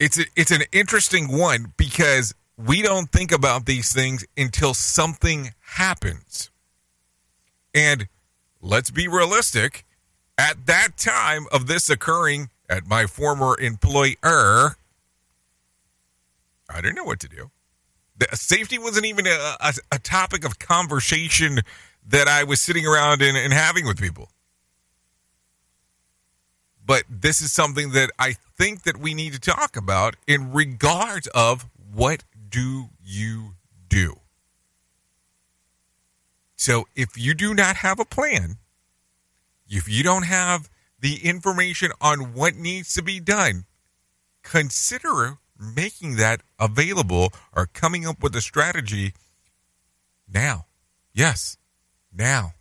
It's 0.02 0.18
a, 0.18 0.24
it's 0.36 0.50
an 0.50 0.64
interesting 0.72 1.28
one 1.28 1.74
because 1.78 2.34
we 2.58 2.82
don't 2.82 3.12
think 3.12 3.32
about 3.32 3.68
these 3.68 3.94
things 3.94 4.26
until 4.36 4.74
something 4.74 5.54
happens. 5.76 6.50
And 7.76 8.08
let's 8.60 8.90
be 8.90 9.08
realistic, 9.08 9.86
at 10.40 10.66
that 10.66 10.98
time 10.98 11.46
of 11.52 11.68
this 11.68 11.88
occurring 11.88 12.50
at 12.68 12.88
my 12.88 13.06
former 13.06 13.56
employer, 13.60 14.76
I 16.68 16.82
didn't 16.82 16.96
know 16.96 17.04
what 17.04 17.20
to 17.20 17.30
do. 17.30 17.52
The, 18.18 18.28
safety 18.34 18.80
wasn't 18.80 19.06
even 19.06 19.28
a, 19.28 19.56
a, 19.60 19.74
a, 19.92 20.00
topic 20.00 20.44
of 20.44 20.58
conversation 20.58 21.60
that 22.08 22.28
I 22.28 22.44
was 22.44 22.60
sitting 22.60 22.88
around 22.88 23.22
and, 23.22 23.38
and 23.38 23.54
having 23.54 23.86
with 23.86 24.02
people. 24.02 24.30
But 26.86 27.04
this 27.10 27.42
is 27.42 27.52
something 27.52 27.92
that 27.92 28.12
I 28.18 28.34
think 28.58 28.84
that 28.84 28.98
we 28.98 29.14
need 29.14 29.34
to 29.34 29.40
talk 29.40 29.76
about 29.78 30.16
in 30.28 30.52
regards 30.52 31.28
of 31.28 31.68
what 31.94 32.24
do 32.50 32.90
you 33.04 33.56
do? 33.88 34.20
So 36.56 36.88
if 36.96 37.18
you 37.18 37.34
do 37.34 37.54
not 37.54 37.78
have 37.78 38.00
a 38.00 38.06
plan, 38.06 38.58
if 39.68 39.88
you 39.90 40.04
don't 40.04 40.26
have 40.26 40.70
the 41.00 41.26
information 41.26 41.92
on 42.02 42.34
what 42.34 42.56
needs 42.56 42.94
to 42.94 43.02
be 43.02 43.20
done, 43.20 43.66
consider 44.44 45.38
making 45.60 46.18
that 46.18 46.42
available 46.60 47.34
or 47.56 47.68
coming 47.68 48.06
up 48.06 48.22
with 48.22 48.36
a 48.36 48.42
strategy 48.42 49.14
now. 50.32 50.66
Yes, 51.14 51.58
now. 52.14 52.54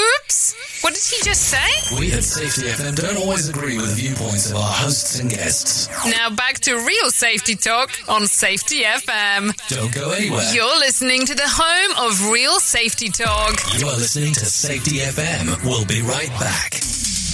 Oops! 0.00 0.82
What 0.82 0.94
did 0.94 1.02
he 1.02 1.22
just 1.22 1.42
say? 1.42 1.96
We 1.98 2.12
at 2.12 2.22
Safety 2.22 2.68
FM 2.68 2.94
don't 2.96 3.16
always 3.16 3.48
agree 3.48 3.76
with 3.76 3.96
viewpoints 3.96 4.50
of 4.50 4.56
our 4.56 4.72
hosts 4.72 5.18
and 5.18 5.30
guests. 5.30 5.88
Now 6.06 6.30
back 6.30 6.60
to 6.60 6.76
real 6.76 7.10
safety 7.10 7.54
talk 7.56 7.90
on 8.08 8.26
Safety 8.26 8.82
FM. 8.82 9.52
Don't 9.68 9.94
go 9.94 10.10
anywhere. 10.10 10.44
You're 10.52 10.78
listening 10.78 11.24
to 11.26 11.34
the 11.34 11.46
home 11.46 12.10
of 12.10 12.30
real 12.30 12.60
safety 12.60 13.08
talk. 13.08 13.56
You 13.78 13.86
are 13.88 13.96
listening 13.96 14.34
to 14.34 14.44
Safety 14.44 14.98
FM. 14.98 15.64
We'll 15.64 15.86
be 15.86 16.02
right 16.02 16.30
back. 16.38 16.74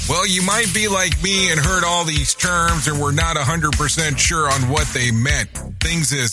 Well, 0.09 0.27
you 0.27 0.43
might 0.43 0.73
be 0.75 0.89
like 0.89 1.21
me 1.23 1.51
and 1.51 1.61
heard 1.61 1.85
all 1.85 2.05
these 2.05 2.35
terms 2.35 2.87
and 2.89 3.01
we're 3.01 3.13
not 3.13 3.37
100% 3.37 4.19
sure 4.19 4.51
on 4.51 4.69
what 4.69 4.87
they 4.89 5.11
meant. 5.11 5.49
Things 5.81 6.13
as 6.13 6.33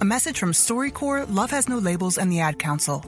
A 0.00 0.04
message 0.04 0.38
from 0.38 0.52
StoryCorps, 0.52 1.26
Love 1.34 1.50
Has 1.50 1.68
No 1.68 1.76
Labels, 1.76 2.16
and 2.16 2.32
the 2.32 2.40
Ad 2.40 2.58
Council. 2.58 3.04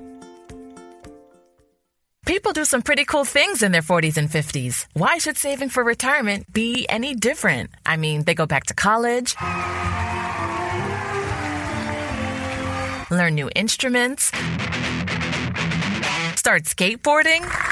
People 2.26 2.53
do 2.53 2.66
some 2.66 2.82
pretty 2.82 3.07
cool 3.07 3.24
things 3.24 3.62
in 3.62 3.72
their 3.72 3.80
40s 3.80 4.18
and 4.18 4.28
50s. 4.28 4.86
Why 4.93 5.16
should 5.16 5.38
saving 5.38 5.70
for 5.70 5.82
retirement 5.82 6.53
be 6.53 6.84
any 6.90 7.14
different? 7.14 7.70
I 7.86 7.97
mean, 7.97 8.24
they 8.24 8.34
go 8.34 8.45
back 8.45 8.64
to 8.64 8.74
college, 8.74 9.34
learn 13.11 13.36
new 13.36 13.49
instruments, 13.57 14.26
start 16.36 16.64
skateboarding. 16.64 17.72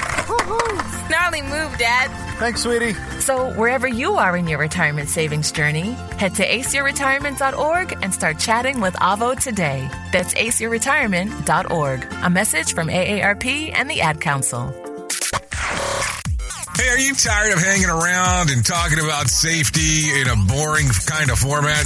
Gnarly 1.09 1.41
move, 1.41 1.77
Dad. 1.77 2.09
Thanks, 2.39 2.61
sweetie. 2.63 2.93
So, 3.19 3.51
wherever 3.53 3.87
you 3.87 4.13
are 4.13 4.35
in 4.37 4.47
your 4.47 4.59
retirement 4.59 5.09
savings 5.09 5.51
journey, 5.51 5.91
head 6.17 6.35
to 6.35 6.47
aceyourretirement.org 6.47 7.97
and 8.01 8.13
start 8.13 8.39
chatting 8.39 8.81
with 8.81 8.93
Avo 8.95 9.39
today. 9.39 9.89
That's 10.11 10.33
aceyourretirement.org. 10.33 12.07
A 12.23 12.29
message 12.29 12.73
from 12.73 12.87
AARP 12.87 13.71
and 13.73 13.89
the 13.89 14.01
Ad 14.01 14.21
Council. 14.21 14.73
Hey, 16.77 16.89
are 16.89 16.97
you 16.97 17.13
tired 17.13 17.53
of 17.53 17.59
hanging 17.59 17.89
around 17.89 18.49
and 18.49 18.65
talking 18.65 18.99
about 18.99 19.27
safety 19.27 20.19
in 20.19 20.27
a 20.27 20.35
boring 20.47 20.87
kind 21.05 21.29
of 21.29 21.37
format? 21.37 21.85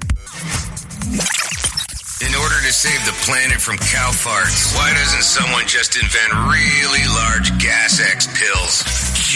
In 2.21 2.35
order 2.35 2.61
to 2.61 2.71
save 2.71 3.03
the 3.03 3.13
planet 3.25 3.59
from 3.59 3.77
cow 3.77 4.11
farts, 4.11 4.75
why 4.75 4.93
doesn't 4.93 5.23
someone 5.23 5.65
just 5.65 5.95
invent 5.95 6.31
really 6.31 7.01
large 7.17 7.49
gas 7.57 7.99
X 7.99 8.27
pills? 8.27 8.83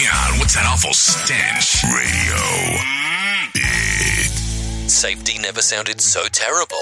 God, 0.05 0.39
what's 0.39 0.53
that 0.53 0.67
awful 0.67 0.93
stench? 0.93 1.81
Radio. 1.83 2.37
Safety 4.87 5.39
never 5.39 5.63
sounded 5.63 5.99
so 5.99 6.25
terrible. 6.31 6.77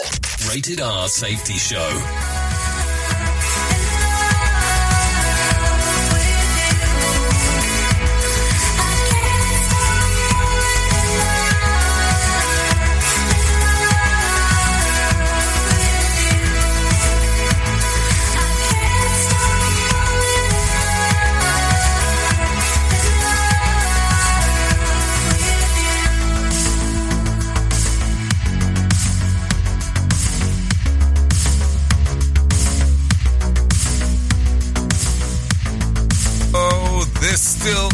Rated 0.49 0.81
R 0.81 1.07
Safety 1.07 1.53
Show. 1.53 2.32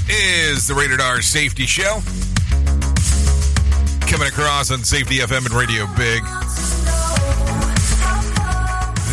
Is 0.10 0.68
the 0.68 0.74
Rated 0.74 1.00
R 1.00 1.22
Safety 1.22 1.66
Show. 1.66 2.02
Coming 4.08 4.28
across 4.28 4.72
on 4.72 4.84
Safety 4.84 5.18
FM 5.18 5.46
and 5.46 5.52
Radio 5.52 5.86
Big. 5.96 6.24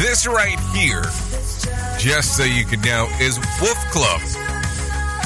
This 0.01 0.26
right 0.26 0.59
here, 0.74 1.03
just 1.99 2.36
so 2.36 2.44
you 2.44 2.64
can 2.64 2.80
know, 2.80 3.09
is 3.20 3.38
Wolf 3.61 3.78
Club. 3.90 4.20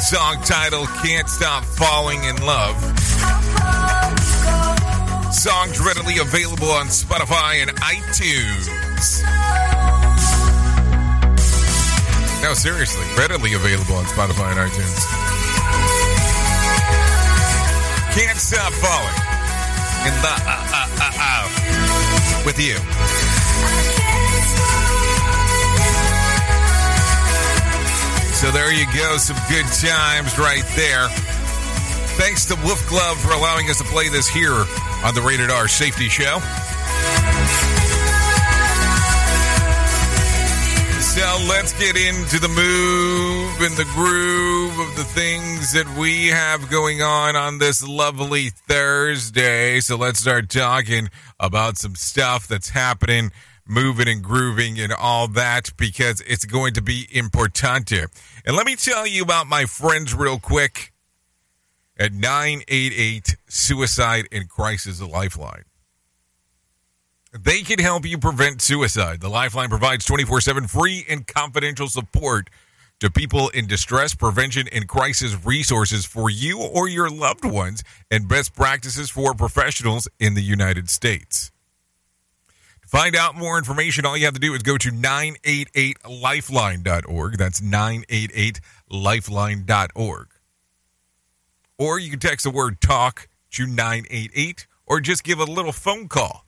Song 0.03 0.43
title 0.43 0.87
Can't 1.05 1.29
Stop 1.29 1.65
Falling 1.65 2.25
in 2.25 2.37
Love. 2.45 2.77
Songs 5.33 5.81
readily 5.81 6.19
available 6.19 6.71
on 6.71 6.87
Spotify 6.87 7.63
and 7.63 7.71
iTunes. 7.81 8.69
No, 12.43 12.55
seriously, 12.55 13.05
readily 13.17 13.55
available 13.55 13.95
on 13.97 14.05
Spotify 14.05 14.51
and 14.51 14.71
iTunes. 14.71 15.20
Stop 18.41 18.73
falling. 18.73 19.15
In 20.07 20.15
the 20.23 20.29
uh, 20.29 20.67
uh, 20.73 20.89
uh, 20.99 21.13
uh, 21.21 22.43
with 22.45 22.59
you. 22.59 22.75
So 28.35 28.51
there 28.51 28.73
you 28.73 28.87
go, 28.93 29.19
some 29.19 29.37
good 29.49 29.67
times 29.67 30.37
right 30.39 30.65
there. 30.75 31.09
Thanks 32.19 32.47
to 32.47 32.57
Wolf 32.65 32.85
Club 32.87 33.17
for 33.19 33.33
allowing 33.33 33.71
us 33.71 33.79
to 33.79 33.85
play 33.85 34.09
this 34.09 34.27
here 34.27 34.65
on 35.05 35.15
the 35.15 35.23
Rated 35.23 35.51
R 35.51 35.69
Safety 35.69 36.09
Show. 36.09 36.41
So 41.11 41.45
let's 41.49 41.73
get 41.73 41.97
into 41.97 42.39
the 42.39 42.47
move 42.47 43.61
and 43.61 43.77
the 43.77 43.85
groove 43.95 44.79
of 44.79 44.97
the 44.97 45.03
things 45.03 45.73
that 45.73 45.99
we 45.99 46.29
have 46.29 46.71
going 46.71 47.03
on 47.03 47.35
on 47.35 47.59
this 47.59 47.87
lovely 47.87 48.51
Thursday. 48.51 49.81
So 49.81 49.97
let's 49.97 50.21
start 50.21 50.49
talking 50.49 51.11
about 51.41 51.79
some 51.79 51.97
stuff 51.97 52.47
that's 52.47 52.69
happening, 52.69 53.33
moving 53.67 54.07
and 54.07 54.23
grooving 54.23 54.79
and 54.79 54.93
all 54.93 55.27
that 55.27 55.73
because 55.77 56.21
it's 56.29 56.45
going 56.45 56.75
to 56.75 56.81
be 56.81 57.09
importante. 57.13 58.07
And 58.47 58.55
let 58.55 58.65
me 58.65 58.77
tell 58.77 59.05
you 59.05 59.25
about 59.25 59.49
my 59.49 59.65
friends 59.65 60.15
real 60.15 60.39
quick 60.39 60.93
at 61.99 62.13
988 62.13 63.37
Suicide 63.49 64.27
and 64.31 64.49
Crisis 64.49 65.03
Lifeline. 65.03 65.65
They 67.33 67.63
can 67.63 67.79
help 67.79 68.05
you 68.07 68.19
prevent 68.19 68.61
suicide. 68.61 69.21
The 69.21 69.29
Lifeline 69.29 69.69
provides 69.69 70.05
24 70.05 70.41
7 70.41 70.67
free 70.67 71.07
and 71.09 71.25
confidential 71.27 71.87
support 71.87 72.51
to 72.99 73.09
people 73.11 73.51
in 73.51 73.69
distress, 73.69 74.15
prevention, 74.15 74.67
and 74.73 74.89
crisis 74.89 75.37
resources 75.45 76.05
for 76.05 76.29
you 76.29 76.61
or 76.61 76.89
your 76.89 77.09
loved 77.09 77.45
ones, 77.45 77.85
and 78.11 78.27
best 78.29 78.53
practices 78.55 79.11
for 79.11 79.33
professionals 79.33 80.09
in 80.19 80.35
the 80.35 80.43
United 80.43 80.91
States. 80.91 81.53
To 82.83 82.89
find 82.89 83.15
out 83.15 83.37
more 83.37 83.57
information, 83.57 84.05
all 84.05 84.17
you 84.17 84.25
have 84.25 84.35
to 84.35 84.41
do 84.41 84.55
is 84.55 84.63
go 84.63 84.77
to 84.77 84.91
988lifeline.org. 84.91 87.39
That's 87.39 87.61
988lifeline.org. 87.61 90.27
Or 91.79 91.99
you 91.99 92.11
can 92.11 92.19
text 92.19 92.45
the 92.45 92.51
word 92.51 92.81
talk 92.81 93.29
to 93.53 93.67
988 93.67 94.67
or 94.85 95.01
just 95.01 95.25
give 95.25 95.39
a 95.39 95.45
little 95.45 95.73
phone 95.73 96.09
call 96.09 96.45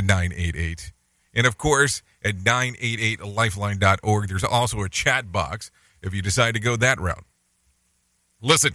to 0.00 0.06
988. 0.06 0.92
And 1.34 1.46
of 1.46 1.58
course, 1.58 2.02
at 2.24 2.36
988lifeline.org, 2.36 4.28
there's 4.28 4.44
also 4.44 4.80
a 4.82 4.88
chat 4.88 5.30
box 5.30 5.70
if 6.02 6.14
you 6.14 6.22
decide 6.22 6.54
to 6.54 6.60
go 6.60 6.76
that 6.76 7.00
route. 7.00 7.24
Listen, 8.40 8.74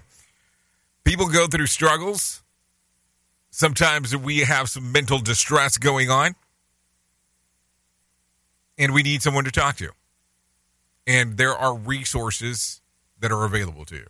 people 1.03 1.27
go 1.27 1.47
through 1.47 1.67
struggles. 1.67 2.43
Sometimes 3.49 4.15
we 4.15 4.39
have 4.39 4.69
some 4.69 4.91
mental 4.91 5.19
distress 5.19 5.77
going 5.77 6.09
on, 6.09 6.35
and 8.77 8.93
we 8.93 9.01
need 9.03 9.21
someone 9.21 9.45
to 9.45 9.51
talk 9.51 9.77
to. 9.77 9.91
And 11.07 11.37
there 11.37 11.55
are 11.55 11.75
resources 11.75 12.81
that 13.19 13.31
are 13.31 13.45
available 13.45 13.85
to 13.85 13.95
you. 13.95 14.07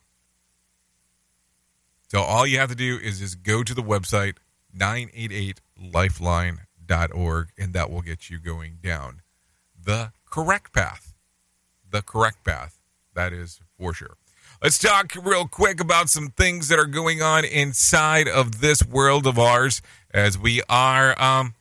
So 2.08 2.22
all 2.22 2.48
you 2.48 2.60
have 2.60 2.70
to 2.70 2.76
do 2.76 2.98
is 2.98 3.20
just 3.20 3.44
go 3.44 3.64
to 3.64 3.74
the 3.74 3.82
website 3.82 4.38
988lifeline.org 4.78 6.66
and 6.90 7.74
that 7.74 7.90
will 7.90 8.02
get 8.02 8.30
you 8.30 8.40
going 8.40 8.80
down 8.82 9.22
the 9.84 10.12
correct 10.30 10.74
path. 10.74 11.14
The 11.90 12.02
correct 12.02 12.44
path. 12.44 12.80
That 13.14 13.32
is 13.34 13.60
for 13.78 13.94
sure. 13.94 14.18
Let's 14.62 14.78
talk 14.78 15.14
real 15.22 15.48
quick 15.48 15.80
about 15.80 16.10
some 16.10 16.30
things 16.30 16.70
that 16.70 16.80
are 16.80 16.86
going 16.86 17.22
on 17.22 17.46
inside 17.46 18.28
of 18.28 18.62
this 18.62 18.86
world 18.86 19.28
of 19.28 19.38
ours 19.38 19.82
as 20.14 20.38
we 20.38 20.62
are 20.70 21.22
um, 21.22 21.56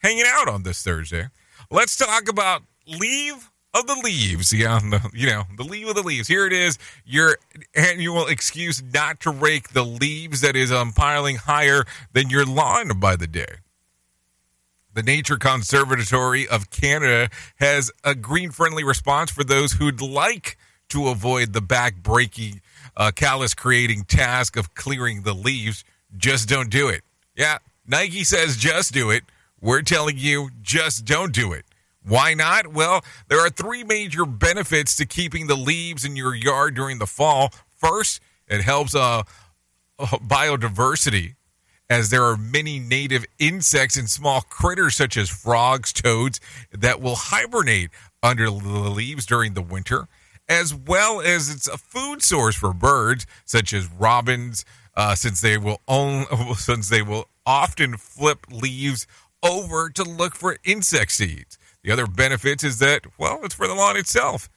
hanging 0.00 0.24
out 0.26 0.48
on 0.48 0.62
this 0.62 0.82
Thursday. 0.82 1.28
Let's 1.70 1.96
talk 1.96 2.28
about 2.28 2.62
leave 2.86 3.50
of 3.74 3.86
the 3.86 4.00
leaves. 4.02 4.52
Yeah, 4.52 4.78
the, 4.82 5.10
you 5.14 5.26
know, 5.26 5.44
the 5.56 5.64
leave 5.64 5.88
of 5.88 5.94
the 5.94 6.02
leaves. 6.02 6.28
Here 6.28 6.46
it 6.46 6.52
is, 6.52 6.78
your 7.04 7.38
annual 7.74 8.26
excuse 8.26 8.82
not 8.82 9.20
to 9.20 9.30
rake 9.30 9.70
the 9.70 9.84
leaves 9.84 10.40
that 10.40 10.56
is 10.56 10.72
um, 10.72 10.92
piling 10.92 11.36
higher 11.36 11.84
than 12.12 12.30
your 12.30 12.44
lawn 12.44 12.98
by 12.98 13.16
the 13.16 13.26
day. 13.26 13.56
The 14.94 15.02
Nature 15.02 15.36
Conservatory 15.36 16.48
of 16.48 16.70
Canada 16.70 17.28
has 17.56 17.90
a 18.04 18.14
green 18.14 18.50
friendly 18.50 18.84
response 18.84 19.30
for 19.30 19.44
those 19.44 19.72
who'd 19.74 20.00
like 20.00 20.56
to 20.88 21.08
avoid 21.08 21.52
the 21.52 21.60
back 21.60 21.96
breaking, 21.96 22.60
uh, 22.96 23.12
callus 23.14 23.54
creating 23.54 24.04
task 24.04 24.56
of 24.56 24.74
clearing 24.74 25.22
the 25.22 25.34
leaves. 25.34 25.84
Just 26.16 26.48
don't 26.48 26.70
do 26.70 26.88
it. 26.88 27.02
Yeah, 27.36 27.58
Nike 27.86 28.24
says 28.24 28.56
just 28.56 28.92
do 28.92 29.10
it. 29.10 29.24
We're 29.60 29.82
telling 29.82 30.18
you, 30.18 30.50
just 30.62 31.04
don't 31.04 31.32
do 31.32 31.52
it. 31.52 31.64
Why 32.02 32.32
not? 32.34 32.68
Well, 32.68 33.04
there 33.28 33.40
are 33.40 33.50
three 33.50 33.84
major 33.84 34.24
benefits 34.24 34.96
to 34.96 35.06
keeping 35.06 35.46
the 35.46 35.56
leaves 35.56 36.04
in 36.04 36.16
your 36.16 36.34
yard 36.34 36.74
during 36.74 36.98
the 36.98 37.06
fall. 37.06 37.52
First, 37.76 38.20
it 38.46 38.62
helps 38.62 38.94
uh, 38.94 39.24
biodiversity, 39.98 41.34
as 41.90 42.10
there 42.10 42.24
are 42.24 42.36
many 42.36 42.78
native 42.78 43.24
insects 43.38 43.96
and 43.96 44.08
small 44.08 44.42
critters 44.42 44.96
such 44.96 45.16
as 45.16 45.30
frogs, 45.30 45.92
toads 45.92 46.40
that 46.72 47.00
will 47.00 47.16
hibernate 47.16 47.90
under 48.22 48.46
the 48.46 48.90
leaves 48.90 49.24
during 49.24 49.54
the 49.54 49.62
winter, 49.62 50.08
as 50.48 50.74
well 50.74 51.20
as 51.20 51.48
it's 51.48 51.68
a 51.68 51.78
food 51.78 52.22
source 52.22 52.56
for 52.56 52.72
birds 52.72 53.26
such 53.44 53.72
as 53.72 53.90
robins, 53.90 54.64
uh, 54.94 55.14
since 55.14 55.40
they 55.40 55.56
will 55.56 55.80
since 56.56 56.88
they 56.88 57.02
will 57.02 57.28
often 57.46 57.96
flip 57.96 58.46
leaves 58.50 59.06
over 59.42 59.88
to 59.88 60.02
look 60.02 60.34
for 60.34 60.58
insect 60.64 61.12
seeds. 61.12 61.58
The 61.82 61.92
other 61.92 62.06
benefits 62.06 62.64
is 62.64 62.80
that, 62.80 63.06
well, 63.18 63.40
it's 63.44 63.54
for 63.54 63.66
the 63.68 63.74
lawn 63.74 63.96
itself. 63.96 64.50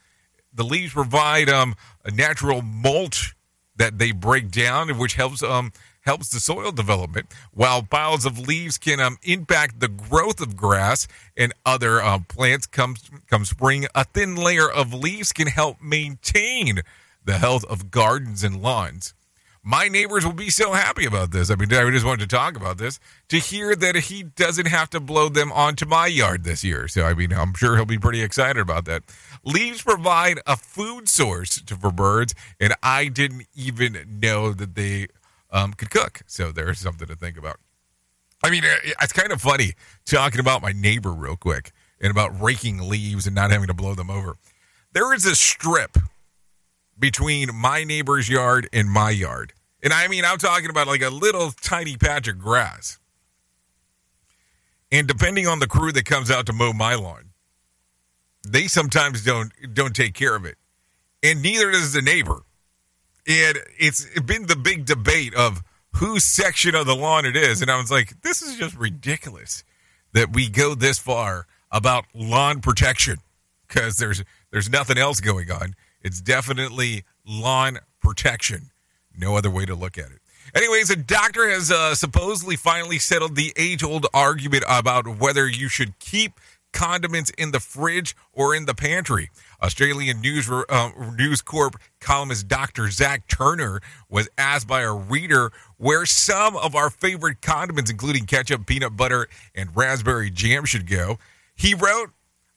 The 0.53 0.63
leaves 0.63 0.93
provide 0.93 1.49
um, 1.49 1.75
a 2.03 2.11
natural 2.11 2.61
mulch 2.61 3.35
that 3.77 3.99
they 3.99 4.11
break 4.11 4.51
down, 4.51 4.97
which 4.97 5.13
helps 5.13 5.41
um, 5.41 5.71
helps 6.01 6.29
the 6.29 6.39
soil 6.39 6.71
development. 6.71 7.27
While 7.51 7.83
piles 7.83 8.25
of 8.25 8.39
leaves 8.39 8.77
can 8.77 8.99
um, 8.99 9.17
impact 9.23 9.79
the 9.79 9.87
growth 9.87 10.41
of 10.41 10.55
grass 10.55 11.07
and 11.37 11.53
other 11.65 12.01
um, 12.01 12.25
plants, 12.25 12.67
come 12.67 12.95
come 13.27 13.45
spring, 13.45 13.87
a 13.95 14.03
thin 14.03 14.35
layer 14.35 14.69
of 14.69 14.93
leaves 14.93 15.31
can 15.31 15.47
help 15.47 15.81
maintain 15.81 16.81
the 17.23 17.37
health 17.37 17.63
of 17.65 17.91
gardens 17.91 18.43
and 18.43 18.61
lawns 18.61 19.13
my 19.63 19.87
neighbors 19.87 20.25
will 20.25 20.33
be 20.33 20.49
so 20.49 20.73
happy 20.73 21.05
about 21.05 21.31
this. 21.31 21.51
I 21.51 21.55
mean, 21.55 21.71
I 21.71 21.89
just 21.91 22.05
wanted 22.05 22.27
to 22.29 22.35
talk 22.35 22.55
about 22.55 22.77
this 22.77 22.99
to 23.29 23.37
hear 23.37 23.75
that 23.75 23.95
he 23.95 24.23
doesn't 24.23 24.67
have 24.67 24.89
to 24.91 24.99
blow 24.99 25.29
them 25.29 25.51
onto 25.51 25.85
my 25.85 26.07
yard 26.07 26.43
this 26.43 26.63
year. 26.63 26.87
So, 26.87 27.03
I 27.03 27.13
mean, 27.13 27.31
I'm 27.31 27.53
sure 27.53 27.75
he'll 27.75 27.85
be 27.85 27.99
pretty 27.99 28.23
excited 28.23 28.59
about 28.59 28.85
that. 28.85 29.03
Leaves 29.43 29.81
provide 29.83 30.39
a 30.47 30.57
food 30.57 31.07
source 31.07 31.59
for 31.59 31.91
birds, 31.91 32.33
and 32.59 32.73
I 32.81 33.07
didn't 33.07 33.47
even 33.55 34.19
know 34.21 34.53
that 34.53 34.75
they 34.75 35.07
um, 35.51 35.73
could 35.73 35.89
cook. 35.89 36.21
So, 36.27 36.51
there's 36.51 36.79
something 36.79 37.07
to 37.07 37.15
think 37.15 37.37
about. 37.37 37.59
I 38.43 38.49
mean, 38.49 38.63
it's 38.65 39.13
kind 39.13 39.31
of 39.31 39.41
funny 39.41 39.73
talking 40.05 40.39
about 40.39 40.61
my 40.61 40.71
neighbor 40.71 41.11
real 41.11 41.35
quick 41.35 41.71
and 42.01 42.09
about 42.09 42.41
raking 42.41 42.79
leaves 42.89 43.27
and 43.27 43.35
not 43.35 43.51
having 43.51 43.67
to 43.67 43.73
blow 43.73 43.93
them 43.93 44.09
over. 44.09 44.37
There 44.93 45.13
is 45.13 45.25
a 45.25 45.35
strip 45.35 45.97
between 46.97 47.53
my 47.53 47.83
neighbor's 47.83 48.29
yard 48.29 48.67
and 48.73 48.89
my 48.89 49.11
yard. 49.11 49.53
And 49.83 49.93
I 49.93 50.07
mean, 50.07 50.25
I'm 50.25 50.37
talking 50.37 50.69
about 50.69 50.87
like 50.87 51.01
a 51.01 51.09
little 51.09 51.51
tiny 51.51 51.97
patch 51.97 52.27
of 52.27 52.39
grass. 52.39 52.99
And 54.91 55.07
depending 55.07 55.47
on 55.47 55.59
the 55.59 55.67
crew 55.67 55.91
that 55.93 56.05
comes 56.05 56.29
out 56.29 56.45
to 56.47 56.53
mow 56.53 56.73
my 56.73 56.95
lawn, 56.95 57.29
they 58.47 58.67
sometimes 58.67 59.23
don't 59.23 59.51
don't 59.73 59.95
take 59.95 60.13
care 60.13 60.35
of 60.35 60.45
it. 60.45 60.57
And 61.23 61.41
neither 61.41 61.71
does 61.71 61.93
the 61.93 62.01
neighbor. 62.01 62.41
And 63.27 63.59
it's 63.79 64.07
been 64.21 64.47
the 64.47 64.55
big 64.55 64.85
debate 64.85 65.33
of 65.35 65.63
whose 65.95 66.23
section 66.23 66.75
of 66.75 66.85
the 66.85 66.95
lawn 66.95 67.25
it 67.25 67.35
is. 67.35 67.61
And 67.61 67.69
I 67.69 67.77
was 67.77 67.91
like, 67.91 68.21
this 68.21 68.41
is 68.41 68.57
just 68.57 68.75
ridiculous 68.75 69.63
that 70.13 70.33
we 70.33 70.49
go 70.49 70.75
this 70.75 70.97
far 70.97 71.47
about 71.71 72.05
lawn 72.13 72.61
protection 72.61 73.17
because 73.67 73.97
there's 73.97 74.23
there's 74.51 74.69
nothing 74.69 74.97
else 74.97 75.21
going 75.21 75.51
on. 75.51 75.75
It's 76.01 76.19
definitely 76.19 77.03
lawn 77.25 77.79
protection. 78.01 78.71
No 79.15 79.35
other 79.35 79.49
way 79.49 79.65
to 79.65 79.75
look 79.75 79.97
at 79.97 80.11
it. 80.11 80.19
Anyways, 80.53 80.89
a 80.89 80.95
doctor 80.95 81.49
has 81.49 81.71
uh, 81.71 81.95
supposedly 81.95 82.55
finally 82.55 82.99
settled 82.99 83.35
the 83.35 83.53
age 83.55 83.83
old 83.83 84.07
argument 84.13 84.63
about 84.67 85.19
whether 85.19 85.47
you 85.47 85.69
should 85.69 85.97
keep 85.99 86.33
condiments 86.73 87.29
in 87.31 87.51
the 87.51 87.59
fridge 87.59 88.15
or 88.33 88.55
in 88.55 88.65
the 88.65 88.73
pantry. 88.73 89.29
Australian 89.61 90.21
News, 90.21 90.49
uh, 90.49 90.91
News 91.15 91.41
Corp 91.41 91.75
columnist 91.99 92.47
Dr. 92.47 92.89
Zac 92.89 93.27
Turner 93.27 93.81
was 94.09 94.29
asked 94.37 94.67
by 94.67 94.81
a 94.81 94.93
reader 94.93 95.51
where 95.77 96.05
some 96.05 96.55
of 96.57 96.75
our 96.75 96.89
favorite 96.89 97.41
condiments, 97.41 97.91
including 97.91 98.25
ketchup, 98.25 98.65
peanut 98.65 98.97
butter, 98.97 99.27
and 99.53 99.75
raspberry 99.75 100.29
jam, 100.29 100.65
should 100.65 100.89
go. 100.89 101.19
He 101.55 101.73
wrote, 101.73 102.11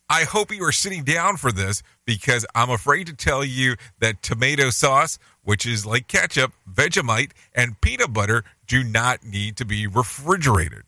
I 0.08 0.24
hope 0.24 0.54
you 0.54 0.62
are 0.64 0.72
sitting 0.72 1.02
down 1.02 1.38
for 1.38 1.50
this 1.50 1.82
because 2.04 2.44
I'm 2.54 2.70
afraid 2.70 3.06
to 3.06 3.14
tell 3.14 3.44
you 3.44 3.76
that 4.00 4.22
tomato 4.22 4.70
sauce, 4.70 5.18
which 5.42 5.66
is 5.66 5.86
like 5.86 6.08
ketchup, 6.08 6.52
Vegemite, 6.70 7.32
and 7.54 7.80
peanut 7.80 8.12
butter, 8.12 8.44
do 8.66 8.84
not 8.84 9.24
need 9.24 9.56
to 9.56 9.64
be 9.64 9.86
refrigerated. 9.86 10.84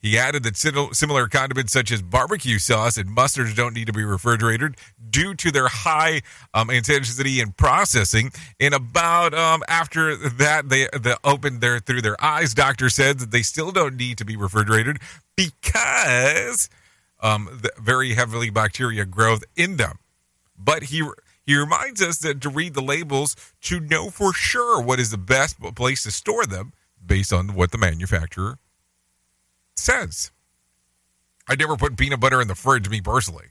He 0.00 0.16
added 0.16 0.44
that 0.44 0.56
similar 0.56 1.28
condiments 1.28 1.72
such 1.74 1.92
as 1.92 2.00
barbecue 2.00 2.58
sauce 2.58 2.96
and 2.96 3.14
mustards 3.14 3.54
don't 3.54 3.74
need 3.74 3.86
to 3.86 3.92
be 3.92 4.04
refrigerated 4.04 4.76
due 5.10 5.34
to 5.34 5.50
their 5.50 5.68
high 5.68 6.22
um, 6.54 6.70
intensity 6.70 7.40
in 7.40 7.52
processing. 7.52 8.30
And 8.58 8.72
about 8.72 9.34
um, 9.34 9.62
after 9.68 10.16
that, 10.16 10.70
they, 10.70 10.88
they 10.98 11.14
opened 11.22 11.60
their 11.60 11.80
through 11.80 12.00
their 12.00 12.22
eyes. 12.22 12.54
Doctor 12.54 12.88
said 12.88 13.18
that 13.18 13.30
they 13.30 13.42
still 13.42 13.72
don't 13.72 13.96
need 13.96 14.16
to 14.18 14.24
be 14.24 14.36
refrigerated 14.36 14.98
because 15.36 16.70
um, 17.20 17.60
very 17.78 18.14
heavily 18.14 18.48
bacteria 18.48 19.04
growth 19.04 19.44
in 19.54 19.76
them. 19.76 19.98
But 20.56 20.84
he 20.84 21.06
he 21.44 21.56
reminds 21.56 22.00
us 22.00 22.18
that 22.18 22.40
to 22.42 22.48
read 22.48 22.74
the 22.74 22.82
labels 22.82 23.34
to 23.62 23.80
know 23.80 24.08
for 24.08 24.32
sure 24.32 24.80
what 24.80 25.00
is 25.00 25.10
the 25.10 25.18
best 25.18 25.60
place 25.74 26.04
to 26.04 26.10
store 26.10 26.46
them 26.46 26.72
based 27.04 27.32
on 27.32 27.54
what 27.54 27.72
the 27.72 27.78
manufacturer 27.78 28.58
says. 29.80 30.30
I 31.48 31.56
never 31.56 31.76
put 31.76 31.96
peanut 31.96 32.20
butter 32.20 32.40
in 32.40 32.48
the 32.48 32.54
fridge, 32.54 32.88
me 32.88 33.00
personally. 33.00 33.46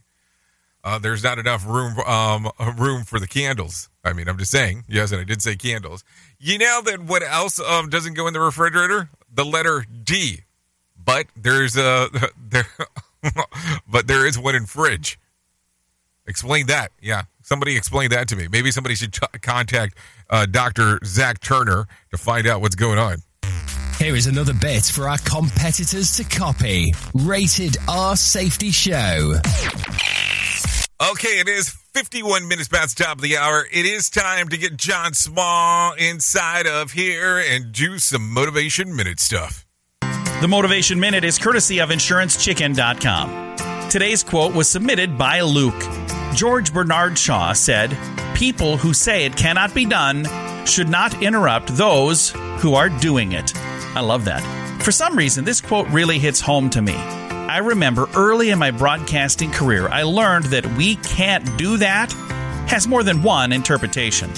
Uh, 0.84 0.98
there's 0.98 1.24
not 1.24 1.38
enough 1.38 1.68
room 1.68 2.00
um, 2.00 2.50
room 2.78 3.04
for 3.04 3.20
the 3.20 3.28
candles. 3.28 3.90
I 4.04 4.14
mean, 4.14 4.30
I'm 4.30 4.38
just 4.38 4.52
saying. 4.52 4.86
Yes, 4.88 5.12
and 5.12 5.20
I 5.20 5.24
did 5.26 5.42
say 5.42 5.56
candles. 5.56 6.04
You 6.40 6.58
know 6.58 6.82
that 6.86 7.04
what 7.04 7.22
else 7.24 7.60
um, 7.60 7.90
doesn't 7.90 8.14
go 8.14 8.28
in 8.28 8.34
the 8.34 8.40
refrigerator? 8.40 9.10
The 9.34 9.44
letter 9.44 9.86
D. 10.04 10.42
But 10.98 11.28
there's 11.36 11.76
a 11.76 12.10
there, 12.50 12.68
but 13.88 14.08
there 14.08 14.26
is 14.26 14.40
one 14.40 14.56
in 14.56 14.66
fridge. 14.66 15.20
Explain 16.26 16.68
that. 16.68 16.92
Yeah, 17.02 17.24
somebody 17.42 17.76
explain 17.76 18.12
that 18.12 18.28
to 18.30 18.36
me. 18.36 18.48
Maybe 18.50 18.72
somebody 18.72 18.96
should 18.96 19.14
t- 19.14 19.26
contact 19.42 19.98
uh, 20.30 20.46
Doctor 20.46 21.00
Zac 21.04 21.42
Turner 21.42 21.88
to 22.12 22.18
find 22.18 22.48
out 22.48 22.62
what's 22.62 22.76
going 22.76 23.00
on. 23.00 23.24
Here 24.00 24.16
is 24.16 24.26
another 24.28 24.54
bit 24.54 24.86
for 24.86 25.10
our 25.10 25.18
competitors 25.18 26.16
to 26.16 26.24
copy. 26.24 26.94
Rated 27.14 27.76
R 27.90 28.16
Safety 28.16 28.72
Show. 28.72 29.36
Okay, 31.12 31.40
it 31.42 31.50
is 31.50 31.68
51 31.94 32.48
minutes 32.48 32.70
past 32.70 32.98
the 32.98 33.04
top 33.04 33.18
of 33.18 33.22
the 33.22 33.36
hour. 33.36 33.68
It 33.70 33.86
is 33.86 34.10
time 34.10 34.48
to 34.48 34.58
get 34.58 34.78
John 34.78 35.14
Small 35.14 35.96
inside 35.96 36.66
of 36.66 36.94
here 36.94 37.40
and 37.40 37.74
do 37.74 38.00
some 38.00 38.34
Motivation 38.34 38.96
Minute 38.96 39.20
stuff. 39.20 39.66
The 40.00 40.48
Motivation 40.48 40.98
Minute 40.98 41.26
is 41.26 41.38
courtesy 41.38 41.80
of 41.80 41.90
InsuranceChicken.com. 41.90 43.90
Today's 43.90 44.24
quote 44.24 44.56
was 44.56 44.70
submitted 44.70 45.18
by 45.18 45.42
Luke. 45.42 45.84
George 46.34 46.74
Bernard 46.74 47.18
Shaw 47.18 47.52
said, 47.52 47.98
People 48.34 48.78
who 48.78 48.94
say 48.94 49.26
it 49.26 49.36
cannot 49.36 49.76
be 49.76 49.86
done 49.86 50.24
should 50.70 50.90
not 50.90 51.22
interrupt 51.22 51.76
those 51.76 52.30
who 52.60 52.76
are 52.76 52.90
doing 52.90 53.32
it. 53.32 53.52
I 53.96 54.02
love 54.02 54.26
that. 54.26 54.42
For 54.84 54.92
some 54.92 55.18
reason, 55.18 55.46
this 55.46 55.62
quote 55.62 55.88
really 55.90 56.20
hits 56.20 56.40
home 56.40 56.70
to 56.72 56.82
me. 56.82 56.96
I 56.96 57.58
remember 57.58 58.08
early 58.16 58.52
in 58.52 58.60
my 58.60 58.72
broadcasting 58.72 59.52
career, 59.52 59.88
I 59.88 60.04
learned 60.04 60.46
that 60.46 60.66
we 60.78 60.96
can't 60.98 61.58
do 61.58 61.78
that 61.78 62.14
has 62.70 62.88
more 62.88 63.02
than 63.02 63.24
one 63.24 63.52
interpretation. 63.52 64.30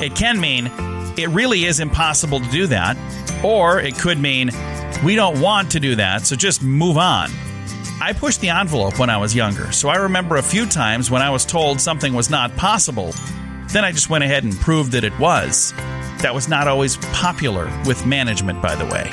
It 0.00 0.16
can 0.16 0.40
mean 0.40 0.70
it 1.18 1.28
really 1.28 1.66
is 1.66 1.80
impossible 1.80 2.40
to 2.40 2.50
do 2.50 2.66
that, 2.68 2.96
or 3.44 3.78
it 3.78 3.98
could 3.98 4.18
mean 4.18 4.50
we 5.04 5.14
don't 5.14 5.40
want 5.40 5.72
to 5.72 5.80
do 5.80 5.96
that, 5.96 6.26
so 6.26 6.34
just 6.34 6.62
move 6.62 6.96
on. 6.96 7.30
I 8.00 8.14
pushed 8.14 8.40
the 8.40 8.48
envelope 8.48 8.98
when 8.98 9.10
I 9.10 9.18
was 9.18 9.36
younger, 9.36 9.70
so 9.70 9.90
I 9.90 9.96
remember 9.96 10.36
a 10.36 10.42
few 10.42 10.64
times 10.66 11.10
when 11.10 11.20
I 11.20 11.28
was 11.28 11.44
told 11.44 11.80
something 11.80 12.14
was 12.14 12.30
not 12.30 12.56
possible. 12.56 13.14
Then 13.74 13.84
I 13.84 13.90
just 13.90 14.08
went 14.08 14.22
ahead 14.22 14.44
and 14.44 14.54
proved 14.54 14.92
that 14.92 15.02
it 15.02 15.18
was. 15.18 15.72
That 16.22 16.32
was 16.32 16.48
not 16.48 16.68
always 16.68 16.96
popular 17.12 17.64
with 17.86 18.06
management, 18.06 18.62
by 18.62 18.76
the 18.76 18.86
way. 18.86 19.10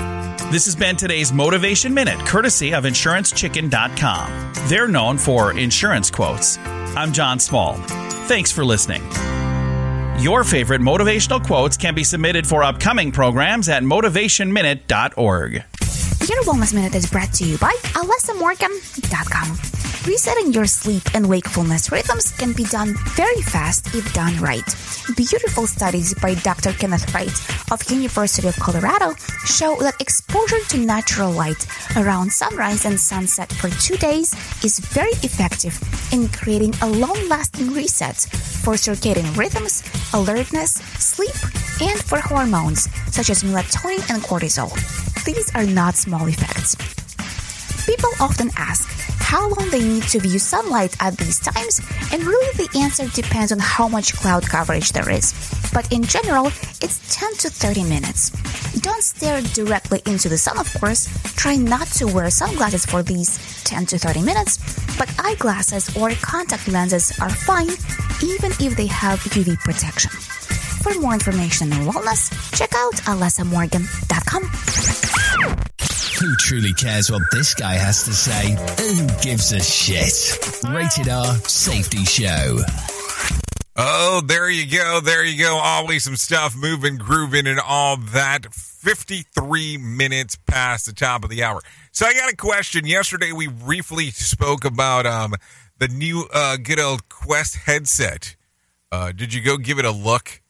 This 0.51 0.66
has 0.66 0.76
been 0.76 0.95
today's 0.95 1.34
Motivation 1.34 1.95
Minute, 1.95 2.20
courtesy 2.28 2.72
of 2.72 2.84
InsuranceChicken.com. 2.84 4.53
They're 4.70 4.88
known 4.88 5.18
for 5.18 5.57
insurance 5.57 6.12
quotes. 6.12 6.59
I'm 6.59 7.12
John 7.12 7.39
Small. 7.39 7.74
Thanks 8.28 8.51
for 8.51 8.64
listening. 8.64 9.01
Your 10.22 10.43
favorite 10.43 10.82
motivational 10.82 11.43
quotes 11.43 11.76
can 11.76 11.95
be 11.95 12.03
submitted 12.03 12.45
for 12.45 12.64
upcoming 12.64 13.12
programs 13.12 13.68
at 13.68 13.82
motivationminute.org. 13.82 15.64
Your 16.32 16.43
Wellness 16.43 16.73
Minute 16.73 16.95
is 16.95 17.11
brought 17.11 17.34
to 17.34 17.43
you 17.43 17.57
by 17.57 17.73
AlessaMorgan.com. 17.91 19.57
Resetting 20.09 20.53
your 20.53 20.65
sleep 20.65 21.03
and 21.13 21.27
wakefulness 21.27 21.91
rhythms 21.91 22.32
can 22.38 22.53
be 22.53 22.63
done 22.63 22.95
very 23.17 23.41
fast 23.41 23.93
if 23.93 24.13
done 24.13 24.39
right. 24.39 24.63
Beautiful 25.17 25.67
studies 25.67 26.13
by 26.21 26.36
Dr. 26.36 26.71
Kenneth 26.71 27.13
Wright 27.13 27.27
of 27.69 27.84
University 27.91 28.47
of 28.47 28.55
Colorado 28.55 29.13
show 29.43 29.75
that 29.82 29.99
exposure 29.99 30.61
to 30.69 30.77
natural 30.77 31.34
light 31.34 31.67
around 31.97 32.32
sunrise 32.32 32.86
and 32.86 32.97
sunset 32.97 33.51
for 33.51 33.69
two 33.69 33.97
days 33.97 34.34
is 34.63 34.79
very 34.79 35.11
effective 35.23 35.77
in 36.13 36.29
creating 36.29 36.73
a 36.82 36.88
long-lasting 36.88 37.73
reset 37.73 38.15
for 38.63 38.75
circadian 38.75 39.36
rhythms, 39.36 39.84
alertness, 40.13 40.75
sleep, 40.97 41.36
and 41.82 42.01
for 42.01 42.21
hormones 42.21 42.88
such 43.13 43.29
as 43.29 43.43
melatonin 43.43 43.99
and 44.09 44.23
cortisol. 44.23 44.71
These 45.26 45.53
are 45.53 45.65
not 45.65 45.95
small 45.95 46.28
effects. 46.28 46.76
People 47.86 48.09
often 48.19 48.49
ask 48.57 48.89
how 49.19 49.47
long 49.49 49.69
they 49.69 49.80
need 49.84 50.03
to 50.03 50.19
view 50.19 50.39
sunlight 50.39 50.95
at 50.99 51.15
these 51.17 51.39
times, 51.39 51.80
and 52.11 52.24
really 52.24 52.53
the 52.57 52.80
answer 52.80 53.07
depends 53.07 53.51
on 53.51 53.59
how 53.59 53.88
much 53.88 54.13
cloud 54.15 54.43
coverage 54.43 54.91
there 54.91 55.09
is. 55.09 55.34
But 55.74 55.91
in 55.93 56.03
general, 56.03 56.47
it's 56.82 56.99
10 57.15 57.36
to 57.36 57.49
30 57.49 57.84
minutes. 57.84 58.32
Don't 58.82 59.03
stare 59.03 59.41
directly 59.53 60.01
into 60.05 60.28
the 60.28 60.38
sun, 60.38 60.57
of 60.57 60.74
course. 60.80 61.07
Try 61.36 61.55
not 61.55 61.88
to 61.99 62.07
wear 62.07 62.30
sunglasses 62.30 62.86
for 62.86 63.03
these 63.03 63.38
10 63.63 63.86
to 63.88 63.99
30 63.99 64.24
minutes, 64.24 64.57
but 64.97 65.13
eyeglasses 65.19 65.95
or 65.95 66.11
contact 66.22 66.67
lenses 66.67 67.13
are 67.19 67.30
fine 67.30 67.69
even 68.24 68.51
if 68.59 68.76
they 68.76 68.88
have 68.88 69.19
UV 69.19 69.57
protection. 69.59 70.30
For 70.82 70.99
more 70.99 71.13
information 71.13 71.71
on 71.73 71.79
wellness, 71.82 72.32
check 72.57 72.73
out 72.75 72.93
alessamorgan.com. 72.93 74.43
Who 76.19 76.36
truly 76.38 76.73
cares 76.73 77.11
what 77.11 77.21
this 77.32 77.53
guy 77.53 77.73
has 77.73 78.03
to 78.03 78.13
say? 78.13 78.51
Who 78.79 79.07
gives 79.21 79.51
a 79.51 79.59
shit? 79.59 80.38
Rated 80.69 81.09
R 81.09 81.36
Safety 81.47 82.03
Show. 82.03 82.59
Oh, 83.75 84.21
there 84.25 84.49
you 84.49 84.65
go. 84.65 84.99
There 84.99 85.23
you 85.23 85.41
go. 85.41 85.55
Always 85.57 86.03
some 86.03 86.15
stuff 86.15 86.55
moving, 86.55 86.97
grooving, 86.97 87.47
and 87.47 87.59
all 87.59 87.97
that. 87.97 88.53
53 88.53 89.77
minutes 89.77 90.36
past 90.47 90.88
the 90.88 90.93
top 90.93 91.23
of 91.23 91.29
the 91.29 91.43
hour. 91.43 91.61
So 91.91 92.05
I 92.05 92.13
got 92.13 92.32
a 92.32 92.36
question. 92.36 92.86
Yesterday 92.86 93.32
we 93.32 93.47
briefly 93.47 94.11
spoke 94.11 94.65
about 94.65 95.05
um, 95.05 95.34
the 95.77 95.88
new 95.88 96.27
uh, 96.34 96.57
good 96.57 96.79
old 96.79 97.07
Quest 97.07 97.55
headset. 97.55 98.36
Uh, 98.91 99.11
did 99.11 99.34
you 99.34 99.41
go 99.41 99.57
give 99.57 99.79
it 99.79 99.86
a 99.86 99.91
look? 99.91 100.40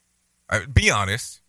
Be 0.72 0.90
honest. 0.90 1.40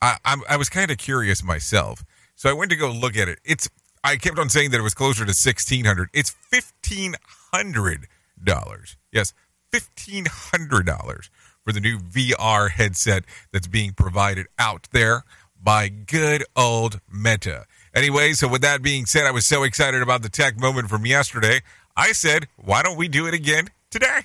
I, 0.00 0.16
I, 0.24 0.36
I 0.50 0.56
was 0.56 0.68
kind 0.68 0.90
of 0.90 0.98
curious 0.98 1.42
myself. 1.42 2.04
So 2.34 2.48
I 2.48 2.52
went 2.52 2.70
to 2.70 2.76
go 2.76 2.90
look 2.90 3.16
at 3.16 3.28
it. 3.28 3.40
It's 3.44 3.68
I 4.04 4.16
kept 4.16 4.38
on 4.38 4.48
saying 4.48 4.70
that 4.70 4.78
it 4.78 4.82
was 4.82 4.94
closer 4.94 5.24
to 5.24 5.34
sixteen 5.34 5.84
hundred. 5.84 6.08
It's 6.14 6.30
fifteen 6.30 7.16
hundred 7.52 8.06
dollars. 8.42 8.96
Yes, 9.12 9.32
fifteen 9.72 10.26
hundred 10.30 10.86
dollars 10.86 11.30
for 11.64 11.72
the 11.72 11.80
new 11.80 11.98
VR 11.98 12.70
headset 12.70 13.24
that's 13.52 13.66
being 13.66 13.92
provided 13.92 14.46
out 14.58 14.88
there 14.92 15.24
by 15.60 15.88
good 15.88 16.44
old 16.56 17.00
Meta. 17.12 17.66
Anyway, 17.94 18.32
so 18.32 18.46
with 18.46 18.62
that 18.62 18.82
being 18.82 19.04
said, 19.06 19.26
I 19.26 19.32
was 19.32 19.44
so 19.44 19.64
excited 19.64 20.00
about 20.00 20.22
the 20.22 20.28
tech 20.28 20.58
moment 20.58 20.88
from 20.88 21.04
yesterday. 21.04 21.60
I 21.96 22.12
said, 22.12 22.46
why 22.56 22.82
don't 22.82 22.96
we 22.96 23.08
do 23.08 23.26
it 23.26 23.34
again 23.34 23.68
today? 23.90 24.20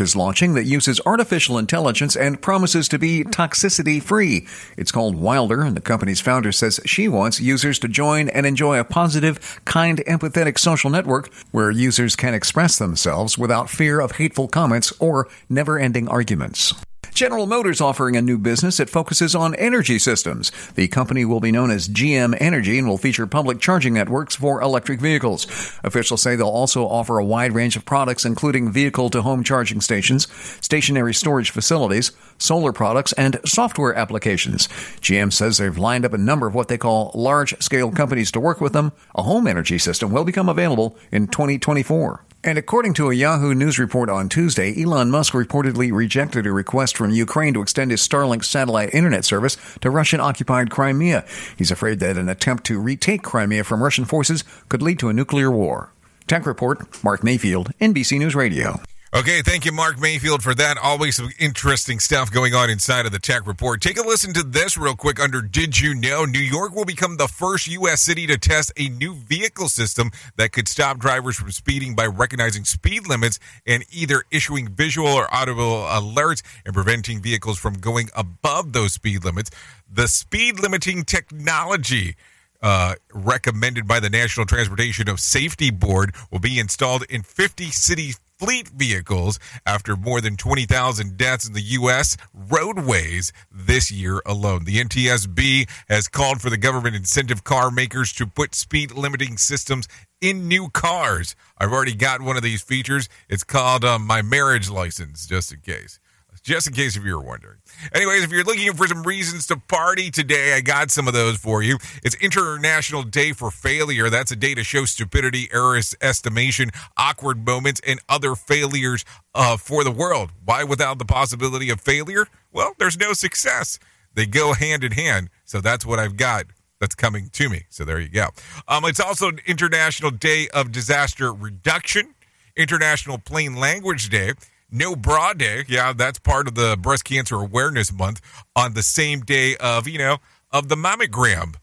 Is 0.00 0.16
launching 0.16 0.54
that 0.54 0.64
uses 0.64 1.02
artificial 1.04 1.58
intelligence 1.58 2.16
and 2.16 2.40
promises 2.40 2.88
to 2.88 2.98
be 2.98 3.24
toxicity 3.24 4.02
free. 4.02 4.46
It's 4.76 4.90
called 4.90 5.16
Wilder, 5.16 5.60
and 5.60 5.76
the 5.76 5.82
company's 5.82 6.20
founder 6.20 6.50
says 6.50 6.80
she 6.86 7.08
wants 7.08 7.40
users 7.40 7.78
to 7.80 7.88
join 7.88 8.30
and 8.30 8.46
enjoy 8.46 8.80
a 8.80 8.84
positive, 8.84 9.60
kind, 9.66 9.98
empathetic 10.08 10.58
social 10.58 10.88
network 10.88 11.30
where 11.50 11.70
users 11.70 12.16
can 12.16 12.32
express 12.32 12.78
themselves 12.78 13.36
without 13.36 13.68
fear 13.68 14.00
of 14.00 14.12
hateful 14.12 14.48
comments 14.48 14.94
or 14.98 15.28
never 15.50 15.78
ending 15.78 16.08
arguments. 16.08 16.72
General 17.14 17.46
Motors 17.46 17.82
offering 17.82 18.16
a 18.16 18.22
new 18.22 18.38
business 18.38 18.78
that 18.78 18.88
focuses 18.88 19.34
on 19.34 19.54
energy 19.56 19.98
systems. 19.98 20.50
The 20.76 20.88
company 20.88 21.26
will 21.26 21.40
be 21.40 21.52
known 21.52 21.70
as 21.70 21.86
GM 21.86 22.34
Energy 22.40 22.78
and 22.78 22.88
will 22.88 22.96
feature 22.96 23.26
public 23.26 23.60
charging 23.60 23.92
networks 23.92 24.34
for 24.34 24.62
electric 24.62 24.98
vehicles. 24.98 25.44
Officials 25.84 26.22
say 26.22 26.36
they'll 26.36 26.48
also 26.48 26.86
offer 26.86 27.18
a 27.18 27.24
wide 27.24 27.52
range 27.52 27.76
of 27.76 27.84
products, 27.84 28.24
including 28.24 28.72
vehicle 28.72 29.10
to 29.10 29.20
home 29.20 29.44
charging 29.44 29.82
stations, 29.82 30.26
stationary 30.64 31.12
storage 31.12 31.50
facilities, 31.50 32.12
solar 32.38 32.72
products, 32.72 33.12
and 33.12 33.38
software 33.44 33.94
applications. 33.94 34.66
GM 35.02 35.30
says 35.30 35.58
they've 35.58 35.76
lined 35.76 36.06
up 36.06 36.14
a 36.14 36.18
number 36.18 36.46
of 36.46 36.54
what 36.54 36.68
they 36.68 36.78
call 36.78 37.12
large 37.14 37.54
scale 37.62 37.92
companies 37.92 38.32
to 38.32 38.40
work 38.40 38.58
with 38.58 38.72
them. 38.72 38.90
A 39.14 39.22
home 39.22 39.46
energy 39.46 39.76
system 39.76 40.12
will 40.12 40.24
become 40.24 40.48
available 40.48 40.96
in 41.10 41.26
2024. 41.26 42.24
And 42.44 42.58
according 42.58 42.94
to 42.94 43.08
a 43.08 43.14
Yahoo 43.14 43.54
News 43.54 43.78
report 43.78 44.10
on 44.10 44.28
Tuesday, 44.28 44.74
Elon 44.82 45.12
Musk 45.12 45.32
reportedly 45.32 45.92
rejected 45.92 46.44
a 46.44 46.50
request 46.50 46.96
from 46.96 47.12
Ukraine 47.12 47.54
to 47.54 47.62
extend 47.62 47.92
his 47.92 48.00
Starlink 48.00 48.44
satellite 48.44 48.92
internet 48.92 49.24
service 49.24 49.56
to 49.80 49.90
Russian 49.90 50.18
occupied 50.18 50.68
Crimea. 50.68 51.24
He's 51.56 51.70
afraid 51.70 52.00
that 52.00 52.16
an 52.16 52.28
attempt 52.28 52.64
to 52.64 52.80
retake 52.80 53.22
Crimea 53.22 53.62
from 53.62 53.80
Russian 53.80 54.04
forces 54.04 54.42
could 54.68 54.82
lead 54.82 54.98
to 54.98 55.08
a 55.08 55.12
nuclear 55.12 55.52
war. 55.52 55.92
Tech 56.26 56.44
Report, 56.44 57.04
Mark 57.04 57.22
Mayfield, 57.22 57.70
NBC 57.80 58.18
News 58.18 58.34
Radio. 58.34 58.80
Okay, 59.14 59.42
thank 59.42 59.66
you, 59.66 59.72
Mark 59.72 60.00
Mayfield, 60.00 60.42
for 60.42 60.54
that. 60.54 60.78
Always 60.78 61.16
some 61.16 61.28
interesting 61.38 62.00
stuff 62.00 62.32
going 62.32 62.54
on 62.54 62.70
inside 62.70 63.04
of 63.04 63.12
the 63.12 63.18
tech 63.18 63.46
report. 63.46 63.82
Take 63.82 63.98
a 63.98 64.02
listen 64.02 64.32
to 64.32 64.42
this 64.42 64.78
real 64.78 64.96
quick 64.96 65.20
under 65.20 65.42
Did 65.42 65.78
You 65.78 65.94
Know? 65.94 66.24
New 66.24 66.38
York 66.38 66.74
will 66.74 66.86
become 66.86 67.18
the 67.18 67.28
first 67.28 67.68
U.S. 67.68 68.00
city 68.00 68.26
to 68.26 68.38
test 68.38 68.72
a 68.78 68.88
new 68.88 69.12
vehicle 69.12 69.68
system 69.68 70.12
that 70.36 70.52
could 70.52 70.66
stop 70.66 70.98
drivers 70.98 71.36
from 71.36 71.50
speeding 71.50 71.94
by 71.94 72.06
recognizing 72.06 72.64
speed 72.64 73.06
limits 73.06 73.38
and 73.66 73.84
either 73.92 74.24
issuing 74.30 74.68
visual 74.68 75.08
or 75.08 75.28
audible 75.30 75.82
alerts 75.82 76.40
and 76.64 76.72
preventing 76.72 77.20
vehicles 77.20 77.58
from 77.58 77.74
going 77.74 78.08
above 78.16 78.72
those 78.72 78.94
speed 78.94 79.26
limits. 79.26 79.50
The 79.92 80.08
speed 80.08 80.58
limiting 80.58 81.04
technology. 81.04 82.16
Uh, 82.64 82.94
recommended 83.12 83.88
by 83.88 83.98
the 83.98 84.08
National 84.08 84.46
Transportation 84.46 85.08
of 85.08 85.18
Safety 85.18 85.72
Board 85.72 86.14
will 86.30 86.38
be 86.38 86.60
installed 86.60 87.02
in 87.10 87.24
50 87.24 87.72
city 87.72 88.12
fleet 88.42 88.70
vehicles 88.70 89.38
after 89.64 89.94
more 89.94 90.20
than 90.20 90.36
20,000 90.36 91.16
deaths 91.16 91.46
in 91.46 91.54
the 91.54 91.60
U.S. 91.60 92.16
roadways 92.34 93.32
this 93.52 93.88
year 93.92 94.20
alone. 94.26 94.64
The 94.64 94.82
NTSB 94.82 95.70
has 95.88 96.08
called 96.08 96.40
for 96.40 96.50
the 96.50 96.56
government 96.56 96.96
incentive 96.96 97.44
car 97.44 97.70
makers 97.70 98.12
to 98.14 98.26
put 98.26 98.56
speed 98.56 98.90
limiting 98.90 99.36
systems 99.36 99.86
in 100.20 100.48
new 100.48 100.70
cars. 100.70 101.36
I've 101.56 101.72
already 101.72 101.94
got 101.94 102.20
one 102.20 102.36
of 102.36 102.42
these 102.42 102.62
features. 102.62 103.08
It's 103.28 103.44
called 103.44 103.84
um, 103.84 104.04
my 104.04 104.22
marriage 104.22 104.68
license, 104.68 105.24
just 105.24 105.52
in 105.52 105.60
case 105.60 106.00
just 106.42 106.66
in 106.66 106.72
case 106.72 106.96
if 106.96 107.04
you're 107.04 107.20
wondering. 107.20 107.58
Anyways, 107.94 108.24
if 108.24 108.30
you're 108.30 108.44
looking 108.44 108.72
for 108.74 108.86
some 108.86 109.02
reasons 109.02 109.46
to 109.46 109.56
party 109.56 110.10
today, 110.10 110.54
I 110.54 110.60
got 110.60 110.90
some 110.90 111.06
of 111.06 111.14
those 111.14 111.36
for 111.36 111.62
you. 111.62 111.78
It's 112.02 112.16
International 112.16 113.02
Day 113.02 113.32
for 113.32 113.50
Failure. 113.50 114.10
That's 114.10 114.32
a 114.32 114.36
day 114.36 114.54
to 114.54 114.64
show 114.64 114.84
stupidity, 114.84 115.48
error 115.52 115.80
estimation, 116.00 116.70
awkward 116.96 117.46
moments, 117.46 117.80
and 117.86 118.00
other 118.08 118.34
failures 118.34 119.04
uh, 119.34 119.56
for 119.56 119.84
the 119.84 119.92
world. 119.92 120.30
Why 120.44 120.64
without 120.64 120.98
the 120.98 121.04
possibility 121.04 121.70
of 121.70 121.80
failure? 121.80 122.26
Well, 122.52 122.74
there's 122.78 122.98
no 122.98 123.12
success. 123.12 123.78
They 124.14 124.26
go 124.26 124.52
hand 124.52 124.84
in 124.84 124.92
hand. 124.92 125.30
So 125.44 125.60
that's 125.60 125.86
what 125.86 125.98
I've 125.98 126.16
got 126.16 126.46
that's 126.80 126.94
coming 126.96 127.30
to 127.30 127.48
me. 127.48 127.64
So 127.70 127.84
there 127.84 128.00
you 128.00 128.08
go. 128.08 128.28
Um, 128.66 128.84
it's 128.84 129.00
also 129.00 129.28
an 129.28 129.38
International 129.46 130.10
Day 130.10 130.48
of 130.52 130.72
Disaster 130.72 131.32
Reduction, 131.32 132.14
International 132.56 133.18
Plain 133.18 133.54
Language 133.54 134.08
Day. 134.08 134.32
No 134.72 134.96
Bra 134.96 135.34
Day. 135.34 135.64
Yeah, 135.68 135.92
that's 135.92 136.18
part 136.18 136.48
of 136.48 136.54
the 136.54 136.76
Breast 136.80 137.04
Cancer 137.04 137.36
Awareness 137.36 137.92
Month 137.92 138.20
on 138.56 138.74
the 138.74 138.82
same 138.82 139.20
day 139.20 139.56
of, 139.58 139.86
you 139.86 139.98
know, 139.98 140.16
of 140.50 140.68
the 140.68 140.76
mammogram 140.76 141.54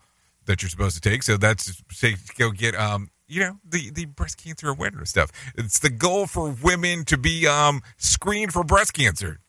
that 0.46 0.62
you're 0.62 0.70
supposed 0.70 1.02
to 1.02 1.10
take. 1.10 1.24
So 1.24 1.38
that's 1.38 1.82
say 1.92 2.14
to 2.14 2.34
go 2.38 2.52
get 2.52 2.76
um 2.76 3.10
you 3.28 3.40
know 3.40 3.60
the 3.68 3.92
the 3.92 4.06
breast 4.06 4.44
cancer 4.44 4.70
awareness 4.70 5.12
stuff. 5.12 5.32
It's 5.56 5.80
the 5.80 5.90
goal 5.90 6.26
for 6.28 6.50
women 6.64 7.06
to 7.06 7.18
be 7.18 7.48
um 7.48 7.82
screened 7.98 8.52
for 8.52 8.64
breast 8.64 8.94
cancer. 8.94 9.40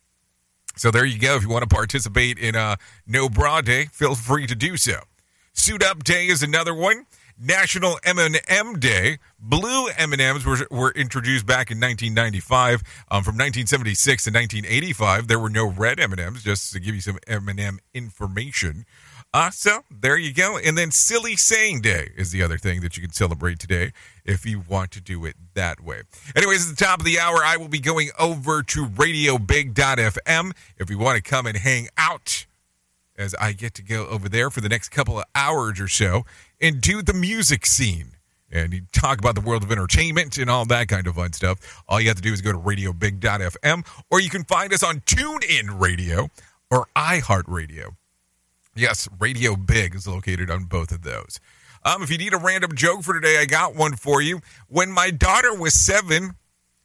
So 0.76 0.90
there 0.90 1.04
you 1.04 1.18
go. 1.18 1.34
If 1.36 1.42
you 1.42 1.48
want 1.48 1.68
to 1.68 1.74
participate 1.74 2.38
in 2.38 2.54
a 2.54 2.76
No 3.06 3.28
Bra 3.28 3.61
Day, 3.61 3.86
feel 3.86 4.14
free 4.14 4.46
to 4.46 4.54
do 4.54 4.76
so. 4.76 5.00
Suit 5.52 5.82
Up 5.82 6.04
Day 6.04 6.26
is 6.26 6.42
another 6.42 6.74
one. 6.74 7.06
National 7.41 7.99
M&M 8.05 8.78
Day. 8.78 9.18
Blue 9.38 9.88
M&Ms 9.97 10.45
were, 10.45 10.66
were 10.70 10.91
introduced 10.93 11.47
back 11.47 11.70
in 11.70 11.80
1995. 11.80 12.82
Um, 13.11 13.24
from 13.24 13.36
1976 13.36 14.24
to 14.24 14.30
1985, 14.30 15.26
there 15.26 15.38
were 15.38 15.49
no 15.49 15.66
red 15.66 15.99
M&Ms, 15.99 16.43
just 16.43 16.72
to 16.74 16.80
give 16.80 16.95
you 16.95 17.01
some 17.01 17.18
M&M 17.26 17.80
information. 17.95 18.84
Uh, 19.32 19.51
so 19.51 19.84
there 19.91 20.18
you 20.18 20.34
go. 20.34 20.59
And 20.59 20.76
then 20.76 20.91
Silly 20.91 21.36
Saying 21.36 21.80
Day 21.80 22.11
is 22.16 22.30
the 22.30 22.43
other 22.43 22.59
thing 22.59 22.80
that 22.82 22.97
you 22.97 23.03
can 23.03 23.12
celebrate 23.12 23.59
today 23.59 23.93
if 24.24 24.45
you 24.45 24.62
want 24.68 24.91
to 24.93 25.01
do 25.01 25.24
it 25.24 25.36
that 25.55 25.80
way. 25.80 26.03
Anyways, 26.36 26.68
at 26.68 26.76
the 26.76 26.84
top 26.84 26.99
of 26.99 27.07
the 27.07 27.18
hour, 27.18 27.38
I 27.43 27.57
will 27.57 27.68
be 27.68 27.80
going 27.80 28.11
over 28.18 28.62
to 28.62 28.86
radiobig.fm 28.86 30.53
if 30.76 30.91
you 30.91 30.99
want 30.99 31.16
to 31.16 31.22
come 31.22 31.47
and 31.47 31.57
hang 31.57 31.88
out 31.97 32.47
as 33.16 33.34
I 33.34 33.53
get 33.53 33.74
to 33.74 33.82
go 33.82 34.07
over 34.07 34.28
there 34.28 34.51
for 34.51 34.61
the 34.61 34.68
next 34.68 34.88
couple 34.88 35.18
of 35.18 35.24
hours 35.34 35.78
or 35.78 35.88
so 35.88 36.24
do 36.61 37.02
the 37.02 37.14
music 37.14 37.66
scene. 37.66 38.12
And 38.52 38.72
you 38.72 38.82
talk 38.92 39.18
about 39.18 39.36
the 39.36 39.40
world 39.40 39.62
of 39.62 39.70
entertainment 39.70 40.36
and 40.36 40.50
all 40.50 40.64
that 40.66 40.88
kind 40.88 41.06
of 41.06 41.14
fun 41.14 41.32
stuff. 41.32 41.82
All 41.88 42.00
you 42.00 42.08
have 42.08 42.16
to 42.16 42.22
do 42.22 42.32
is 42.32 42.40
go 42.40 42.52
to 42.52 42.58
radiobig.fm 42.58 43.86
or 44.11 44.20
you 44.20 44.28
can 44.28 44.44
find 44.44 44.72
us 44.72 44.82
on 44.82 45.00
TuneIn 45.00 45.80
Radio 45.80 46.28
or 46.70 46.86
iHeartRadio. 46.96 47.94
Yes, 48.74 49.08
Radio 49.18 49.56
Big 49.56 49.94
is 49.94 50.06
located 50.06 50.50
on 50.50 50.64
both 50.64 50.92
of 50.92 51.02
those. 51.02 51.40
Um, 51.84 52.02
if 52.02 52.11
you 52.11 52.18
need 52.18 52.34
a 52.34 52.38
random 52.38 52.74
joke 52.74 53.02
for 53.02 53.14
today, 53.14 53.38
I 53.38 53.46
got 53.46 53.74
one 53.74 53.96
for 53.96 54.20
you. 54.20 54.40
When 54.68 54.90
my 54.90 55.11
daughter 55.11 55.54
was 55.54 55.74
seven, 55.74 56.34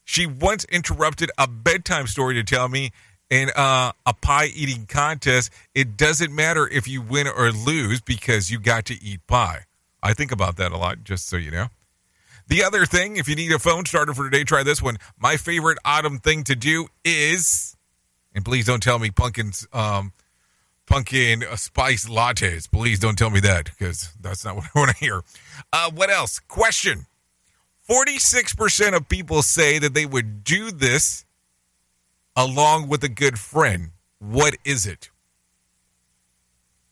she 0.03 0.25
once 0.25 0.65
interrupted 0.65 1.31
a 1.37 1.47
bedtime 1.47 2.07
story 2.07 2.35
to 2.35 2.43
tell 2.43 2.69
me 2.69 2.91
in 3.29 3.49
uh, 3.55 3.91
a 4.05 4.13
pie 4.13 4.49
eating 4.53 4.85
contest, 4.85 5.51
it 5.73 5.97
doesn't 5.97 6.33
matter 6.33 6.67
if 6.67 6.87
you 6.87 7.01
win 7.01 7.27
or 7.27 7.51
lose 7.51 8.01
because 8.01 8.51
you 8.51 8.59
got 8.59 8.85
to 8.85 9.03
eat 9.03 9.25
pie. 9.27 9.65
I 10.01 10.13
think 10.13 10.31
about 10.31 10.57
that 10.57 10.71
a 10.71 10.77
lot, 10.77 11.03
just 11.03 11.27
so 11.27 11.37
you 11.37 11.51
know. 11.51 11.67
The 12.47 12.63
other 12.63 12.85
thing, 12.85 13.17
if 13.17 13.27
you 13.27 13.35
need 13.35 13.51
a 13.51 13.59
phone 13.59 13.85
starter 13.85 14.13
for 14.13 14.29
today, 14.29 14.43
try 14.43 14.61
this 14.61 14.81
one. 14.81 14.97
My 15.17 15.35
favorite 15.35 15.79
autumn 15.83 16.19
thing 16.19 16.43
to 16.43 16.55
do 16.55 16.87
is, 17.03 17.75
and 18.35 18.45
please 18.45 18.67
don't 18.67 18.83
tell 18.83 18.99
me 18.99 19.09
pumpkins, 19.09 19.67
um, 19.73 20.13
pumpkin 20.85 21.43
spice 21.55 22.07
lattes. 22.07 22.69
Please 22.71 22.99
don't 22.99 23.17
tell 23.17 23.31
me 23.31 23.39
that 23.39 23.65
because 23.65 24.13
that's 24.21 24.45
not 24.45 24.55
what 24.55 24.65
I 24.65 24.79
want 24.79 24.91
to 24.91 24.97
hear. 24.97 25.23
Uh, 25.73 25.89
what 25.89 26.11
else? 26.11 26.39
Question: 26.39 27.07
Forty-six 27.81 28.53
percent 28.53 28.93
of 28.93 29.09
people 29.09 29.41
say 29.41 29.79
that 29.79 29.95
they 29.95 30.05
would 30.05 30.43
do 30.43 30.69
this 30.69 31.24
along 32.35 32.87
with 32.87 33.03
a 33.03 33.09
good 33.09 33.39
friend. 33.39 33.91
What 34.19 34.55
is 34.63 34.85
it? 34.85 35.09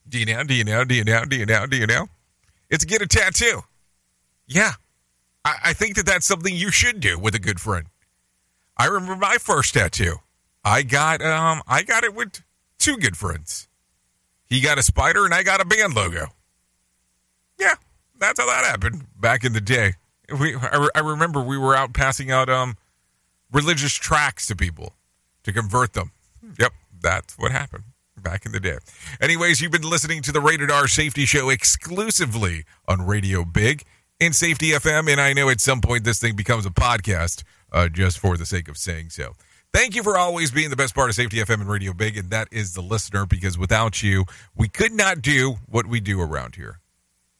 Do 0.08 0.18
you 0.18 0.26
know? 0.26 0.44
Do 0.44 0.54
you 0.54 0.64
know? 0.64 0.84
Do 0.84 0.94
you 0.94 1.04
know? 1.04 1.24
Do 1.24 1.36
you 1.36 1.46
know? 1.46 1.66
Do 1.66 1.76
you 1.76 1.86
know? 1.86 2.08
It's 2.70 2.84
get 2.84 3.02
a 3.02 3.06
tattoo. 3.06 3.62
Yeah. 4.46 4.72
I, 5.44 5.56
I 5.64 5.72
think 5.72 5.96
that 5.96 6.06
that's 6.06 6.26
something 6.26 6.54
you 6.54 6.70
should 6.70 7.00
do 7.00 7.18
with 7.18 7.34
a 7.34 7.38
good 7.38 7.60
friend. 7.60 7.86
I 8.76 8.86
remember 8.86 9.16
my 9.16 9.36
first 9.38 9.74
tattoo. 9.74 10.16
I 10.64 10.82
got 10.82 11.20
um 11.20 11.62
I 11.66 11.82
got 11.82 12.04
it 12.04 12.14
with 12.14 12.42
two 12.78 12.96
good 12.96 13.16
friends. 13.16 13.68
He 14.46 14.60
got 14.60 14.78
a 14.78 14.82
spider 14.82 15.24
and 15.24 15.34
I 15.34 15.42
got 15.42 15.60
a 15.60 15.64
band 15.64 15.94
logo. 15.94 16.26
Yeah, 17.58 17.74
that's 18.18 18.40
how 18.40 18.46
that 18.46 18.64
happened 18.64 19.06
back 19.18 19.44
in 19.44 19.52
the 19.52 19.60
day. 19.60 19.94
We 20.40 20.54
I, 20.56 20.76
re- 20.76 20.90
I 20.94 21.00
remember 21.00 21.42
we 21.42 21.58
were 21.58 21.76
out 21.76 21.92
passing 21.92 22.30
out 22.30 22.48
um 22.48 22.76
religious 23.52 23.92
tracts 23.92 24.46
to 24.46 24.56
people 24.56 24.94
to 25.44 25.52
convert 25.52 25.92
them. 25.92 26.10
Yep, 26.58 26.72
that's 27.00 27.38
what 27.38 27.52
happened 27.52 27.84
back 28.22 28.46
in 28.46 28.52
the 28.52 28.60
day. 28.60 28.78
Anyways, 29.20 29.60
you've 29.60 29.72
been 29.72 29.82
listening 29.88 30.22
to 30.22 30.32
the 30.32 30.40
Rated 30.40 30.70
R 30.70 30.88
Safety 30.88 31.24
Show 31.24 31.50
exclusively 31.50 32.64
on 32.88 33.06
Radio 33.06 33.44
Big 33.44 33.84
and 34.20 34.34
Safety 34.34 34.70
FM, 34.70 35.10
and 35.10 35.20
I 35.20 35.32
know 35.32 35.48
at 35.50 35.60
some 35.60 35.80
point 35.80 36.04
this 36.04 36.18
thing 36.18 36.34
becomes 36.34 36.66
a 36.66 36.70
podcast 36.70 37.44
uh, 37.72 37.88
just 37.88 38.18
for 38.18 38.36
the 38.36 38.46
sake 38.46 38.68
of 38.68 38.76
saying 38.76 39.10
so. 39.10 39.32
Thank 39.72 39.96
you 39.96 40.04
for 40.04 40.16
always 40.16 40.52
being 40.52 40.70
the 40.70 40.76
best 40.76 40.94
part 40.94 41.08
of 41.10 41.16
Safety 41.16 41.38
FM 41.38 41.60
and 41.60 41.68
Radio 41.68 41.92
Big, 41.92 42.16
and 42.16 42.30
that 42.30 42.48
is 42.52 42.74
the 42.74 42.80
listener, 42.80 43.26
because 43.26 43.58
without 43.58 44.02
you, 44.02 44.24
we 44.54 44.68
could 44.68 44.92
not 44.92 45.20
do 45.20 45.56
what 45.66 45.86
we 45.86 46.00
do 46.00 46.20
around 46.20 46.54
here. 46.54 46.78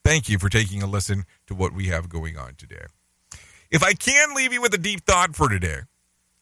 Thank 0.05 0.29
you 0.29 0.39
for 0.39 0.49
taking 0.49 0.83
a 0.83 0.87
listen 0.87 1.25
to 1.47 1.55
what 1.55 1.73
we 1.73 1.87
have 1.87 2.09
going 2.09 2.37
on 2.37 2.57
today. 2.57 2.87
If 3.71 3.83
I 3.83 3.95
can 3.95 4.35
leave 4.35 4.53
you 4.53 4.61
with 4.61 4.75
a 4.75 4.79
deep 4.79 5.05
thought 5.07 5.35
for 5.35 5.49
today, 5.49 5.83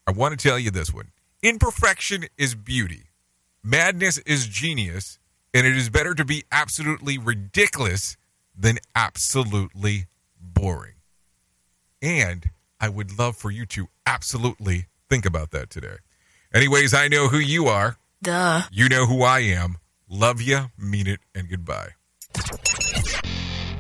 I 0.06 0.12
want 0.12 0.38
to 0.38 0.48
tell 0.48 0.58
you 0.58 0.70
this 0.70 0.92
one. 0.92 1.12
Imperfection 1.42 2.26
is 2.38 2.54
beauty. 2.54 3.10
Madness 3.64 4.18
is 4.18 4.46
genius, 4.46 5.18
and 5.52 5.66
it 5.66 5.76
is 5.76 5.90
better 5.90 6.14
to 6.14 6.24
be 6.24 6.44
absolutely 6.52 7.18
ridiculous 7.18 8.16
than 8.56 8.78
absolutely 8.94 10.06
boring. 10.40 10.94
And 12.00 12.50
I 12.78 12.88
would 12.88 13.18
love 13.18 13.36
for 13.36 13.50
you 13.50 13.66
to 13.66 13.88
absolutely 14.06 14.86
think 15.10 15.26
about 15.26 15.50
that 15.50 15.68
today. 15.68 15.96
Anyways, 16.54 16.94
I 16.94 17.08
know 17.08 17.26
who 17.26 17.38
you 17.38 17.66
are. 17.66 17.96
Duh. 18.22 18.62
You 18.70 18.88
know 18.88 19.06
who 19.06 19.24
I 19.24 19.40
am. 19.40 19.78
Love 20.08 20.40
you, 20.40 20.70
mean 20.78 21.08
it, 21.08 21.18
and 21.34 21.48
goodbye. 21.48 21.90